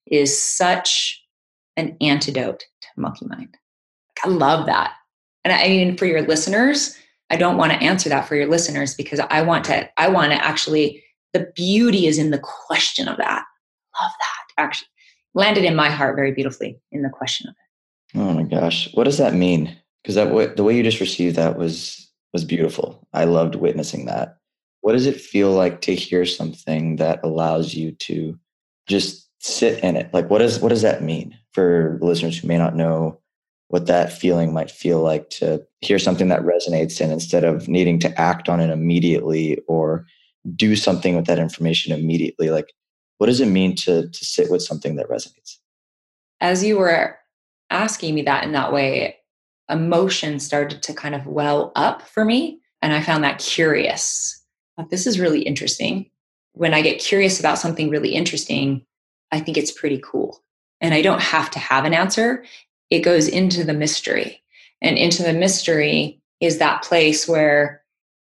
is 0.06 0.42
such 0.42 1.22
an 1.76 1.98
antidote 2.02 2.64
to 2.82 2.88
monkey 2.98 3.26
mind? 3.26 3.50
Like, 3.52 4.26
I 4.26 4.30
love 4.30 4.68
that. 4.68 4.94
And 5.44 5.54
I 5.54 5.68
mean, 5.68 5.98
for 5.98 6.06
your 6.06 6.22
listeners, 6.22 6.98
I 7.30 7.36
don't 7.36 7.58
want 7.58 7.72
to 7.72 7.80
answer 7.80 8.10
that 8.10 8.28
for 8.28 8.36
your 8.36 8.48
listeners 8.48 8.94
because 8.94 9.20
I 9.30 9.42
want 9.42 9.66
to, 9.66 9.90
I 9.98 10.08
want 10.10 10.32
to 10.32 10.44
actually, 10.44 11.04
the 11.34 11.52
beauty 11.56 12.08
is 12.08 12.18
in 12.18 12.32
the 12.32 12.40
question 12.40 13.08
of 13.08 13.18
that. 13.18 13.44
Love 14.00 14.12
that. 14.20 14.64
Actually, 14.64 14.88
landed 15.34 15.64
in 15.64 15.76
my 15.76 15.90
heart 15.90 16.16
very 16.16 16.32
beautifully 16.32 16.80
in 16.92 17.02
the 17.02 17.10
question 17.10 17.48
of 17.48 17.54
it. 17.54 17.69
Oh 18.16 18.34
my 18.34 18.44
gosh. 18.44 18.94
What 18.94 19.04
does 19.04 19.18
that 19.18 19.34
mean? 19.34 19.76
Because 20.02 20.16
that 20.16 20.56
the 20.56 20.64
way 20.64 20.76
you 20.76 20.84
just 20.84 21.00
received 21.00 21.36
that 21.36 21.58
was 21.58 22.10
was 22.34 22.46
beautiful. 22.46 23.08
I 23.14 23.26
loved 23.26 23.56
witnessing 23.56 24.06
that. 24.06 24.38
What 24.82 24.94
does 24.94 25.06
it 25.06 25.20
feel 25.20 25.52
like 25.52 25.82
to 25.82 25.96
hear 25.96 26.26
something 26.26 26.96
that 26.98 27.20
allows 27.24 27.74
you 27.74 27.92
to 27.94 28.40
just 28.88 29.30
sit 29.40 29.84
in 29.84 29.96
it? 29.96 30.14
Like 30.14 30.30
what 30.30 30.40
does 30.40 30.60
what 30.60 30.70
does 30.70 30.82
that 30.82 31.04
mean 31.04 31.38
for 31.52 32.00
listeners 32.02 32.38
who 32.38 32.48
may 32.48 32.58
not 32.58 32.76
know 32.76 33.20
what 33.70 33.86
that 33.86 34.12
feeling 34.12 34.52
might 34.52 34.72
feel 34.72 35.00
like 35.00 35.30
to 35.30 35.66
hear 35.82 36.00
something 36.00 36.28
that 36.28 36.42
resonates 36.42 37.00
and 37.00 37.12
instead 37.12 37.44
of 37.44 37.68
needing 37.68 38.00
to 38.00 38.20
act 38.20 38.50
on 38.50 38.60
it 38.60 38.70
immediately 38.70 39.60
or 39.68 40.06
do 40.56 40.76
something 40.76 41.16
with 41.16 41.26
that 41.26 41.40
information 41.40 41.94
immediately 41.94 42.50
like 42.50 42.74
what 43.18 43.28
does 43.28 43.40
it 43.40 43.48
mean 43.48 43.76
to 43.76 44.10
to 44.10 44.26
sit 44.26 44.50
with 44.50 44.62
something 44.62 44.96
that 44.96 45.10
resonates 45.10 45.58
as 46.42 46.64
you 46.64 46.78
were 46.78 47.19
asking 47.70 48.16
me 48.16 48.22
that 48.24 48.44
in 48.44 48.52
that 48.54 48.74
way 48.74 49.18
emotion 49.70 50.40
started 50.40 50.82
to 50.84 50.94
kind 50.94 51.14
of 51.14 51.28
well 51.28 51.72
up 51.76 52.02
for 52.02 52.26
me. 52.26 52.60
And 52.82 52.94
I 52.94 53.02
found 53.02 53.24
that 53.24 53.40
curious. 53.40 54.44
This 54.90 55.06
is 55.06 55.20
really 55.20 55.42
interesting. 55.42 56.10
When 56.54 56.74
I 56.74 56.82
get 56.82 57.00
curious 57.00 57.40
about 57.40 57.60
something 57.60 57.90
really 57.90 58.16
interesting, 58.16 58.86
I 59.32 59.40
think 59.40 59.58
it's 59.58 59.72
pretty 59.72 60.02
cool. 60.04 60.44
And 60.82 60.94
I 60.94 61.02
don't 61.02 61.22
have 61.22 61.52
to 61.52 61.60
have 61.60 61.86
an 61.86 61.94
answer. 61.94 62.44
It 62.90 63.00
goes 63.00 63.28
into 63.28 63.64
the 63.64 63.74
mystery. 63.74 64.42
And 64.82 64.98
into 64.98 65.24
the 65.24 65.34
mystery 65.34 66.22
is 66.40 66.58
that 66.58 66.84
place 66.84 67.28
where 67.28 67.84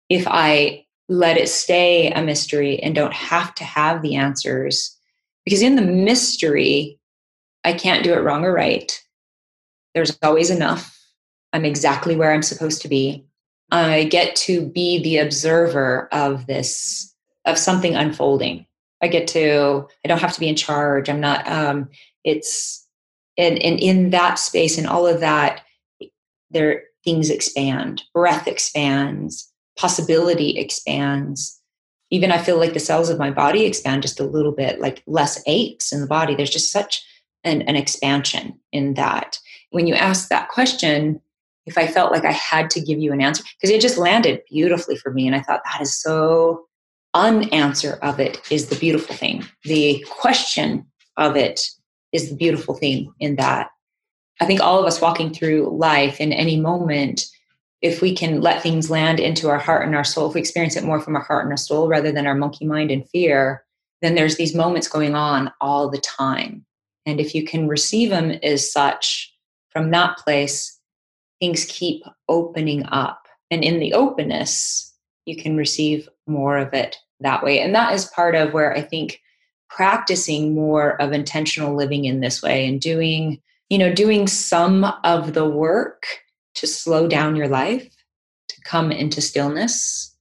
if 0.09 0.27
I 0.29 0.85
let 1.09 1.39
it 1.39 1.49
stay 1.49 2.11
a 2.11 2.23
mystery 2.23 2.79
and 2.81 2.95
don't 2.95 3.15
have 3.15 3.55
to 3.55 3.65
have 3.65 4.03
the 4.03 4.17
answers, 4.17 4.97
because 5.45 5.63
in 5.63 5.77
the 5.77 5.83
mystery, 5.83 6.99
I 7.65 7.73
can't 7.73 8.05
do 8.05 8.13
it 8.13 8.23
wrong 8.23 8.45
or 8.45 8.53
right. 8.53 9.02
There's 9.95 10.19
always 10.23 10.51
enough. 10.51 10.99
I'm 11.53 11.65
exactly 11.65 12.17
where 12.17 12.33
I'm 12.33 12.43
supposed 12.43 12.83
to 12.83 12.89
be. 12.89 13.27
I 13.71 14.05
get 14.05 14.37
to 14.37 14.67
be 14.67 15.03
the 15.03 15.19
observer 15.19 16.09
of 16.13 16.47
this, 16.47 17.15
of 17.45 17.59
something 17.59 17.95
unfolding. 17.95 18.67
I 19.03 19.09
get 19.09 19.27
to, 19.29 19.89
I 20.05 20.09
don't 20.09 20.21
have 20.21 20.35
to 20.35 20.41
be 20.41 20.49
in 20.49 20.57
charge. 20.57 21.09
I'm 21.09 21.21
not, 21.21 21.47
um, 21.49 21.89
it's, 22.25 22.87
and, 23.37 23.59
and 23.63 23.81
in 23.81 24.11
that 24.11 24.39
space 24.39 24.79
and 24.79 24.87
all 24.87 25.07
of 25.07 25.21
that, 25.21 25.63
there, 26.51 26.85
things 27.05 27.31
expand, 27.31 28.03
breath 28.15 28.47
expands, 28.47 29.51
possibility 29.77 30.59
expands. 30.59 31.59
Even 32.11 32.31
I 32.31 32.39
feel 32.39 32.59
like 32.59 32.75
the 32.75 32.79
cells 32.79 33.09
of 33.09 33.19
my 33.19 33.31
body 33.31 33.65
expand 33.65 34.03
just 34.03 34.21
a 34.21 34.25
little 34.25 34.53
bit, 34.53 34.81
like 34.81 35.03
less 35.07 35.43
aches 35.47 35.93
in 35.93 36.01
the 36.01 36.07
body. 36.07 36.35
There's 36.35 36.51
just 36.51 36.71
such 36.71 37.05
an, 37.43 37.63
an 37.63 37.75
expansion 37.75 38.61
in 38.71 38.95
that. 38.95 39.39
When 39.73 39.87
you 39.87 39.95
asked 39.95 40.29
that 40.29 40.49
question, 40.49 41.21
if 41.67 41.77
I 41.77 41.87
felt 41.87 42.13
like 42.13 42.25
I 42.25 42.33
had 42.33 42.71
to 42.71 42.81
give 42.81 42.99
you 42.99 43.13
an 43.13 43.21
answer, 43.21 43.43
because 43.57 43.75
it 43.75 43.81
just 43.81 43.99
landed 43.99 44.43
beautifully 44.51 44.97
for 44.97 45.13
me. 45.13 45.27
And 45.27 45.35
I 45.37 45.41
thought 45.41 45.63
that 45.65 45.81
is 45.81 45.95
so 45.95 46.67
unanswer 47.15 47.99
of 48.01 48.21
it 48.21 48.41
is 48.51 48.69
the 48.69 48.77
beautiful 48.77 49.15
thing. 49.15 49.45
The 49.65 50.05
question 50.09 50.87
of 51.17 51.37
it 51.37 51.61
is 52.13 52.31
the 52.31 52.37
beautiful 52.37 52.75
thing 52.75 53.13
in 53.21 53.37
that. 53.37 53.71
I 54.41 54.47
think 54.47 54.61
all 54.61 54.81
of 54.81 54.87
us 54.87 55.01
walking 55.01 55.33
through 55.33 55.77
life 55.77 56.21
in 56.21 56.33
any 56.33 56.59
moment, 56.59 57.27
if 57.81 58.01
we 58.01 58.15
can 58.15 58.41
let 58.41 58.63
things 58.63 58.91
land 58.91 59.21
into 59.21 59.49
our 59.49 59.59
heart 59.59 59.87
and 59.87 59.95
our 59.95 60.05
soul, 60.05 60.29
if 60.29 60.35
we 60.35 60.41
experience 60.41 60.77
it 60.77 60.85
more 60.85 61.01
from 61.01 61.17
our 61.17 61.23
heart 61.23 61.45
and 61.45 61.53
our 61.53 61.57
soul 61.59 61.89
rather 61.89 62.13
than 62.13 62.27
our 62.27 62.35
monkey 62.35 62.67
mind 62.67 62.91
and 62.91 63.09
fear, 63.11 63.65
then 64.01 64.15
there's 64.15 64.37
these 64.37 64.55
moments 64.55 64.89
going 64.89 65.15
on 65.15 65.53
all 65.61 65.89
the 65.89 65.99
time. 65.99 66.65
And 67.07 67.21
if 67.21 67.35
you 67.35 67.45
can 67.45 67.69
receive 67.69 68.11
them 68.11 68.31
as 68.43 68.71
such 68.71 69.32
from 69.73 69.91
that 69.91 70.19
place, 70.19 70.79
things 71.41 71.65
keep 71.65 72.03
opening 72.29 72.85
up. 72.87 73.27
And 73.51 73.65
in 73.65 73.79
the 73.81 73.93
openness, 73.93 74.95
you 75.27 75.37
can 75.37 75.57
receive 75.57 76.09
more 76.27 76.59
of 76.59 76.73
it 76.73 76.97
that 77.21 77.43
way. 77.43 77.61
And 77.61 77.75
that 77.75 77.93
is 77.93 78.07
part 78.07 78.35
of 78.35 78.53
where 78.53 78.75
I 78.75 78.81
think 78.81 79.21
practicing 79.69 80.55
more 80.55 81.01
of 81.01 81.13
intentional 81.13 81.75
living 81.75 82.05
in 82.05 82.21
this 82.21 82.43
way 82.43 82.67
and 82.67 82.81
doing, 82.81 83.41
you 83.71 83.79
know, 83.79 83.93
doing 83.93 84.27
some 84.27 84.85
of 85.05 85.33
the 85.33 85.49
work 85.49 86.05
to 86.55 86.67
slow 86.67 87.09
down 87.09 87.37
your 87.37 87.49
life, 87.49 87.89
to 88.49 88.61
come 88.65 88.93
into 88.93 89.21
stillness, 89.21 90.15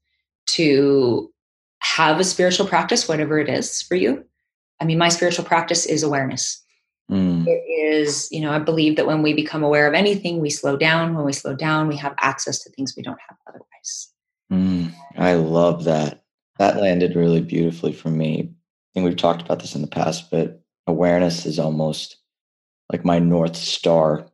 to 0.47 1.32
have 1.80 2.19
a 2.19 2.23
spiritual 2.23 2.67
practice, 2.67 3.07
whatever 3.07 3.39
it 3.39 3.49
is 3.49 3.82
for 3.82 3.95
you. 3.95 4.23
I 4.80 4.86
mean, 4.86 4.97
my 4.97 5.09
spiritual 5.09 5.45
practice 5.45 5.86
is 5.86 6.03
awareness. 6.03 6.61
Mm. 7.12 7.45
It 7.45 7.64
is, 7.68 8.30
you 8.32 8.39
know, 8.39 8.51
I 8.51 8.59
believe 8.59 8.95
that 8.95 9.05
when 9.05 9.22
we 9.22 9.34
become 9.34 9.64
aware 9.64 9.88
of 9.88 9.93
anything, 9.93 10.39
we 10.39 10.49
slow 10.49 10.78
down. 10.78 11.14
When 11.14 11.26
we 11.26 11.34
slow 11.34 11.53
down, 11.53 11.88
we 11.88 11.97
have 11.97 12.16
access 12.20 12.64
to 12.64 12.70
things 12.70 12.93
we 12.95 13.03
don't 13.03 13.20
have 13.28 13.38
otherwise. 13.47 14.14
Mm. 14.51 14.93
I 15.18 15.34
love 15.34 15.84
that. 15.84 16.24
That 16.57 16.78
landed 16.78 17.16
really 17.16 17.41
beautifully 17.41 17.91
for 17.91 18.09
me. 18.09 18.49
I 18.49 18.89
think 18.93 19.05
we've 19.05 19.18
talked 19.18 19.41
about 19.41 19.59
this 19.59 19.76
in 19.76 19.82
the 19.82 19.88
past, 19.88 20.32
but 20.32 20.62
awareness 20.88 21.45
is 21.45 21.59
almost 21.59 22.18
like 22.91 23.03
my 23.03 23.20
North 23.20 23.55
Star 23.55 24.28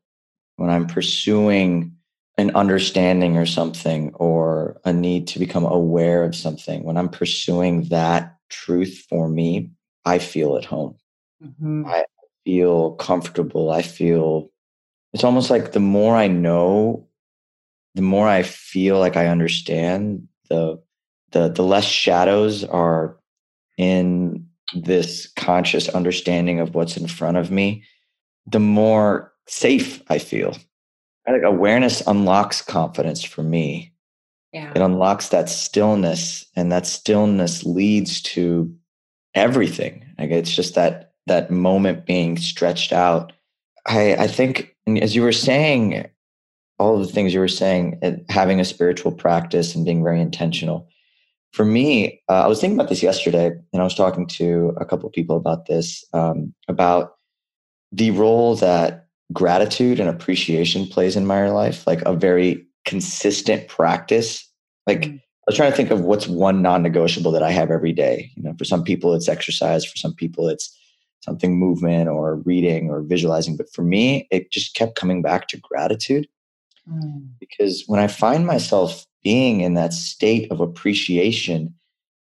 when 0.57 0.69
I'm 0.69 0.87
pursuing 0.87 1.95
an 2.37 2.55
understanding 2.55 3.37
or 3.37 3.45
something 3.45 4.13
or 4.15 4.79
a 4.85 4.93
need 4.93 5.27
to 5.27 5.39
become 5.39 5.65
aware 5.65 6.23
of 6.23 6.35
something. 6.35 6.83
When 6.83 6.97
I'm 6.97 7.09
pursuing 7.09 7.85
that 7.85 8.37
truth 8.49 9.05
for 9.09 9.27
me, 9.27 9.71
I 10.05 10.19
feel 10.19 10.57
at 10.57 10.65
home. 10.65 10.95
Mm-hmm. 11.43 11.85
I, 11.87 12.05
feel 12.47 12.91
comfortable. 12.91 13.71
I 13.71 13.81
feel 13.81 14.49
it's 15.11 15.25
almost 15.25 15.49
like 15.49 15.73
the 15.73 15.81
more 15.81 16.15
I 16.15 16.27
know, 16.27 17.05
the 17.95 18.01
more 18.01 18.25
I 18.25 18.43
feel 18.43 18.99
like 18.99 19.17
I 19.17 19.27
understand, 19.27 20.29
the 20.49 20.81
the 21.31 21.49
the 21.49 21.63
less 21.63 21.83
shadows 21.83 22.63
are 22.63 23.17
in 23.77 24.47
this 24.73 25.27
conscious 25.35 25.89
understanding 25.89 26.61
of 26.61 26.73
what's 26.73 26.95
in 26.95 27.09
front 27.09 27.35
of 27.35 27.51
me, 27.51 27.83
the 28.45 28.61
more 28.61 29.33
safe 29.49 30.01
I 30.07 30.17
feel. 30.17 30.55
I 31.27 31.31
think 31.31 31.43
awareness 31.43 32.01
unlocks 32.07 32.61
confidence 32.61 33.25
for 33.25 33.43
me. 33.43 33.91
Yeah. 34.53 34.71
It 34.73 34.81
unlocks 34.81 35.27
that 35.29 35.49
stillness, 35.49 36.45
and 36.55 36.71
that 36.71 36.87
stillness 36.87 37.65
leads 37.65 38.21
to 38.21 38.73
everything. 39.35 40.05
Like 40.17 40.31
it's 40.31 40.55
just 40.55 40.75
that 40.75 41.06
that 41.27 41.51
moment 41.51 42.05
being 42.05 42.37
stretched 42.37 42.91
out. 42.91 43.33
I 43.85 44.15
I 44.15 44.27
think, 44.27 44.75
as 44.87 45.15
you 45.15 45.21
were 45.21 45.31
saying, 45.31 46.07
all 46.79 46.99
of 46.99 47.05
the 47.05 47.11
things 47.13 47.33
you 47.33 47.39
were 47.39 47.47
saying, 47.47 47.99
having 48.29 48.59
a 48.59 48.65
spiritual 48.65 49.11
practice 49.11 49.75
and 49.75 49.85
being 49.85 50.03
very 50.03 50.21
intentional. 50.21 50.87
For 51.53 51.65
me, 51.65 52.21
uh, 52.29 52.43
I 52.43 52.47
was 52.47 52.59
thinking 52.59 52.77
about 52.77 52.89
this 52.89 53.01
yesterday, 53.01 53.47
and 53.47 53.81
I 53.81 53.83
was 53.83 53.95
talking 53.95 54.27
to 54.27 54.73
a 54.77 54.85
couple 54.85 55.07
of 55.07 55.13
people 55.13 55.37
about 55.37 55.65
this 55.65 56.05
um, 56.13 56.53
about 56.67 57.15
the 57.91 58.11
role 58.11 58.55
that 58.57 59.07
gratitude 59.33 59.99
and 59.99 60.09
appreciation 60.09 60.87
plays 60.87 61.15
in 61.15 61.25
my 61.25 61.49
life, 61.49 61.85
like 61.87 62.01
a 62.03 62.13
very 62.13 62.65
consistent 62.85 63.67
practice. 63.67 64.47
Like 64.85 65.01
mm-hmm. 65.01 65.15
I 65.15 65.43
was 65.47 65.55
trying 65.55 65.71
to 65.71 65.77
think 65.77 65.91
of 65.91 66.01
what's 66.01 66.27
one 66.27 66.61
non-negotiable 66.61 67.31
that 67.31 67.43
I 67.43 67.51
have 67.51 67.71
every 67.71 67.93
day. 67.93 68.31
You 68.35 68.43
know, 68.43 68.53
for 68.57 68.65
some 68.65 68.83
people 68.83 69.13
it's 69.13 69.29
exercise, 69.29 69.85
for 69.85 69.97
some 69.97 70.13
people 70.13 70.47
it's 70.47 70.77
something 71.21 71.57
movement 71.57 72.09
or 72.09 72.35
reading 72.37 72.89
or 72.89 73.01
visualizing. 73.01 73.57
But 73.57 73.73
for 73.73 73.83
me, 73.83 74.27
it 74.31 74.51
just 74.51 74.75
kept 74.75 74.95
coming 74.95 75.21
back 75.21 75.47
to 75.49 75.57
gratitude. 75.57 76.27
Mm. 76.89 77.27
Because 77.39 77.83
when 77.87 77.99
I 77.99 78.07
find 78.07 78.45
myself 78.45 79.05
being 79.23 79.61
in 79.61 79.73
that 79.73 79.93
state 79.93 80.49
of 80.51 80.59
appreciation, 80.59 81.73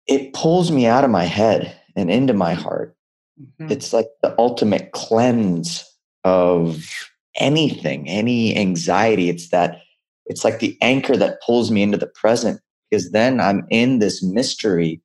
it 0.07 0.33
pulls 0.33 0.71
me 0.71 0.87
out 0.87 1.03
of 1.03 1.09
my 1.09 1.25
head 1.25 1.79
and 1.95 2.09
into 2.09 2.33
my 2.33 2.53
heart. 2.53 2.95
Mm-hmm. 3.39 3.71
It's 3.71 3.93
like 3.93 4.07
the 4.21 4.33
ultimate 4.39 4.91
cleanse 4.91 5.83
of 6.23 6.89
anything, 7.35 8.07
any 8.09 8.55
anxiety. 8.57 9.29
It's 9.29 9.49
that, 9.49 9.81
it's 10.25 10.43
like 10.43 10.59
the 10.59 10.77
anchor 10.81 11.17
that 11.17 11.41
pulls 11.45 11.69
me 11.69 11.83
into 11.83 11.97
the 11.97 12.07
present 12.07 12.59
because 12.89 13.11
then 13.11 13.39
I'm 13.39 13.65
in 13.69 13.99
this 13.99 14.23
mystery, 14.23 15.01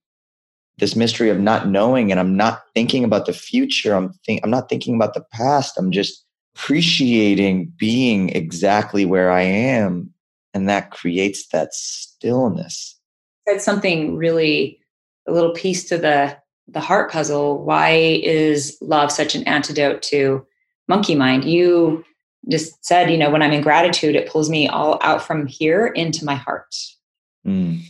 this 0.80 0.96
mystery 0.96 1.30
of 1.30 1.38
not 1.38 1.68
knowing, 1.68 2.10
and 2.10 2.18
I'm 2.18 2.36
not 2.36 2.62
thinking 2.74 3.04
about 3.04 3.26
the 3.26 3.32
future. 3.32 3.94
I'm 3.94 4.12
think, 4.26 4.40
I'm 4.42 4.50
not 4.50 4.68
thinking 4.68 4.94
about 4.94 5.14
the 5.14 5.24
past. 5.32 5.78
I'm 5.78 5.92
just 5.92 6.24
appreciating 6.56 7.72
being 7.78 8.30
exactly 8.30 9.04
where 9.04 9.30
I 9.30 9.42
am, 9.42 10.12
and 10.52 10.68
that 10.68 10.90
creates 10.90 11.48
that 11.48 11.72
stillness. 11.72 12.98
That's 13.46 13.64
something 13.64 14.16
really 14.16 14.80
a 15.28 15.32
little 15.32 15.52
piece 15.52 15.84
to 15.90 15.98
the 15.98 16.36
the 16.66 16.80
heart 16.80 17.10
puzzle. 17.10 17.64
Why 17.64 17.90
is 18.22 18.78
love 18.80 19.10
such 19.12 19.34
an 19.34 19.44
antidote 19.44 20.02
to 20.02 20.46
monkey 20.90 21.14
mind. 21.14 21.44
You 21.44 22.04
just 22.50 22.84
said, 22.84 23.10
you 23.10 23.16
know, 23.16 23.30
when 23.30 23.42
I'm 23.42 23.52
in 23.52 23.62
gratitude, 23.62 24.16
it 24.16 24.28
pulls 24.28 24.50
me 24.50 24.68
all 24.68 24.98
out 25.02 25.22
from 25.22 25.46
here 25.46 25.86
into 25.86 26.24
my 26.24 26.34
heart. 26.34 26.74
Mm. 27.46 27.82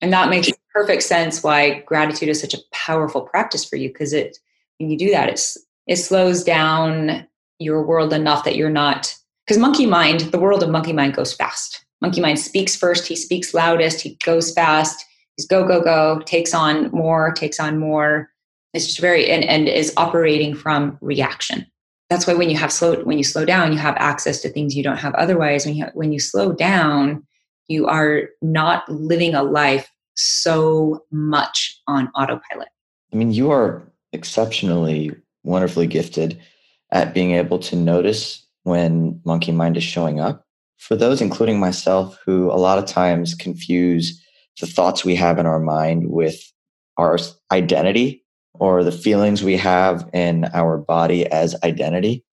And 0.00 0.12
that 0.12 0.30
makes 0.30 0.48
perfect 0.78 1.02
sense 1.02 1.42
why 1.42 1.80
gratitude 1.80 2.28
is 2.28 2.40
such 2.40 2.54
a 2.54 2.62
powerful 2.72 3.22
practice 3.22 3.64
for 3.64 3.74
you 3.74 3.88
because 3.88 4.12
it 4.12 4.38
when 4.78 4.88
you 4.88 4.96
do 4.96 5.10
that, 5.10 5.28
it's 5.28 5.58
it 5.88 5.96
slows 5.96 6.44
down 6.44 7.26
your 7.58 7.84
world 7.84 8.12
enough 8.12 8.44
that 8.44 8.54
you're 8.54 8.70
not 8.70 9.12
because 9.44 9.58
monkey 9.58 9.86
mind, 9.86 10.20
the 10.20 10.38
world 10.38 10.62
of 10.62 10.70
monkey 10.70 10.92
mind 10.92 11.14
goes 11.14 11.32
fast. 11.32 11.84
Monkey 12.00 12.20
mind 12.20 12.38
speaks 12.38 12.76
first, 12.76 13.08
he 13.08 13.16
speaks 13.16 13.54
loudest, 13.54 14.00
he 14.02 14.16
goes 14.24 14.52
fast, 14.52 15.04
he's 15.36 15.48
go, 15.48 15.66
go, 15.66 15.82
go, 15.82 16.22
takes 16.26 16.54
on 16.54 16.92
more, 16.92 17.32
takes 17.32 17.58
on 17.58 17.80
more. 17.80 18.30
It's 18.72 18.86
just 18.86 19.00
very 19.00 19.28
and, 19.28 19.42
and 19.42 19.66
is 19.66 19.92
operating 19.96 20.54
from 20.54 20.96
reaction 21.00 21.66
that's 22.08 22.26
why 22.26 22.34
when 22.34 22.50
you 22.50 22.56
have 22.56 22.72
slow 22.72 23.02
when 23.02 23.18
you 23.18 23.24
slow 23.24 23.44
down 23.44 23.72
you 23.72 23.78
have 23.78 23.96
access 23.96 24.40
to 24.42 24.48
things 24.48 24.76
you 24.76 24.82
don't 24.82 24.98
have 24.98 25.14
otherwise 25.14 25.66
when 25.66 25.74
you 25.74 25.86
when 25.94 26.12
you 26.12 26.20
slow 26.20 26.52
down 26.52 27.26
you 27.66 27.86
are 27.86 28.28
not 28.40 28.88
living 28.88 29.34
a 29.34 29.42
life 29.42 29.90
so 30.18 31.04
much 31.10 31.80
on 31.86 32.08
autopilot 32.14 32.68
i 33.12 33.16
mean 33.16 33.32
you 33.32 33.50
are 33.50 33.90
exceptionally 34.12 35.10
wonderfully 35.44 35.86
gifted 35.86 36.38
at 36.90 37.14
being 37.14 37.32
able 37.32 37.58
to 37.58 37.76
notice 37.76 38.46
when 38.64 39.20
monkey 39.24 39.52
mind 39.52 39.76
is 39.76 39.84
showing 39.84 40.20
up 40.20 40.44
for 40.78 40.96
those 40.96 41.20
including 41.20 41.60
myself 41.60 42.18
who 42.24 42.50
a 42.50 42.58
lot 42.58 42.78
of 42.78 42.86
times 42.86 43.34
confuse 43.34 44.22
the 44.60 44.66
thoughts 44.66 45.04
we 45.04 45.14
have 45.14 45.38
in 45.38 45.46
our 45.46 45.60
mind 45.60 46.10
with 46.10 46.40
our 46.96 47.18
identity 47.52 48.24
or 48.54 48.82
the 48.82 48.92
feelings 48.92 49.42
we 49.42 49.56
have 49.56 50.08
in 50.12 50.44
our 50.52 50.78
body 50.78 51.26
as 51.26 51.56
identity, 51.62 52.24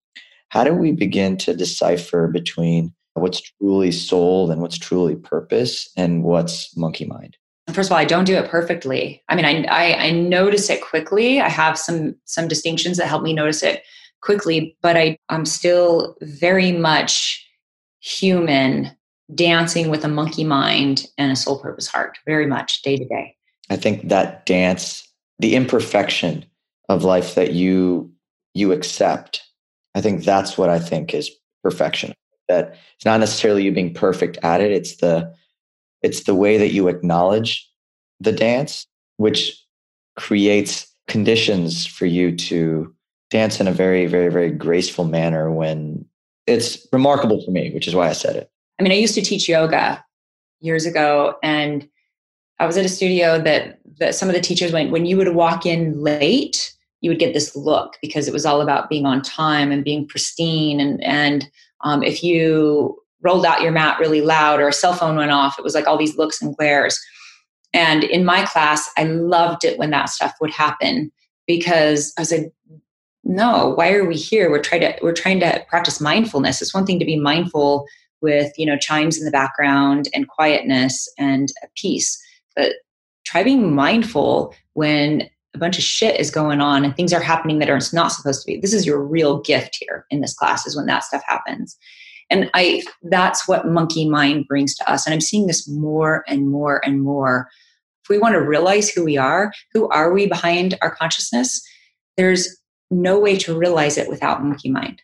how 0.49 0.63
do 0.63 0.73
we 0.73 0.91
begin 0.91 1.37
to 1.37 1.55
decipher 1.55 2.27
between 2.27 2.93
what's 3.13 3.41
truly 3.41 3.91
soul 3.91 4.51
and 4.51 4.61
what's 4.61 4.77
truly 4.77 5.15
purpose 5.15 5.89
and 5.95 6.23
what's 6.23 6.75
monkey 6.75 7.05
mind? 7.05 7.37
First 7.73 7.89
of 7.89 7.93
all, 7.93 7.97
I 7.97 8.05
don't 8.05 8.25
do 8.25 8.35
it 8.35 8.49
perfectly. 8.49 9.23
I 9.27 9.35
mean, 9.35 9.45
I, 9.45 9.63
I, 9.63 10.05
I 10.05 10.11
notice 10.11 10.69
it 10.69 10.83
quickly. 10.83 11.41
I 11.41 11.49
have 11.49 11.77
some 11.77 12.15
some 12.25 12.47
distinctions 12.47 12.97
that 12.97 13.07
help 13.07 13.23
me 13.23 13.33
notice 13.33 13.63
it 13.63 13.83
quickly, 14.21 14.77
but 14.81 14.95
I, 14.95 15.17
I'm 15.29 15.45
still 15.45 16.15
very 16.21 16.71
much 16.71 17.43
human 18.01 18.95
dancing 19.33 19.89
with 19.89 20.05
a 20.05 20.07
monkey 20.07 20.43
mind 20.43 21.07
and 21.17 21.31
a 21.31 21.35
soul 21.35 21.59
purpose 21.59 21.87
heart, 21.87 22.17
very 22.25 22.45
much 22.45 22.83
day 22.83 22.97
to 22.97 23.05
day. 23.05 23.35
I 23.69 23.77
think 23.77 24.09
that 24.09 24.45
dance 24.45 25.07
the 25.39 25.55
imperfection 25.55 26.45
of 26.89 27.03
life 27.03 27.35
that 27.35 27.53
you 27.53 28.11
you 28.53 28.71
accept 28.71 29.43
i 29.95 30.01
think 30.01 30.23
that's 30.23 30.57
what 30.57 30.69
i 30.69 30.79
think 30.79 31.13
is 31.13 31.31
perfection 31.63 32.13
that 32.47 32.77
it's 32.95 33.05
not 33.05 33.19
necessarily 33.19 33.63
you 33.63 33.71
being 33.71 33.93
perfect 33.93 34.37
at 34.43 34.61
it 34.61 34.71
it's 34.71 34.97
the 34.97 35.33
it's 36.05 36.23
the 36.23 36.35
way 36.35 36.57
that 36.57 36.71
you 36.71 36.87
acknowledge 36.87 37.69
the 38.19 38.31
dance 38.31 38.85
which 39.17 39.61
creates 40.17 40.87
conditions 41.07 41.85
for 41.85 42.05
you 42.05 42.35
to 42.35 42.93
dance 43.29 43.59
in 43.59 43.67
a 43.67 43.71
very 43.71 44.05
very 44.05 44.31
very 44.31 44.51
graceful 44.51 45.05
manner 45.05 45.51
when 45.51 46.05
it's 46.47 46.87
remarkable 46.93 47.43
for 47.43 47.51
me 47.51 47.71
which 47.73 47.87
is 47.87 47.95
why 47.95 48.07
i 48.07 48.13
said 48.13 48.35
it 48.35 48.49
i 48.79 48.83
mean 48.83 48.91
i 48.91 48.95
used 48.95 49.15
to 49.15 49.21
teach 49.21 49.49
yoga 49.49 50.03
years 50.61 50.85
ago 50.85 51.35
and 51.43 51.87
I 52.59 52.65
was 52.65 52.77
at 52.77 52.85
a 52.85 52.89
studio 52.89 53.41
that 53.41 53.79
that 53.99 54.15
some 54.15 54.29
of 54.29 54.35
the 54.35 54.41
teachers 54.41 54.71
went 54.71 54.91
when 54.91 55.05
you 55.05 55.17
would 55.17 55.35
walk 55.35 55.65
in 55.65 55.99
late, 56.01 56.73
you 57.01 57.09
would 57.09 57.19
get 57.19 57.33
this 57.33 57.55
look 57.55 57.97
because 58.01 58.27
it 58.27 58.33
was 58.33 58.45
all 58.45 58.61
about 58.61 58.89
being 58.89 59.05
on 59.05 59.21
time 59.21 59.71
and 59.71 59.83
being 59.83 60.07
pristine. 60.07 60.79
And 60.79 61.03
and 61.03 61.49
um, 61.81 62.03
if 62.03 62.23
you 62.23 62.97
rolled 63.25 63.45
out 63.45 63.61
your 63.61 63.71
mat 63.71 63.99
really 63.99 64.21
loud 64.21 64.59
or 64.59 64.67
a 64.67 64.73
cell 64.73 64.93
phone 64.93 65.17
went 65.17 65.31
off, 65.31 65.59
it 65.59 65.63
was 65.63 65.75
like 65.75 65.87
all 65.87 65.97
these 65.97 66.17
looks 66.17 66.41
and 66.41 66.55
glares. 66.55 66.99
And 67.73 68.03
in 68.05 68.23
my 68.23 68.45
class, 68.45 68.89
I 68.97 69.03
loved 69.03 69.65
it 69.65 69.77
when 69.77 69.89
that 69.89 70.09
stuff 70.09 70.33
would 70.39 70.51
happen 70.51 71.11
because 71.45 72.13
I 72.17 72.21
was 72.21 72.31
like, 72.31 72.53
no, 73.23 73.73
why 73.75 73.91
are 73.91 74.05
we 74.05 74.15
here? 74.15 74.49
We're 74.49 74.61
trying 74.61 74.81
to 74.81 74.95
we're 75.01 75.13
trying 75.13 75.39
to 75.41 75.65
practice 75.67 75.99
mindfulness. 75.99 76.61
It's 76.61 76.73
one 76.73 76.85
thing 76.85 76.99
to 76.99 77.05
be 77.05 77.19
mindful 77.19 77.85
with 78.21 78.53
you 78.57 78.65
know 78.65 78.77
chimes 78.77 79.17
in 79.17 79.25
the 79.25 79.31
background 79.31 80.07
and 80.13 80.27
quietness 80.27 81.11
and 81.17 81.49
peace 81.75 82.17
but 82.55 82.73
try 83.25 83.43
being 83.43 83.75
mindful 83.75 84.53
when 84.73 85.29
a 85.53 85.57
bunch 85.57 85.77
of 85.77 85.83
shit 85.83 86.19
is 86.19 86.31
going 86.31 86.61
on 86.61 86.83
and 86.83 86.95
things 86.95 87.13
are 87.13 87.21
happening 87.21 87.59
that 87.59 87.69
are 87.69 87.79
not 87.93 88.11
supposed 88.11 88.41
to 88.41 88.47
be. 88.47 88.59
This 88.59 88.73
is 88.73 88.85
your 88.85 89.01
real 89.01 89.41
gift 89.41 89.77
here 89.79 90.05
in 90.09 90.21
this 90.21 90.33
class 90.33 90.65
is 90.65 90.75
when 90.75 90.85
that 90.87 91.03
stuff 91.03 91.23
happens. 91.25 91.77
And 92.29 92.49
I 92.53 92.83
that's 93.03 93.47
what 93.47 93.67
monkey 93.67 94.07
mind 94.09 94.47
brings 94.47 94.75
to 94.75 94.91
us. 94.91 95.05
And 95.05 95.13
I'm 95.13 95.21
seeing 95.21 95.47
this 95.47 95.67
more 95.67 96.23
and 96.27 96.49
more 96.49 96.81
and 96.85 97.01
more. 97.01 97.47
If 98.03 98.09
we 98.09 98.17
want 98.17 98.33
to 98.33 98.41
realize 98.41 98.89
who 98.89 99.03
we 99.03 99.17
are, 99.17 99.51
who 99.73 99.87
are 99.89 100.13
we 100.13 100.27
behind 100.27 100.77
our 100.81 100.93
consciousness, 100.93 101.65
there's 102.17 102.57
no 102.91 103.19
way 103.19 103.37
to 103.37 103.57
realize 103.57 103.97
it 103.97 104.09
without 104.09 104.43
monkey 104.43 104.69
mind. 104.69 105.01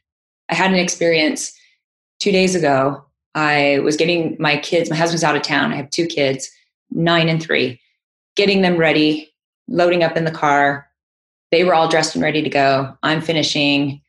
I 0.49 0.55
had 0.55 0.71
an 0.71 0.77
experience 0.77 1.51
two 2.19 2.31
days 2.31 2.55
ago. 2.55 3.03
I 3.33 3.79
was 3.79 3.95
getting 3.95 4.35
my 4.39 4.57
kids, 4.57 4.89
my 4.89 4.95
husband's 4.95 5.23
out 5.23 5.35
of 5.35 5.41
town. 5.41 5.71
I 5.71 5.77
have 5.77 5.89
two 5.89 6.05
kids 6.05 6.49
nine 6.91 7.29
and 7.29 7.41
three, 7.41 7.79
getting 8.35 8.61
them 8.61 8.77
ready, 8.77 9.33
loading 9.67 10.03
up 10.03 10.17
in 10.17 10.25
the 10.25 10.31
car. 10.31 10.87
They 11.51 11.63
were 11.63 11.73
all 11.73 11.87
dressed 11.87 12.15
and 12.15 12.23
ready 12.23 12.41
to 12.41 12.49
go. 12.49 12.95
I'm 13.03 13.21
finishing. 13.21 14.01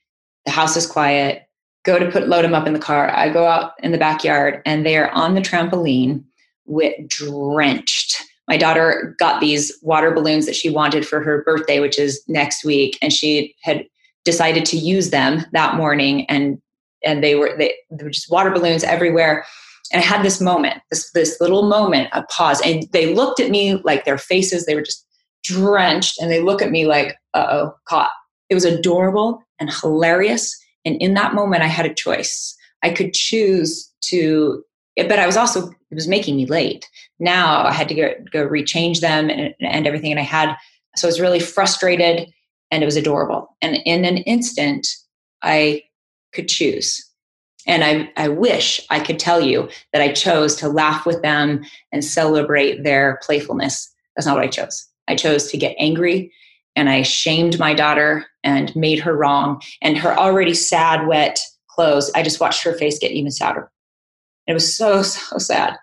The 0.45 0.53
house 0.53 0.77
is 0.77 0.87
quiet. 0.87 1.45
Go 1.85 1.99
to 1.99 2.11
put 2.11 2.28
load 2.28 2.45
them 2.45 2.55
up 2.55 2.66
in 2.66 2.72
the 2.72 2.78
car. 2.78 3.11
I 3.11 3.28
go 3.28 3.47
out 3.47 3.72
in 3.83 3.93
the 3.93 3.99
backyard 3.99 4.62
and 4.64 4.87
they 4.87 4.97
are 4.97 5.11
on 5.11 5.35
the 5.35 5.41
trampoline 5.41 6.22
with 6.66 6.95
drenched. 7.09 8.22
My 8.49 8.57
daughter 8.57 9.16
got 9.18 9.41
these 9.41 9.76
water 9.83 10.11
balloons 10.11 10.47
that 10.47 10.57
she 10.57 10.70
wanted 10.70 11.07
for 11.07 11.20
her 11.20 11.43
birthday, 11.43 11.80
which 11.80 11.99
is 11.99 12.22
next 12.28 12.64
week, 12.64 12.99
and 13.01 13.12
she 13.12 13.55
had 13.62 13.87
decided 14.24 14.64
to 14.66 14.76
use 14.76 15.11
them 15.11 15.45
that 15.53 15.76
morning 15.76 16.26
and 16.26 16.61
and 17.05 17.24
they 17.24 17.35
were 17.35 17.57
they, 17.59 17.74
they 17.91 18.05
were 18.05 18.11
just 18.11 18.30
water 18.30 18.51
balloons 18.51 18.85
everywhere 18.85 19.45
and 19.93 20.03
I 20.03 20.05
had 20.05 20.24
this 20.24 20.41
moment, 20.41 20.80
this 20.91 21.11
this 21.12 21.41
little 21.41 21.64
moment, 21.64 22.09
a 22.12 22.22
pause, 22.24 22.61
and 22.62 22.85
they 22.93 23.14
looked 23.14 23.41
at 23.41 23.51
me 23.51 23.76
like 23.85 24.05
their 24.05 24.18
faces, 24.18 24.64
they 24.64 24.74
were 24.74 24.83
just 24.83 25.07
drenched 25.45 26.18
and 26.18 26.30
they 26.30 26.41
look 26.41 26.62
at 26.62 26.70
me 26.70 26.87
like, 26.87 27.16
uh 27.35 27.47
oh, 27.51 27.74
caught. 27.85 28.11
It 28.49 28.55
was 28.55 28.64
adorable 28.64 29.43
and 29.61 29.70
hilarious. 29.72 30.57
And 30.85 31.01
in 31.01 31.14
that 31.14 31.35
moment, 31.35 31.62
I 31.62 31.68
had 31.68 31.87
a 31.87 31.95
choice. 31.95 32.57
I 32.83 32.91
could 32.91 33.12
choose 33.14 33.91
to, 34.07 34.64
but 34.97 35.18
I 35.18 35.26
was 35.26 35.37
also, 35.37 35.68
it 35.68 35.95
was 35.95 36.09
making 36.09 36.37
me 36.37 36.47
late. 36.47 36.89
Now 37.18 37.64
I 37.64 37.72
had 37.72 37.89
to 37.89 37.95
go, 37.95 38.14
go 38.33 38.47
rechange 38.47 39.01
them 39.01 39.30
and, 39.30 39.55
and 39.61 39.87
everything. 39.87 40.11
And 40.11 40.20
I 40.20 40.24
had, 40.24 40.57
so 40.97 41.07
I 41.07 41.11
was 41.11 41.20
really 41.20 41.41
frustrated 41.41 42.28
and 42.70 42.83
it 42.83 42.87
was 42.87 42.97
adorable. 42.97 43.57
And 43.62 43.76
in 43.85 44.05
an 44.05 44.18
instant, 44.18 44.89
I 45.43 45.83
could 46.33 46.49
choose. 46.49 47.09
And 47.66 47.85
I, 47.85 48.11
I 48.16 48.28
wish 48.28 48.80
I 48.91 48.99
could 48.99 49.20
tell 49.20 49.41
you 49.41 49.68
that 49.93 50.03
I 50.03 50.12
chose 50.12 50.57
to 50.57 50.68
laugh 50.68 51.07
with 51.07 51.22
them 51.22 51.62
and 51.93 52.05
celebrate 52.05 52.83
their 52.83 53.20
playfulness. 53.22 53.89
That's 54.16 54.26
not 54.26 54.35
what 54.35 54.45
I 54.45 54.49
chose. 54.49 54.85
I 55.07 55.14
chose 55.14 55.49
to 55.51 55.57
get 55.57 55.76
angry 55.78 56.33
and 56.77 56.89
I 56.89 57.03
shamed 57.03 57.59
my 57.59 57.75
daughter 57.75 58.27
and 58.43 58.75
made 58.75 58.99
her 59.01 59.16
wrong. 59.16 59.61
And 59.81 59.99
her 59.99 60.16
already 60.16 60.55
sad, 60.55 61.07
wet 61.07 61.41
clothes, 61.68 62.11
I 62.14 62.23
just 62.23 62.41
watched 62.41 62.62
her 62.64 62.75
face 62.75 62.99
get 62.99 63.12
even 63.12 63.31
sadder. 63.31 63.70
It 64.47 64.55
was 64.55 64.75
so, 64.75 65.03
so 65.03 65.39
sad. 65.39 65.77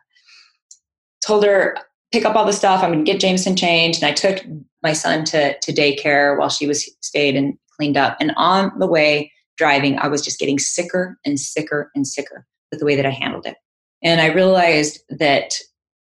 Told 1.25 1.45
her, 1.45 1.77
pick 2.11 2.25
up 2.25 2.35
all 2.35 2.45
the 2.45 2.53
stuff. 2.53 2.83
I'm 2.83 2.91
going 2.91 3.05
to 3.05 3.11
get 3.11 3.21
Jameson 3.21 3.55
changed. 3.55 4.01
And 4.01 4.09
I 4.09 4.13
took 4.13 4.43
my 4.81 4.93
son 4.93 5.25
to, 5.25 5.57
to 5.59 5.73
daycare 5.73 6.37
while 6.37 6.49
she 6.49 6.67
was 6.67 6.89
stayed 7.01 7.35
and 7.35 7.57
cleaned 7.75 7.97
up. 7.97 8.17
And 8.19 8.33
on 8.35 8.77
the 8.79 8.87
way 8.87 9.31
driving, 9.57 9.99
I 9.99 10.07
was 10.07 10.21
just 10.21 10.39
getting 10.39 10.57
sicker 10.57 11.19
and 11.25 11.39
sicker 11.39 11.91
and 11.93 12.07
sicker 12.07 12.45
with 12.71 12.79
the 12.79 12.85
way 12.85 12.95
that 12.95 13.05
I 13.05 13.11
handled 13.11 13.45
it. 13.45 13.57
And 14.01 14.21
I 14.21 14.27
realized 14.27 15.01
that 15.09 15.53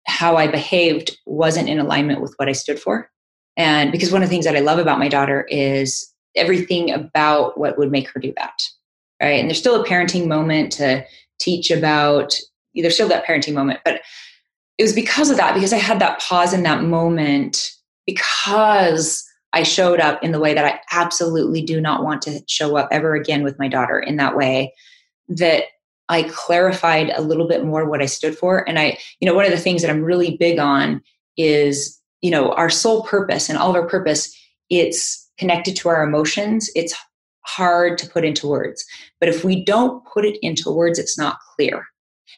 how 0.07 0.38
I 0.38 0.47
behaved 0.47 1.17
wasn't 1.25 1.69
in 1.69 1.79
alignment 1.79 2.21
with 2.21 2.34
what 2.38 2.49
I 2.49 2.53
stood 2.53 2.79
for. 2.79 3.09
And 3.57 3.91
because 3.91 4.11
one 4.11 4.23
of 4.23 4.29
the 4.29 4.33
things 4.33 4.45
that 4.45 4.55
I 4.55 4.61
love 4.61 4.79
about 4.79 4.99
my 4.99 5.07
daughter 5.07 5.45
is 5.49 6.11
everything 6.35 6.91
about 6.91 7.57
what 7.57 7.77
would 7.77 7.91
make 7.91 8.09
her 8.09 8.19
do 8.19 8.33
that. 8.37 8.63
Right. 9.21 9.39
And 9.39 9.49
there's 9.49 9.59
still 9.59 9.81
a 9.81 9.87
parenting 9.87 10.27
moment 10.27 10.71
to 10.73 11.05
teach 11.39 11.69
about, 11.69 12.35
there's 12.73 12.95
still 12.95 13.09
that 13.09 13.25
parenting 13.25 13.53
moment, 13.53 13.81
but 13.85 14.01
it 14.77 14.83
was 14.83 14.93
because 14.93 15.29
of 15.29 15.37
that, 15.37 15.53
because 15.53 15.73
I 15.73 15.77
had 15.77 15.99
that 15.99 16.19
pause 16.21 16.53
in 16.53 16.63
that 16.63 16.83
moment, 16.83 17.71
because 18.07 19.23
I 19.53 19.61
showed 19.63 19.99
up 19.99 20.23
in 20.23 20.31
the 20.31 20.39
way 20.39 20.55
that 20.55 20.65
I 20.65 20.79
absolutely 20.91 21.61
do 21.61 21.79
not 21.79 22.03
want 22.03 22.23
to 22.23 22.41
show 22.47 22.77
up 22.77 22.87
ever 22.91 23.13
again 23.13 23.43
with 23.43 23.59
my 23.59 23.67
daughter 23.67 23.99
in 23.99 24.15
that 24.15 24.35
way, 24.35 24.73
that 25.27 25.65
I 26.09 26.23
clarified 26.23 27.11
a 27.15 27.21
little 27.21 27.47
bit 27.47 27.63
more 27.63 27.87
what 27.87 28.01
I 28.01 28.07
stood 28.07 28.35
for. 28.35 28.67
And 28.67 28.79
I, 28.79 28.97
you 29.19 29.27
know, 29.27 29.35
one 29.35 29.45
of 29.45 29.51
the 29.51 29.57
things 29.57 29.81
that 29.81 29.91
I'm 29.91 30.03
really 30.03 30.35
big 30.37 30.57
on 30.57 31.03
is, 31.37 32.00
you 32.22 32.32
know, 32.32 32.51
our 32.53 32.69
soul 32.69 33.03
purpose 33.03 33.49
and 33.49 33.57
all 33.57 33.69
of 33.69 33.76
our 33.76 33.88
purpose, 33.88 34.36
it's 34.69 35.30
connected 35.38 35.76
to 35.78 35.89
our 35.89 36.03
emotions. 36.03 36.69
It's 36.76 36.95
hard 37.45 37.97
to 37.97 38.07
put 38.07 38.24
into 38.24 38.47
words. 38.47 38.86
But 39.19 39.30
if 39.30 39.43
we 39.43 39.63
don't 39.63 40.03
put 40.05 40.26
it 40.26 40.38
into 40.41 40.72
words, 40.72 40.99
it's 40.99 41.17
not 41.17 41.38
clear. 41.55 41.86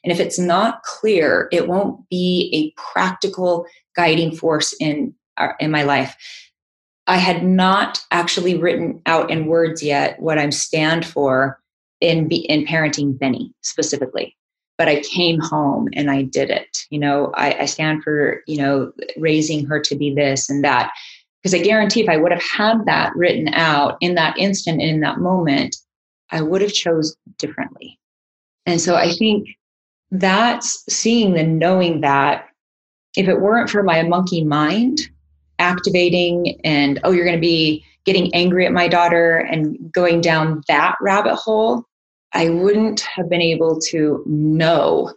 And 0.04 0.12
if 0.12 0.20
it's 0.20 0.40
not 0.40 0.84
clear, 0.84 1.48
it 1.52 1.68
won't 1.68 2.08
be 2.10 2.50
a 2.54 2.82
practical 2.82 3.66
guiding 3.96 4.36
force 4.36 4.74
in 4.80 5.14
our, 5.38 5.56
in 5.60 5.72
my 5.72 5.84
life. 5.84 6.16
I 7.08 7.18
had 7.18 7.44
not 7.44 8.02
actually 8.12 8.56
written 8.56 9.02
out 9.06 9.30
in 9.30 9.48
words 9.48 9.84
yet 9.84 10.20
what 10.22 10.38
I 10.38 10.50
stand 10.50 11.06
for 11.06 11.60
in 12.00 12.30
in 12.30 12.66
parenting 12.66 13.18
Benny 13.18 13.54
specifically. 13.62 14.36
But 14.78 14.88
I 14.88 15.02
came 15.02 15.40
home 15.40 15.90
and 15.94 16.10
I 16.10 16.24
did 16.24 16.50
it. 16.50 16.86
You 16.90 17.00
know, 17.00 17.32
I, 17.36 17.54
I 17.62 17.66
stand 17.66 18.04
for 18.04 18.42
you 18.48 18.58
know 18.58 18.92
raising 19.18 19.66
her 19.66 19.80
to 19.80 19.96
be 19.96 20.14
this 20.14 20.50
and 20.50 20.64
that 20.64 20.92
because 21.42 21.54
I 21.54 21.64
guarantee 21.64 22.02
if 22.02 22.10
I 22.10 22.18
would 22.18 22.32
have 22.32 22.44
had 22.44 22.86
that 22.86 23.16
written 23.16 23.50
out 23.54 23.98
in 24.02 24.16
that 24.16 24.38
instant 24.38 24.82
in 24.82 25.02
that 25.02 25.20
moment, 25.20 25.76
I 26.32 26.42
would 26.42 26.62
have 26.62 26.74
chose 26.74 27.16
differently. 27.38 28.00
And 28.66 28.80
so 28.80 28.96
I 28.96 29.12
think 29.12 29.50
that's 30.12 30.84
seeing 30.90 31.38
and 31.38 31.60
knowing 31.60 32.02
that 32.02 32.48
if 33.18 33.28
it 33.28 33.42
weren't 33.42 33.70
for 33.70 33.84
my 33.84 34.04
monkey 34.04 34.44
mind 34.44 35.00
activating 35.60 36.60
and 36.64 37.00
oh 37.04 37.12
you're 37.12 37.26
going 37.26 37.38
to 37.38 37.42
be 37.42 37.84
getting 38.06 38.34
angry 38.34 38.66
at 38.66 38.72
my 38.72 38.88
daughter 38.88 39.38
and 39.38 39.78
going 39.92 40.22
down 40.22 40.62
that 40.68 40.96
rabbit 41.02 41.36
hole 41.36 41.86
I 42.34 42.50
wouldn't 42.50 43.02
have 43.02 43.30
been 43.30 43.42
able 43.42 43.80
to 43.90 44.24
know 44.26 45.14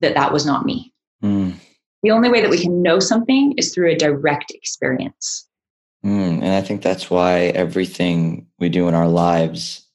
that 0.00 0.14
that 0.14 0.32
was 0.32 0.44
not 0.44 0.66
me. 0.66 0.92
Mm. 1.22 1.54
The 2.02 2.10
only 2.10 2.28
way 2.28 2.40
that 2.40 2.50
we 2.50 2.60
can 2.60 2.82
know 2.82 2.98
something 2.98 3.54
is 3.56 3.72
through 3.72 3.90
a 3.90 3.96
direct 3.96 4.50
experience. 4.50 5.48
Mm, 6.04 6.42
and 6.42 6.54
I 6.54 6.60
think 6.60 6.82
that's 6.82 7.08
why 7.08 7.52
everything 7.54 8.46
we 8.58 8.68
do 8.68 8.88
in 8.88 8.94
our 8.94 9.08
lives 9.08 9.86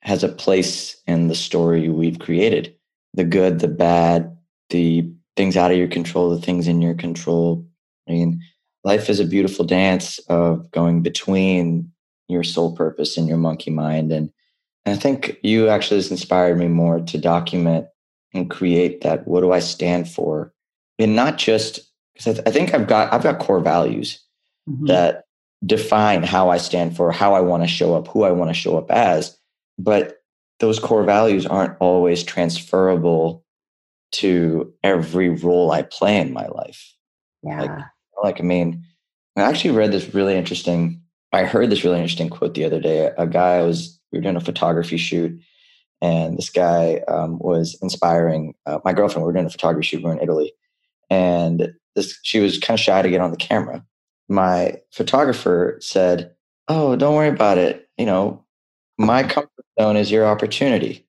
has 0.00 0.24
a 0.24 0.28
place 0.28 1.00
in 1.06 1.28
the 1.28 1.34
story 1.34 1.88
we've 1.88 2.18
created 2.18 2.74
the 3.14 3.24
good, 3.24 3.60
the 3.60 3.68
bad, 3.68 4.36
the 4.70 5.08
things 5.36 5.56
out 5.56 5.70
of 5.70 5.78
your 5.78 5.88
control, 5.88 6.30
the 6.30 6.40
things 6.40 6.66
in 6.66 6.82
your 6.82 6.94
control. 6.94 7.64
I 8.08 8.12
mean, 8.12 8.40
life 8.82 9.08
is 9.08 9.20
a 9.20 9.24
beautiful 9.24 9.64
dance 9.64 10.18
of 10.28 10.68
going 10.72 11.02
between 11.02 11.92
your 12.28 12.42
soul 12.42 12.74
purpose 12.74 13.16
and 13.16 13.28
your 13.28 13.38
monkey 13.38 13.70
mind. 13.70 14.10
And 14.10 14.32
and 14.84 14.94
I 14.94 14.98
think 14.98 15.38
you 15.42 15.68
actually 15.68 15.98
has 15.98 16.10
inspired 16.10 16.58
me 16.58 16.68
more 16.68 17.00
to 17.00 17.18
document 17.18 17.86
and 18.32 18.50
create 18.50 19.00
that. 19.02 19.26
What 19.26 19.40
do 19.40 19.52
I 19.52 19.60
stand 19.60 20.08
for? 20.08 20.52
And 20.98 21.16
not 21.16 21.38
just 21.38 21.80
because 22.14 22.26
I, 22.26 22.32
th- 22.34 22.48
I, 22.48 22.50
think 22.50 22.74
I've 22.74 22.86
got 22.86 23.12
I've 23.12 23.22
got 23.22 23.38
core 23.38 23.60
values 23.60 24.20
mm-hmm. 24.68 24.86
that 24.86 25.24
define 25.64 26.22
how 26.22 26.50
I 26.50 26.58
stand 26.58 26.96
for, 26.96 27.10
how 27.10 27.34
I 27.34 27.40
want 27.40 27.62
to 27.62 27.68
show 27.68 27.94
up, 27.94 28.08
who 28.08 28.24
I 28.24 28.30
want 28.30 28.50
to 28.50 28.54
show 28.54 28.76
up 28.76 28.90
as. 28.90 29.36
But 29.78 30.18
those 30.60 30.78
core 30.78 31.04
values 31.04 31.46
aren't 31.46 31.76
always 31.80 32.22
transferable 32.22 33.44
to 34.12 34.72
every 34.84 35.28
role 35.30 35.72
I 35.72 35.82
play 35.82 36.18
in 36.18 36.32
my 36.32 36.46
life. 36.46 36.94
Yeah. 37.42 37.60
Like, 37.62 37.84
like 38.22 38.40
I 38.40 38.44
mean, 38.44 38.84
I 39.36 39.42
actually 39.42 39.72
read 39.72 39.92
this 39.92 40.14
really 40.14 40.36
interesting. 40.36 41.00
I 41.32 41.44
heard 41.44 41.70
this 41.70 41.82
really 41.82 41.96
interesting 41.96 42.30
quote 42.30 42.54
the 42.54 42.64
other 42.64 42.80
day. 42.80 43.10
A 43.18 43.26
guy 43.26 43.62
was 43.62 43.98
we 44.14 44.18
were 44.18 44.22
doing 44.22 44.36
a 44.36 44.40
photography 44.40 44.96
shoot, 44.96 45.40
and 46.00 46.38
this 46.38 46.48
guy 46.48 47.00
um, 47.08 47.38
was 47.40 47.76
inspiring 47.82 48.54
uh, 48.64 48.78
my 48.84 48.92
girlfriend. 48.92 49.24
We 49.24 49.26
were 49.26 49.32
doing 49.32 49.46
a 49.46 49.50
photography 49.50 49.86
shoot. 49.86 49.98
We 49.98 50.04
were 50.04 50.12
in 50.12 50.22
Italy, 50.22 50.52
and 51.10 51.72
this 51.96 52.16
she 52.22 52.38
was 52.38 52.58
kind 52.60 52.78
of 52.78 52.82
shy 52.82 53.02
to 53.02 53.10
get 53.10 53.20
on 53.20 53.32
the 53.32 53.36
camera. 53.36 53.84
My 54.28 54.76
photographer 54.92 55.78
said, 55.80 56.32
"Oh, 56.68 56.94
don't 56.94 57.16
worry 57.16 57.28
about 57.28 57.58
it. 57.58 57.88
You 57.98 58.06
know, 58.06 58.44
my 58.98 59.22
comfort 59.28 59.50
zone 59.80 59.96
is 59.96 60.12
your 60.12 60.26
opportunity. 60.26 61.04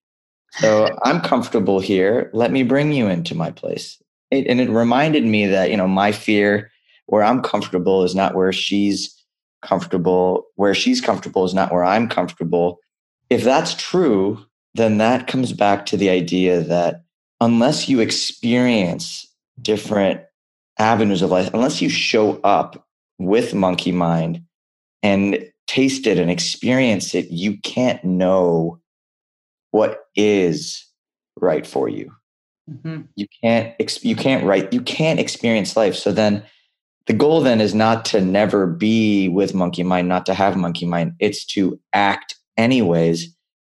So 0.53 0.87
I'm 1.03 1.21
comfortable 1.21 1.79
here. 1.79 2.31
Let 2.33 2.51
me 2.51 2.63
bring 2.63 2.91
you 2.91 3.07
into 3.07 3.35
my 3.35 3.51
place." 3.51 4.01
It, 4.31 4.47
and 4.47 4.59
it 4.59 4.69
reminded 4.71 5.25
me 5.25 5.45
that 5.45 5.69
you 5.69 5.77
know 5.77 5.87
my 5.87 6.11
fear, 6.11 6.71
where 7.05 7.23
I'm 7.23 7.43
comfortable, 7.43 8.03
is 8.03 8.15
not 8.15 8.33
where 8.33 8.51
she's 8.51 9.15
comfortable. 9.61 10.45
Where 10.55 10.73
she's 10.73 11.01
comfortable 11.01 11.45
is 11.45 11.53
not 11.53 11.71
where 11.71 11.85
I'm 11.85 12.09
comfortable 12.09 12.79
if 13.29 13.43
that's 13.43 13.73
true, 13.73 14.45
then 14.73 14.97
that 14.97 15.27
comes 15.27 15.53
back 15.53 15.85
to 15.87 15.97
the 15.97 16.09
idea 16.09 16.61
that 16.61 17.03
unless 17.41 17.89
you 17.89 17.99
experience 17.99 19.25
different 19.61 20.21
avenues 20.77 21.21
of 21.21 21.31
life, 21.31 21.49
unless 21.53 21.81
you 21.81 21.89
show 21.89 22.39
up 22.43 22.85
with 23.17 23.53
monkey 23.53 23.91
mind 23.91 24.41
and 25.01 25.49
taste 25.67 26.05
it 26.05 26.17
and 26.17 26.29
experience 26.29 27.15
it, 27.15 27.29
you 27.31 27.57
can't 27.61 28.03
know 28.03 28.79
what 29.71 30.05
is 30.15 30.85
right 31.39 31.65
for 31.65 31.89
you. 31.89 32.11
Mm-hmm. 32.69 33.01
You 33.15 33.27
can't 33.41 33.75
you 34.03 34.15
can't 34.15 34.43
write 34.43 34.73
you 34.73 34.81
can't 34.81 35.19
experience 35.19 35.75
life. 35.75 35.95
So 35.95 36.11
then 36.11 36.43
the 37.05 37.13
goal 37.13 37.41
then 37.41 37.61
is 37.61 37.75
not 37.75 38.05
to 38.05 38.21
never 38.21 38.65
be 38.65 39.29
with 39.29 39.53
monkey 39.53 39.83
mind, 39.83 40.07
not 40.07 40.25
to 40.25 40.33
have 40.33 40.57
monkey 40.57 40.85
mind. 40.85 41.13
It's 41.19 41.45
to 41.47 41.79
act 41.93 42.34
anyways, 42.57 43.35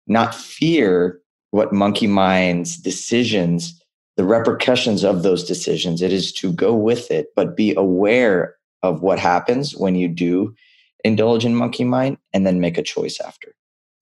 not 0.07 0.33
fear 0.33 1.19
what 1.51 1.73
monkey 1.73 2.07
mind's 2.07 2.77
decisions, 2.77 3.81
the 4.15 4.23
repercussions 4.23 5.03
of 5.03 5.23
those 5.23 5.43
decisions. 5.43 6.01
It 6.01 6.11
is 6.11 6.31
to 6.33 6.51
go 6.51 6.73
with 6.73 7.11
it, 7.11 7.27
but 7.35 7.55
be 7.55 7.73
aware 7.75 8.55
of 8.83 9.01
what 9.01 9.19
happens 9.19 9.75
when 9.75 9.95
you 9.95 10.07
do 10.07 10.55
indulge 11.03 11.45
in 11.45 11.55
monkey 11.55 11.83
mind 11.83 12.17
and 12.33 12.45
then 12.45 12.59
make 12.59 12.77
a 12.77 12.83
choice 12.83 13.19
after. 13.19 13.53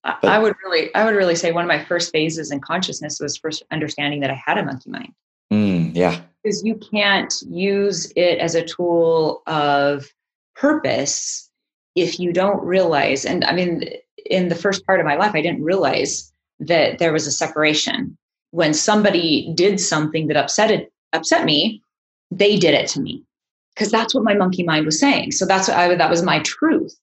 But, 0.04 0.26
I 0.26 0.38
would 0.38 0.56
really, 0.64 0.94
I 0.94 1.04
would 1.04 1.16
really 1.16 1.36
say 1.36 1.52
one 1.52 1.64
of 1.64 1.68
my 1.68 1.84
first 1.84 2.12
phases 2.12 2.52
in 2.52 2.60
consciousness 2.60 3.20
was 3.20 3.38
first 3.38 3.64
understanding 3.72 4.20
that 4.20 4.30
I 4.30 4.40
had 4.46 4.58
a 4.58 4.64
monkey 4.64 4.92
mind. 4.92 5.14
Mm, 5.52 5.96
yeah. 5.96 6.22
Because 6.44 6.64
you 6.64 6.76
can't 6.76 7.34
use 7.50 8.12
it 8.16 8.38
as 8.38 8.54
a 8.54 8.64
tool 8.64 9.42
of 9.48 10.08
purpose 10.56 11.50
if 11.96 12.20
you 12.20 12.32
don't 12.34 12.64
realize, 12.64 13.26
and 13.26 13.44
I 13.46 13.54
mean, 13.54 13.84
in 14.26 14.50
the 14.50 14.56
first 14.56 14.86
part 14.86 15.00
of 15.00 15.06
my 15.06 15.16
life, 15.16 15.34
I 15.36 15.42
didn't 15.42 15.64
realize 15.64 16.32
that 16.60 17.00
there 17.00 17.14
was 17.14 17.28
a 17.28 17.32
separation. 17.32 18.18
When 18.52 18.74
somebody 18.74 19.52
did 19.56 19.80
something 19.80 20.28
that 20.28 20.38
upset 20.38 20.72
it, 20.72 20.92
upset 21.14 21.46
me, 21.46 21.82
they 22.32 22.58
did 22.58 22.74
it 22.74 22.88
to 22.90 23.02
me. 23.02 23.24
because 23.76 23.92
that's 23.92 24.16
what 24.16 24.24
my 24.24 24.34
monkey 24.34 24.64
mind 24.64 24.86
was 24.86 25.00
saying. 25.00 25.34
So 25.34 25.46
that's 25.46 25.68
what 25.68 25.78
I 25.78 25.96
that 25.96 26.10
was 26.10 26.24
my 26.24 26.40
truth. 26.40 26.98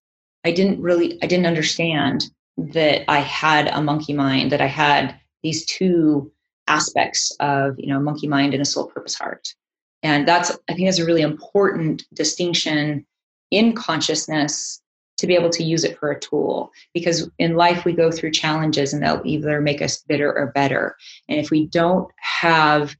I 0.44 0.52
didn't 0.52 0.80
really 0.80 1.18
I 1.22 1.26
didn't 1.26 1.46
understand 1.46 2.30
that 2.56 3.10
I 3.10 3.20
had 3.20 3.68
a 3.68 3.82
monkey 3.82 4.12
mind, 4.12 4.52
that 4.52 4.60
I 4.60 4.66
had 4.66 5.18
these 5.42 5.64
two 5.66 6.32
aspects 6.68 7.34
of 7.40 7.78
you 7.78 7.88
know 7.88 8.00
monkey 8.00 8.28
mind 8.28 8.54
and 8.54 8.62
a 8.62 8.66
soul 8.66 8.86
purpose 8.86 9.14
heart. 9.14 9.54
And 10.02 10.26
that's 10.26 10.50
I 10.68 10.74
think 10.74 10.88
that's 10.88 10.98
a 10.98 11.06
really 11.06 11.22
important 11.22 12.04
distinction 12.14 13.06
in 13.50 13.74
consciousness 13.74 14.81
to 15.22 15.26
be 15.26 15.34
able 15.34 15.48
to 15.48 15.64
use 15.64 15.84
it 15.84 15.98
for 15.98 16.10
a 16.10 16.20
tool 16.20 16.70
because 16.92 17.30
in 17.38 17.56
life 17.56 17.86
we 17.86 17.94
go 17.94 18.10
through 18.10 18.30
challenges 18.30 18.92
and 18.92 19.02
they'll 19.02 19.22
either 19.24 19.60
make 19.60 19.80
us 19.80 20.02
bitter 20.06 20.30
or 20.30 20.52
better 20.52 20.94
and 21.28 21.40
if 21.40 21.50
we 21.50 21.66
don't 21.66 22.10
have 22.18 22.94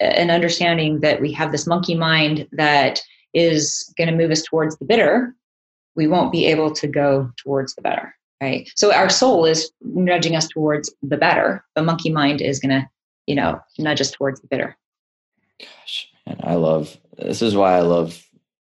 an 0.00 0.30
understanding 0.30 1.00
that 1.00 1.20
we 1.20 1.32
have 1.32 1.52
this 1.52 1.66
monkey 1.66 1.94
mind 1.94 2.46
that 2.52 3.00
is 3.32 3.92
going 3.96 4.08
to 4.08 4.16
move 4.16 4.30
us 4.30 4.42
towards 4.42 4.76
the 4.78 4.84
bitter, 4.84 5.34
we 5.96 6.06
won't 6.06 6.32
be 6.32 6.46
able 6.46 6.72
to 6.72 6.86
go 6.86 7.30
towards 7.36 7.74
the 7.74 7.82
better. 7.82 8.14
Right. 8.40 8.70
So 8.74 8.92
our 8.92 9.10
soul 9.10 9.44
is 9.44 9.70
nudging 9.82 10.34
us 10.34 10.48
towards 10.48 10.92
the 11.02 11.18
better. 11.18 11.64
The 11.74 11.82
monkey 11.82 12.10
mind 12.10 12.40
is 12.40 12.58
going 12.58 12.70
to, 12.70 12.88
you 13.26 13.34
know, 13.34 13.60
nudge 13.78 14.00
us 14.00 14.10
towards 14.10 14.40
the 14.40 14.48
bitter. 14.48 14.78
Gosh, 15.60 16.08
man, 16.26 16.40
I 16.42 16.54
love 16.54 16.96
this 17.18 17.42
is 17.42 17.54
why 17.54 17.76
I 17.76 17.80
love 17.80 18.26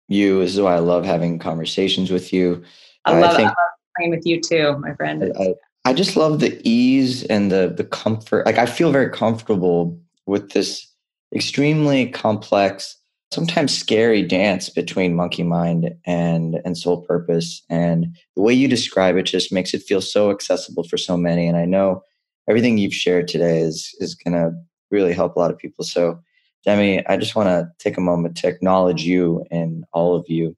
you. 0.10 0.40
This 0.40 0.54
is 0.54 0.62
why 0.62 0.76
I 0.76 0.80
love 0.80 1.06
having 1.06 1.40
conversations 1.40 2.12
with 2.12 2.34
you. 2.34 2.64
I 3.06 3.20
love, 3.20 3.34
I, 3.34 3.36
think, 3.38 3.48
I 3.48 3.50
love 3.50 3.56
playing 3.98 4.12
with 4.12 4.26
you 4.26 4.42
too, 4.42 4.78
my 4.80 4.94
friend. 4.96 5.32
I, 5.40 5.54
I 5.86 5.94
just 5.94 6.16
love 6.16 6.40
the 6.40 6.60
ease 6.64 7.24
and 7.26 7.52
the 7.52 7.74
the 7.76 7.84
comfort. 7.84 8.46
Like 8.46 8.58
I 8.58 8.66
feel 8.66 8.92
very 8.92 9.10
comfortable 9.10 10.00
with 10.28 10.52
this 10.52 10.86
extremely 11.34 12.10
complex, 12.10 12.98
sometimes 13.32 13.78
scary 13.78 14.22
dance 14.22 14.70
between 14.70 15.16
monkey 15.16 15.44
mind 15.44 15.96
and 16.06 16.60
and 16.66 16.78
soul 16.78 17.02
purpose. 17.04 17.64
And 17.70 18.16
the 18.36 18.42
way 18.42 18.54
you 18.54 18.68
describe 18.68 19.16
it 19.16 19.24
just 19.24 19.52
makes 19.52 19.74
it 19.74 19.84
feel 19.84 20.02
so 20.02 20.32
accessible 20.32 20.84
for 20.84 20.98
so 20.98 21.18
many. 21.18 21.48
And 21.48 21.58
I 21.58 21.66
know 21.66 22.02
everything 22.50 22.78
you've 22.78 22.94
shared 22.94 23.28
today 23.28 23.60
is 23.60 23.96
is 24.00 24.16
gonna 24.16 24.52
really 24.92 25.14
help 25.14 25.36
a 25.36 25.40
lot 25.40 25.52
of 25.52 25.58
people. 25.58 25.86
So 25.86 26.20
Demi, 26.66 27.06
I 27.08 27.18
just 27.18 27.36
want 27.36 27.48
to 27.48 27.72
take 27.78 27.98
a 27.98 28.02
moment 28.02 28.38
to 28.38 28.48
acknowledge 28.48 29.04
you 29.04 29.46
and 29.50 29.86
all 29.94 30.16
of 30.16 30.26
you. 30.30 30.56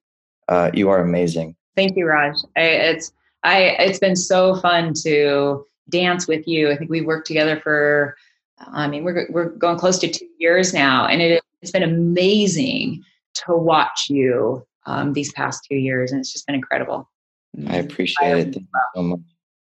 Uh, 0.48 0.72
you 0.74 0.90
are 0.90 1.02
amazing. 1.02 1.56
Thank 1.76 1.96
you, 1.96 2.08
Raj. 2.08 2.36
I, 2.58 2.62
it's 2.62 3.14
I 3.44 3.60
it's 3.80 4.00
been 4.00 4.16
so 4.16 4.56
fun 4.56 4.94
to 5.04 5.66
dance 5.90 6.28
with 6.28 6.48
you. 6.48 6.72
I 6.72 6.78
think 6.78 6.90
we've 6.90 7.06
worked 7.06 7.28
together 7.28 7.60
for 7.60 8.16
I 8.68 8.88
mean, 8.88 9.04
we're, 9.04 9.28
we're 9.30 9.50
going 9.50 9.78
close 9.78 10.00
to 10.00 10.10
two 10.10 10.28
years 10.38 10.74
now, 10.74 11.08
and 11.08 11.22
it, 11.22 11.44
has 11.62 11.72
been 11.72 11.84
amazing 11.84 13.04
to 13.36 13.56
watch 13.56 14.08
you 14.10 14.66
um, 14.88 15.14
these 15.14 15.32
past 15.34 15.64
two 15.70 15.76
years, 15.76 16.12
and 16.12 16.20
it's 16.20 16.34
just 16.34 16.48
been 16.48 16.56
incredible. 16.56 17.08
I 17.68 17.76
appreciate 17.76 18.38
it. 18.38 18.44
Thank 18.46 18.56
you 18.56 18.68
so 18.96 19.02
much. 19.04 19.20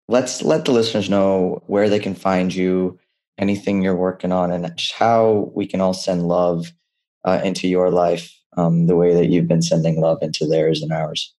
Let's 0.07 0.41
let 0.41 0.65
the 0.65 0.71
listeners 0.71 1.11
know 1.11 1.61
where 1.67 1.87
they 1.87 1.99
can 1.99 2.15
find 2.15 2.53
you, 2.53 2.97
anything 3.37 3.81
you're 3.81 3.95
working 3.95 4.31
on, 4.31 4.51
and 4.51 4.79
how 4.97 5.51
we 5.55 5.65
can 5.67 5.81
all 5.81 5.93
send 5.93 6.27
love 6.27 6.71
uh, 7.23 7.41
into 7.43 7.67
your 7.67 7.91
life 7.91 8.31
um, 8.57 8.87
the 8.87 8.95
way 8.95 9.13
that 9.13 9.27
you've 9.27 9.47
been 9.47 9.61
sending 9.61 9.99
love 9.99 10.19
into 10.21 10.47
theirs 10.47 10.81
and 10.81 10.91
ours. 10.91 11.33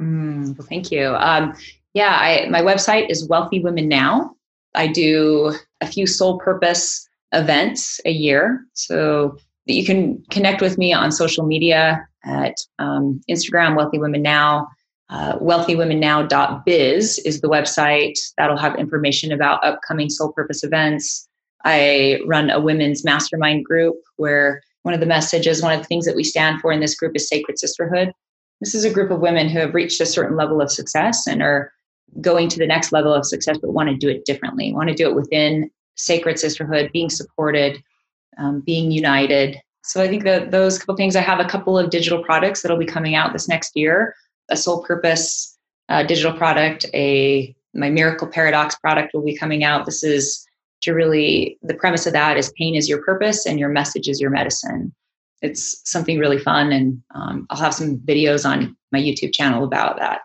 Mm, 0.00 0.56
well, 0.56 0.66
thank 0.68 0.90
you. 0.90 1.14
Um, 1.16 1.54
yeah, 1.94 2.16
I, 2.20 2.48
my 2.48 2.62
website 2.62 3.10
is 3.10 3.28
Wealthy 3.28 3.60
Women 3.60 3.88
Now. 3.88 4.36
I 4.74 4.86
do 4.86 5.54
a 5.80 5.86
few 5.86 6.06
soul 6.06 6.38
purpose 6.38 7.08
events 7.32 8.00
a 8.04 8.10
year. 8.10 8.64
So 8.74 9.36
that 9.66 9.74
you 9.74 9.84
can 9.84 10.22
connect 10.30 10.60
with 10.60 10.78
me 10.78 10.92
on 10.92 11.12
social 11.12 11.46
media 11.46 12.06
at 12.24 12.56
um, 12.78 13.20
Instagram, 13.30 13.76
Wealthy 13.76 13.98
Women 13.98 14.22
Now. 14.22 14.68
Uh, 15.10 15.36
wealthywomennow.biz 15.38 17.18
is 17.20 17.40
the 17.40 17.48
website 17.48 18.14
that'll 18.38 18.56
have 18.56 18.76
information 18.76 19.32
about 19.32 19.64
upcoming 19.64 20.08
soul 20.08 20.32
purpose 20.32 20.62
events. 20.62 21.28
I 21.64 22.20
run 22.26 22.50
a 22.50 22.60
women's 22.60 23.04
mastermind 23.04 23.64
group 23.64 23.96
where 24.16 24.62
one 24.82 24.94
of 24.94 25.00
the 25.00 25.06
messages, 25.06 25.62
one 25.62 25.72
of 25.72 25.80
the 25.80 25.86
things 25.86 26.06
that 26.06 26.16
we 26.16 26.24
stand 26.24 26.60
for 26.60 26.72
in 26.72 26.80
this 26.80 26.94
group 26.94 27.12
is 27.14 27.28
sacred 27.28 27.58
sisterhood. 27.58 28.12
This 28.60 28.74
is 28.74 28.84
a 28.84 28.92
group 28.92 29.10
of 29.10 29.20
women 29.20 29.48
who 29.48 29.58
have 29.58 29.74
reached 29.74 30.00
a 30.00 30.06
certain 30.06 30.36
level 30.36 30.60
of 30.60 30.70
success 30.70 31.26
and 31.26 31.42
are 31.42 31.72
going 32.20 32.48
to 32.48 32.58
the 32.58 32.66
next 32.66 32.92
level 32.92 33.12
of 33.12 33.26
success, 33.26 33.58
but 33.58 33.72
want 33.72 33.88
to 33.88 33.96
do 33.96 34.08
it 34.08 34.24
differently, 34.24 34.72
want 34.72 34.88
to 34.88 34.94
do 34.94 35.08
it 35.08 35.14
within 35.14 35.70
sacred 35.96 36.38
sisterhood, 36.38 36.90
being 36.92 37.10
supported, 37.10 37.82
um, 38.38 38.60
being 38.60 38.90
united. 38.90 39.60
So 39.82 40.02
I 40.02 40.08
think 40.08 40.24
that 40.24 40.50
those 40.50 40.78
couple 40.78 40.96
things, 40.96 41.16
I 41.16 41.20
have 41.20 41.40
a 41.40 41.48
couple 41.48 41.78
of 41.78 41.90
digital 41.90 42.22
products 42.22 42.62
that'll 42.62 42.78
be 42.78 42.86
coming 42.86 43.14
out 43.14 43.32
this 43.32 43.48
next 43.48 43.76
year, 43.76 44.14
a 44.48 44.56
soul 44.56 44.82
purpose 44.82 45.56
uh, 45.88 46.04
digital 46.04 46.32
product, 46.32 46.86
a 46.94 47.54
my 47.74 47.90
miracle 47.90 48.26
paradox 48.26 48.74
product 48.76 49.12
will 49.14 49.22
be 49.22 49.36
coming 49.36 49.62
out. 49.62 49.86
This 49.86 50.02
is 50.02 50.44
to 50.82 50.92
really 50.92 51.58
the 51.62 51.74
premise 51.74 52.06
of 52.06 52.12
that 52.12 52.36
is 52.36 52.52
pain 52.56 52.74
is 52.74 52.88
your 52.88 53.02
purpose 53.02 53.46
and 53.46 53.58
your 53.58 53.68
message 53.68 54.08
is 54.08 54.20
your 54.20 54.30
medicine. 54.30 54.94
It's 55.42 55.80
something 55.90 56.18
really 56.18 56.38
fun, 56.38 56.70
and 56.70 57.02
um, 57.14 57.46
I'll 57.48 57.58
have 57.58 57.74
some 57.74 57.96
videos 57.98 58.48
on 58.48 58.76
my 58.92 59.00
YouTube 59.00 59.32
channel 59.32 59.64
about 59.64 59.98
that. 59.98 60.20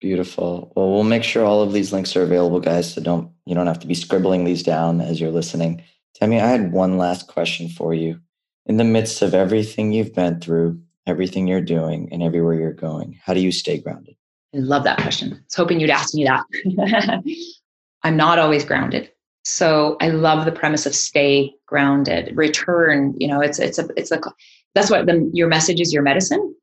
Beautiful. 0.00 0.70
Well, 0.76 0.90
we'll 0.90 1.02
make 1.02 1.24
sure 1.24 1.46
all 1.46 1.62
of 1.62 1.72
these 1.72 1.90
links 1.90 2.14
are 2.14 2.22
available, 2.22 2.60
guys. 2.60 2.92
So 2.92 3.00
don't 3.00 3.30
you 3.46 3.54
don't 3.54 3.66
have 3.66 3.80
to 3.80 3.86
be 3.86 3.94
scribbling 3.94 4.44
these 4.44 4.62
down 4.62 5.00
as 5.00 5.20
you're 5.20 5.30
listening. 5.30 5.82
Demi, 6.20 6.40
I 6.40 6.46
had 6.46 6.72
one 6.72 6.98
last 6.98 7.26
question 7.26 7.68
for 7.68 7.94
you. 7.94 8.20
In 8.66 8.76
the 8.76 8.84
midst 8.84 9.22
of 9.22 9.34
everything 9.34 9.92
you've 9.92 10.14
been 10.14 10.40
through, 10.40 10.80
everything 11.06 11.46
you're 11.46 11.60
doing, 11.60 12.08
and 12.12 12.22
everywhere 12.22 12.54
you're 12.54 12.72
going, 12.72 13.18
how 13.24 13.34
do 13.34 13.40
you 13.40 13.50
stay 13.50 13.78
grounded? 13.78 14.14
I 14.54 14.58
love 14.58 14.84
that 14.84 14.98
question. 14.98 15.32
I 15.32 15.36
was 15.36 15.54
hoping 15.54 15.80
you'd 15.80 15.90
ask 15.90 16.14
me 16.14 16.24
that. 16.24 16.44
I'm 18.02 18.16
not 18.16 18.38
always 18.38 18.64
grounded. 18.64 19.10
So 19.44 19.96
I 20.00 20.08
love 20.08 20.44
the 20.44 20.52
premise 20.52 20.86
of 20.86 20.94
stay 20.94 21.52
grounded, 21.66 22.34
return. 22.36 23.14
You 23.18 23.28
know, 23.28 23.40
it's 23.40 23.58
it's 23.58 23.78
a 23.78 23.88
it's 23.96 24.10
a 24.10 24.20
that's 24.74 24.90
what 24.90 25.06
the, 25.06 25.30
your 25.32 25.48
message 25.48 25.80
is 25.80 25.92
your 25.92 26.02
medicine. 26.02 26.54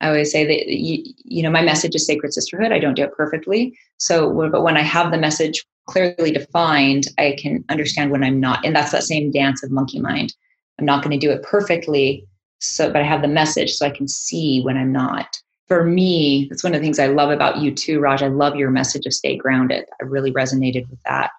I 0.00 0.08
always 0.08 0.30
say 0.30 0.46
that 0.46 0.68
you, 0.68 1.02
you 1.24 1.42
know 1.42 1.50
my 1.50 1.62
message 1.62 1.94
is 1.94 2.06
sacred 2.06 2.32
sisterhood. 2.32 2.70
I 2.70 2.78
don't 2.78 2.94
do 2.94 3.02
it 3.02 3.16
perfectly. 3.16 3.76
So, 3.96 4.32
but 4.50 4.62
when 4.62 4.76
I 4.76 4.82
have 4.82 5.10
the 5.10 5.18
message 5.18 5.64
clearly 5.86 6.30
defined, 6.30 7.04
I 7.18 7.34
can 7.38 7.64
understand 7.70 8.10
when 8.10 8.22
I'm 8.22 8.38
not. 8.38 8.64
And 8.64 8.76
that's 8.76 8.92
that 8.92 9.02
same 9.02 9.30
dance 9.30 9.62
of 9.62 9.70
monkey 9.70 10.00
mind. 10.00 10.34
I'm 10.78 10.84
not 10.84 11.02
going 11.02 11.18
to 11.18 11.26
do 11.26 11.32
it 11.32 11.42
perfectly. 11.42 12.24
So, 12.60 12.92
but 12.92 13.02
I 13.02 13.04
have 13.04 13.22
the 13.22 13.28
message, 13.28 13.72
so 13.72 13.86
I 13.86 13.90
can 13.90 14.06
see 14.06 14.60
when 14.62 14.76
I'm 14.76 14.92
not. 14.92 15.36
For 15.66 15.84
me, 15.84 16.46
that's 16.48 16.64
one 16.64 16.74
of 16.74 16.80
the 16.80 16.84
things 16.84 16.98
I 16.98 17.06
love 17.06 17.30
about 17.30 17.58
you 17.58 17.72
too, 17.72 18.00
Raj. 18.00 18.22
I 18.22 18.28
love 18.28 18.56
your 18.56 18.70
message 18.70 19.06
of 19.06 19.12
stay 19.12 19.36
grounded. 19.36 19.84
I 20.00 20.04
really 20.04 20.32
resonated 20.32 20.88
with 20.90 21.00
that. 21.04 21.30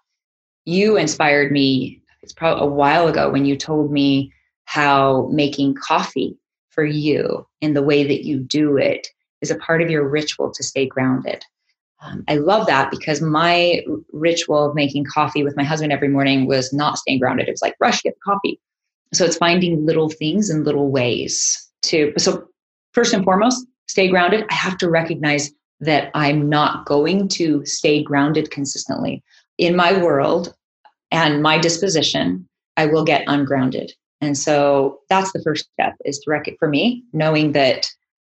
You 0.65 0.97
inspired 0.97 1.51
me. 1.51 2.01
It's 2.21 2.33
probably 2.33 2.65
a 2.65 2.69
while 2.69 3.07
ago 3.07 3.29
when 3.29 3.45
you 3.45 3.55
told 3.55 3.91
me 3.91 4.31
how 4.65 5.29
making 5.31 5.75
coffee 5.75 6.37
for 6.69 6.85
you 6.85 7.47
in 7.61 7.73
the 7.73 7.83
way 7.83 8.03
that 8.03 8.25
you 8.25 8.39
do 8.39 8.77
it 8.77 9.07
is 9.41 9.51
a 9.51 9.55
part 9.55 9.81
of 9.81 9.89
your 9.89 10.07
ritual 10.07 10.51
to 10.51 10.63
stay 10.63 10.85
grounded. 10.85 11.43
Um, 12.01 12.23
I 12.27 12.35
love 12.35 12.67
that 12.67 12.91
because 12.91 13.21
my 13.21 13.81
ritual 14.13 14.69
of 14.69 14.75
making 14.75 15.05
coffee 15.05 15.43
with 15.43 15.57
my 15.57 15.63
husband 15.63 15.91
every 15.91 16.07
morning 16.07 16.47
was 16.47 16.71
not 16.71 16.97
staying 16.97 17.19
grounded. 17.19 17.47
It 17.47 17.51
was 17.51 17.61
like, 17.61 17.75
rush, 17.79 18.01
get 18.01 18.15
the 18.15 18.31
coffee. 18.31 18.59
So 19.13 19.25
it's 19.25 19.37
finding 19.37 19.85
little 19.85 20.09
things 20.09 20.49
and 20.49 20.65
little 20.65 20.91
ways 20.91 21.67
to. 21.83 22.13
So, 22.17 22.47
first 22.93 23.13
and 23.13 23.23
foremost, 23.23 23.65
stay 23.87 24.07
grounded. 24.07 24.45
I 24.49 24.53
have 24.53 24.77
to 24.77 24.89
recognize 24.89 25.51
that 25.81 26.11
I'm 26.13 26.47
not 26.47 26.85
going 26.85 27.27
to 27.29 27.65
stay 27.65 28.03
grounded 28.03 28.51
consistently. 28.51 29.23
In 29.59 29.75
my 29.75 30.01
world 30.01 30.55
and 31.11 31.43
my 31.43 31.57
disposition, 31.57 32.47
I 32.77 32.85
will 32.85 33.03
get 33.03 33.25
ungrounded. 33.27 33.91
And 34.21 34.37
so 34.37 34.99
that's 35.09 35.33
the 35.33 35.41
first 35.43 35.69
step 35.73 35.95
is 36.05 36.17
to 36.19 36.31
reckon 36.31 36.55
for 36.57 36.69
me, 36.69 37.03
knowing 37.11 37.51
that 37.51 37.85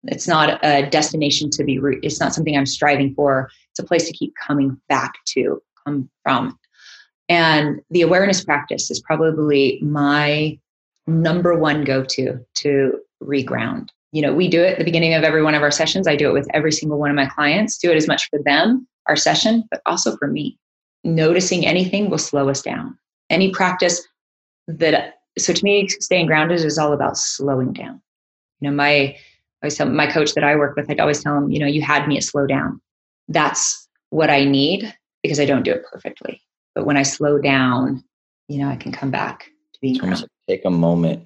it's 0.04 0.26
not 0.26 0.58
a 0.64 0.88
destination 0.88 1.50
to 1.50 1.62
be, 1.62 1.78
re- 1.78 2.00
it's 2.02 2.20
not 2.20 2.32
something 2.34 2.56
I'm 2.56 2.64
striving 2.64 3.14
for. 3.14 3.50
It's 3.70 3.80
a 3.80 3.84
place 3.84 4.06
to 4.06 4.14
keep 4.14 4.32
coming 4.34 4.80
back 4.88 5.12
to, 5.34 5.62
come 5.84 6.08
from. 6.22 6.58
And 7.28 7.80
the 7.90 8.00
awareness 8.00 8.42
practice 8.42 8.90
is 8.90 9.00
probably 9.00 9.78
my 9.82 10.58
number 11.06 11.54
one 11.54 11.84
go 11.84 12.02
to 12.02 12.40
to 12.54 12.98
reground. 13.22 13.88
You 14.12 14.22
know, 14.22 14.32
we 14.32 14.48
do 14.48 14.62
it 14.62 14.72
at 14.72 14.78
the 14.78 14.84
beginning 14.84 15.14
of 15.14 15.22
every 15.22 15.42
one 15.42 15.54
of 15.54 15.62
our 15.62 15.70
sessions. 15.70 16.08
I 16.08 16.16
do 16.16 16.28
it 16.30 16.32
with 16.32 16.48
every 16.54 16.72
single 16.72 16.98
one 16.98 17.10
of 17.10 17.16
my 17.16 17.26
clients, 17.26 17.76
do 17.76 17.90
it 17.90 17.96
as 17.96 18.08
much 18.08 18.26
for 18.30 18.40
them, 18.42 18.88
our 19.06 19.16
session, 19.16 19.64
but 19.70 19.82
also 19.84 20.16
for 20.16 20.28
me. 20.28 20.58
Noticing 21.05 21.66
anything 21.66 22.11
will 22.11 22.18
slow 22.18 22.48
us 22.48 22.62
down. 22.62 22.98
Any 23.30 23.51
practice 23.51 24.07
that 24.66 25.20
so 25.38 25.53
to 25.53 25.64
me, 25.64 25.88
staying 25.88 26.26
grounded 26.26 26.61
is 26.61 26.78
all 26.78 26.92
about 26.92 27.16
slowing 27.16 27.72
down. 27.72 28.01
You 28.61 28.68
know, 28.70 28.76
my 28.76 29.16
I 29.62 29.66
always 29.66 29.76
tell 29.76 29.88
my 29.88 30.07
coach 30.07 30.34
that 30.34 30.44
I 30.44 30.57
work 30.57 30.76
with, 30.76 30.90
I'd 30.90 31.01
always 31.01 31.22
tell 31.22 31.36
him, 31.36 31.51
you 31.51 31.59
know, 31.59 31.66
you 31.66 31.82
had 31.82 32.09
me 32.09 32.16
at 32.16 32.24
slow 32.24 32.46
down. 32.46 32.80
That's 33.28 33.88
what 34.09 34.30
I 34.30 34.44
need 34.44 34.92
because 35.22 35.38
I 35.38 35.44
don't 35.44 35.64
do 35.64 35.72
it 35.72 35.84
perfectly. 35.90 36.40
But 36.74 36.86
when 36.86 36.96
I 36.96 37.03
slow 37.03 37.38
down, 37.38 38.03
you 38.48 38.59
know, 38.59 38.68
I 38.68 38.76
can 38.76 38.90
come 38.90 39.11
back 39.11 39.51
to 39.74 39.80
being 39.80 39.98
grounded. 39.98 40.28
Take 40.48 40.64
a 40.64 40.70
moment 40.70 41.24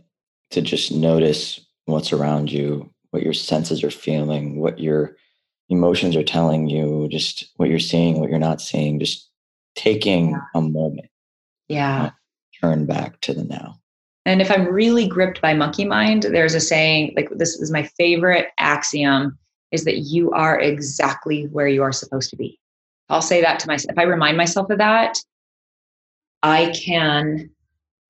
to 0.51 0.61
just 0.61 0.91
notice 0.91 1.61
what's 1.87 2.13
around 2.13 2.51
you, 2.51 2.91
what 3.11 3.23
your 3.23 3.33
senses 3.33 3.85
are 3.85 3.91
feeling, 3.91 4.61
what 4.61 4.81
your 4.81 5.17
emotions 5.69 6.17
are 6.17 6.25
telling 6.25 6.69
you, 6.69 7.09
just 7.11 7.53
what 7.57 7.69
you're 7.69 7.79
seeing, 7.79 8.19
what 8.21 8.31
you're 8.31 8.39
not 8.39 8.61
seeing, 8.61 8.99
just 8.99 9.31
taking 9.75 10.31
yeah. 10.31 10.41
a 10.55 10.61
moment. 10.61 11.09
Yeah. 11.69 12.11
Turn 12.61 12.87
back 12.87 13.21
to 13.23 13.35
the 13.35 13.45
now. 13.45 13.81
And 14.27 14.41
if 14.41 14.51
I'm 14.51 14.67
really 14.67 15.07
gripped 15.07 15.41
by 15.43 15.55
monkey 15.55 15.85
mind, 15.85 16.25
there's 16.25 16.55
a 16.55 16.61
saying 16.61 17.13
like 17.17 17.29
this 17.31 17.61
is 17.61 17.71
my 17.71 17.83
favorite 17.99 18.49
axiom 18.59 19.39
is 19.71 19.85
that 19.85 19.99
you 19.99 20.31
are 20.31 20.59
exactly 20.59 21.45
where 21.49 21.69
you 21.69 21.83
are 21.83 21.93
supposed 21.93 22.31
to 22.31 22.37
be. 22.37 22.59
I'll 23.09 23.21
say 23.21 23.43
that 23.43 23.59
to 23.61 23.67
myself. 23.67 23.93
If 23.93 23.99
I 23.99 24.05
remind 24.05 24.37
myself 24.37 24.71
of 24.71 24.79
that, 24.79 25.19
I 26.43 26.73
can 26.73 27.51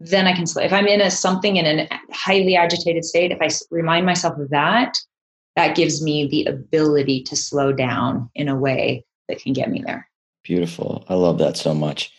then 0.01 0.27
I 0.27 0.35
can 0.35 0.45
if 0.57 0.73
I'm 0.73 0.87
in 0.87 1.01
a 1.01 1.11
something 1.11 1.57
in 1.57 1.67
a 1.81 1.89
highly 2.13 2.57
agitated 2.57 3.05
state, 3.05 3.33
if 3.33 3.41
I 3.41 3.49
remind 3.71 4.07
myself 4.07 4.39
of 4.39 4.51
that, 4.51 4.97
that 5.57 5.77
gives 5.77 6.03
me 6.03 6.29
the 6.29 6.45
ability 6.45 7.23
to 7.25 7.37
slow 7.37 7.73
down 7.73 8.31
in 8.35 8.49
a 8.49 8.57
way 8.57 9.05
that 9.29 9.41
can 9.41 9.53
get 9.53 9.71
me 9.71 9.83
there. 9.85 10.09
Beautiful. 10.45 11.05
I 11.09 11.15
love 11.15 11.39
that 11.39 11.57
so 11.57 11.75
much. 11.75 12.13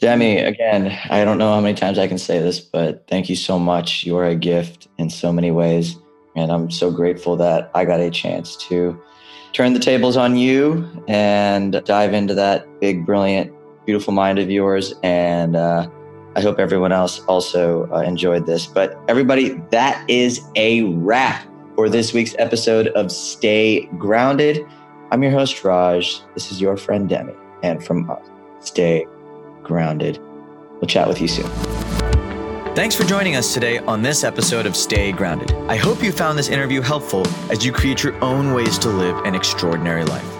Demi, 0.00 0.38
again, 0.38 0.98
I 1.10 1.24
don't 1.24 1.38
know 1.38 1.52
how 1.52 1.60
many 1.60 1.74
times 1.74 1.98
I 1.98 2.08
can 2.08 2.18
say 2.18 2.40
this, 2.40 2.58
but 2.58 3.06
thank 3.06 3.28
you 3.28 3.36
so 3.36 3.58
much. 3.58 4.04
You 4.04 4.16
are 4.16 4.24
a 4.24 4.34
gift 4.34 4.88
in 4.98 5.10
so 5.10 5.32
many 5.32 5.50
ways. 5.50 5.96
And 6.34 6.50
I'm 6.50 6.70
so 6.70 6.90
grateful 6.90 7.36
that 7.36 7.70
I 7.74 7.84
got 7.84 8.00
a 8.00 8.10
chance 8.10 8.56
to 8.68 9.00
turn 9.52 9.72
the 9.74 9.78
tables 9.78 10.16
on 10.16 10.36
you 10.36 10.88
and 11.06 11.82
dive 11.84 12.14
into 12.14 12.34
that 12.34 12.66
big, 12.80 13.04
brilliant, 13.04 13.52
beautiful 13.84 14.14
mind 14.14 14.38
of 14.38 14.50
yours. 14.50 14.94
And 15.02 15.54
uh, 15.54 15.88
I 16.34 16.40
hope 16.40 16.58
everyone 16.58 16.92
else 16.92 17.20
also 17.24 17.90
uh, 17.92 17.98
enjoyed 17.98 18.46
this. 18.46 18.66
But 18.66 18.98
everybody, 19.06 19.60
that 19.70 20.02
is 20.08 20.40
a 20.56 20.84
wrap 20.84 21.46
for 21.74 21.88
this 21.88 22.12
week's 22.12 22.34
episode 22.38 22.88
of 22.88 23.12
Stay 23.12 23.86
Grounded. 23.98 24.64
I'm 25.12 25.22
your 25.22 25.32
host, 25.32 25.62
Raj. 25.62 26.20
This 26.34 26.50
is 26.50 26.60
your 26.60 26.76
friend, 26.76 27.08
Demi. 27.08 27.34
And 27.62 27.84
from 27.84 28.10
us, 28.10 28.24
stay 28.60 29.06
grounded. 29.62 30.18
We'll 30.74 30.88
chat 30.88 31.08
with 31.08 31.20
you 31.20 31.28
soon. 31.28 31.50
Thanks 32.74 32.94
for 32.94 33.04
joining 33.04 33.36
us 33.36 33.52
today 33.52 33.78
on 33.78 34.00
this 34.00 34.24
episode 34.24 34.64
of 34.64 34.76
Stay 34.76 35.12
Grounded. 35.12 35.52
I 35.68 35.76
hope 35.76 36.02
you 36.02 36.12
found 36.12 36.38
this 36.38 36.48
interview 36.48 36.80
helpful 36.80 37.26
as 37.50 37.64
you 37.64 37.72
create 37.72 38.02
your 38.02 38.14
own 38.24 38.54
ways 38.54 38.78
to 38.78 38.88
live 38.88 39.18
an 39.24 39.34
extraordinary 39.34 40.04
life. 40.04 40.39